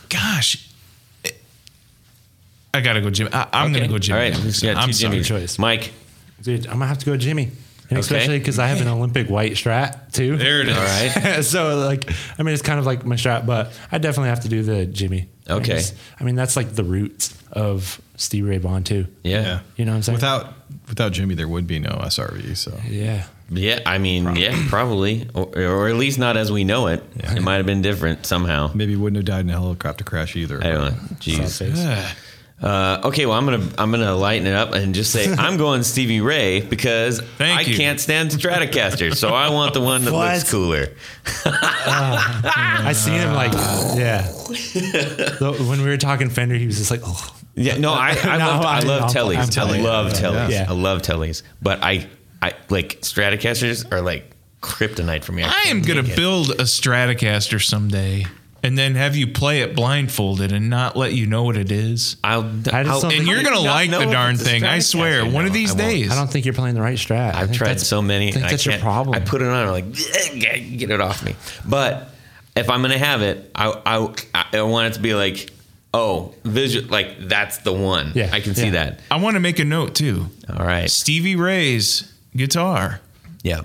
[0.10, 0.70] gosh,
[2.74, 3.34] I gotta go Jimi.
[3.34, 3.80] I, I'm Okay.
[3.88, 4.14] gonna go Jimi.
[4.14, 4.64] All right.
[4.64, 5.24] Yeah, I'm sorry.
[5.24, 5.58] Choice.
[5.58, 5.92] Mike.
[6.58, 7.50] Dude, I'm gonna have to go Jimi.
[7.92, 8.02] And Okay.
[8.02, 10.38] especially because I have an Olympic white strat too.
[10.38, 10.78] There it is.
[10.78, 11.42] All right.
[11.44, 14.50] so like, I mean, it's kind of like my strat, but I definitely have to
[14.50, 15.26] do the Jimi.
[15.50, 15.74] Okay.
[15.74, 19.08] I, just- I mean, that's like the roots of Steve Ray Vaughan too.
[19.24, 19.62] Yeah.
[19.76, 20.16] You know what I'm saying?
[20.18, 20.54] Without
[20.88, 22.56] without Jimi, there would be no SRV.
[22.58, 23.26] So yeah.
[23.52, 27.04] Yeah, I mean, yeah, probably, or, or at least not as we know it.
[27.16, 28.70] It might have been different somehow.
[28.76, 30.60] maybe wouldn't have died in a helicopter crash either.
[30.64, 30.98] I don't know.
[31.16, 32.16] Jeez.
[32.62, 32.68] Sad
[32.98, 33.06] face.
[33.06, 35.84] Uh, okay, well, I'm gonna I'm gonna lighten it up and just say I'm going
[35.84, 37.78] Stevie Ray because Thank I you.
[37.78, 40.48] can't stand Stratocaster, so I want the one that looks What?
[40.52, 40.88] cooler.
[41.46, 43.54] I seen him like,
[43.98, 44.22] yeah.
[45.40, 48.38] Though when we were talking Fender, he was just like, oh, Yeah, no, I, I
[48.38, 49.36] No, love I I'm- love I'm- tellies.
[49.38, 50.50] I'm I telling love Yeah, tellies.
[50.52, 50.66] yeah.
[50.70, 52.08] I love tellies, but I
[52.42, 54.32] I like Stratocasters are like
[54.62, 55.44] kryptonite for me.
[55.44, 56.16] I am can't gonna take it.
[56.18, 58.26] build a Stratocaster someday,
[58.64, 62.18] and then have you play it blindfolded and not let you know what it is.
[62.24, 64.64] I'll, I just I'll- And you're gonna like the darn thing.
[64.64, 65.26] I swear.
[65.26, 66.12] One of these I days.
[66.12, 67.34] I don't think you're playing the right strat.
[67.36, 68.30] I I've think tried so many.
[68.30, 69.16] I think and that's your can't- problem.
[69.16, 69.68] I put it on.
[69.68, 69.94] I'm like,
[70.78, 71.36] get it off me.
[71.68, 72.10] But
[72.56, 73.72] if I'm gonna have it, I
[74.34, 75.50] I, I want it to be like,
[75.94, 76.88] oh, visual.
[76.90, 78.12] Like that's the one.
[78.16, 79.00] Yeah, I can see that.
[79.10, 80.28] I want to make a note too.
[80.50, 80.90] All right.
[80.90, 83.00] Stevie Ray's guitar
[83.44, 83.62] Yeah.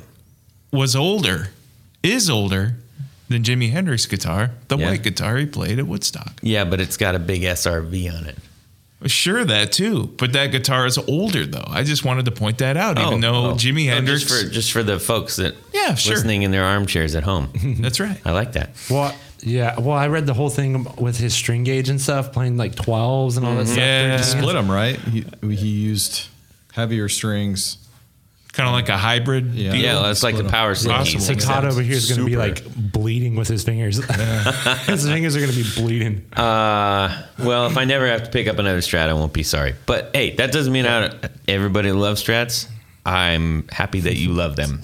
[0.73, 1.51] was older,
[2.03, 2.77] is older
[3.35, 4.91] than Jimi Hendrix guitar, the Yeah.
[4.91, 6.41] white guitar he played at Woodstock.
[6.43, 8.39] Yeah, but it's got a big SRV on it.
[9.07, 10.15] Sure, that too.
[10.17, 11.67] But that guitar is older, though.
[11.67, 13.55] I just wanted to point that out, even oh, though oh.
[13.55, 14.23] Jimi oh, No, Hendrix.
[14.23, 16.15] Just for just for the folks that Yeah, sure.
[16.15, 17.51] listening in their armchairs at home.
[17.81, 18.19] that's right.
[18.25, 18.71] I like that.
[18.89, 19.79] Well, yeah.
[19.79, 23.37] Well, I read the whole thing with his string gauge and stuff, playing like 12s
[23.37, 23.73] and all that mm-hmm.
[23.73, 23.77] stuff.
[23.77, 24.21] Yeah.
[24.23, 24.97] Split them right.
[24.97, 26.29] He he used
[26.73, 27.77] heavier strings
[28.55, 29.53] Kind of like a hybrid.
[29.55, 29.73] Yeah.
[29.73, 29.81] deal.
[29.83, 30.93] Yeah, that's like the power stick.
[30.93, 31.19] Awesome.
[31.21, 33.97] he's- over here is going to be like bleeding with his fingers.
[34.87, 36.25] his fingers are going to be bleeding.
[36.33, 39.75] Uh, well, if I never have to pick up another strat, I won't be sorry.
[39.87, 42.69] But hey, that doesn't mean I don't, everybody loves strats.
[43.05, 44.83] I'm happy that you love them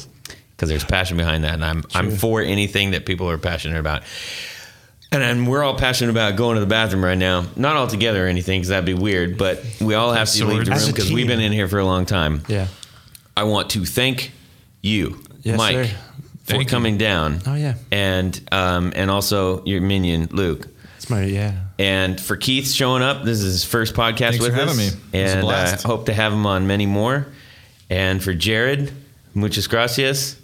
[0.57, 4.03] because there's passion behind that, and I'm I'm for anything that people are passionate about.
[5.13, 7.45] And, and we're all passionate about going to the bathroom right now.
[7.57, 9.39] Not all together or anything, because that'd be weird.
[9.39, 11.85] But we all have to leave the room because we've been in here for a
[11.85, 12.43] long time.
[12.49, 12.67] yeah.
[13.37, 14.33] I want to thank
[14.83, 15.85] you, Yes, Mike, sir.
[16.45, 16.69] for Thank you.
[16.69, 17.41] coming down.
[17.47, 17.75] Oh, yeah.
[17.91, 20.67] and um, and also your minion Luke.
[20.97, 21.55] It's my, yeah.
[21.79, 25.01] And for Keith showing up, this is his first podcast Thanks with for us, having
[25.13, 25.19] me.
[25.19, 25.85] It a and I blast.
[25.87, 27.27] hope to have him on many more.
[27.89, 28.93] And for Jared,
[29.35, 30.37] muchas gracias.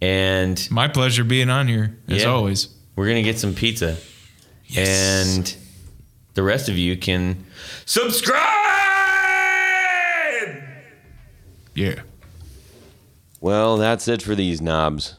[0.00, 2.28] And My pleasure being on here as Yeah.
[2.28, 2.68] always.
[2.96, 3.96] we're gonna get some pizza,
[4.76, 5.54] and
[6.34, 7.44] the rest of you can
[7.84, 8.55] subscribe.
[11.76, 12.00] Yeah.
[13.40, 15.16] Well, that's it for these knobs.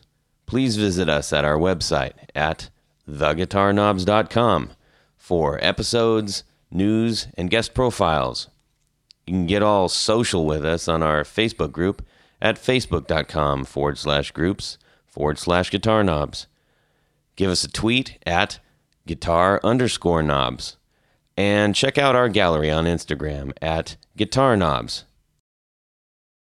[0.47, 2.69] Please visit us at our website at
[3.07, 4.71] theguitarknobs.com
[5.15, 8.47] for episodes, news, and guest profiles.
[9.27, 12.03] You can get all social with us on our Facebook group
[12.41, 16.47] at facebook.com forward slash groups forward slash guitar knobs.
[17.35, 18.59] Give us a tweet at
[19.05, 20.77] guitar underscore knobs.
[21.35, 25.03] And check out our gallery on Instagram at guitar knobs.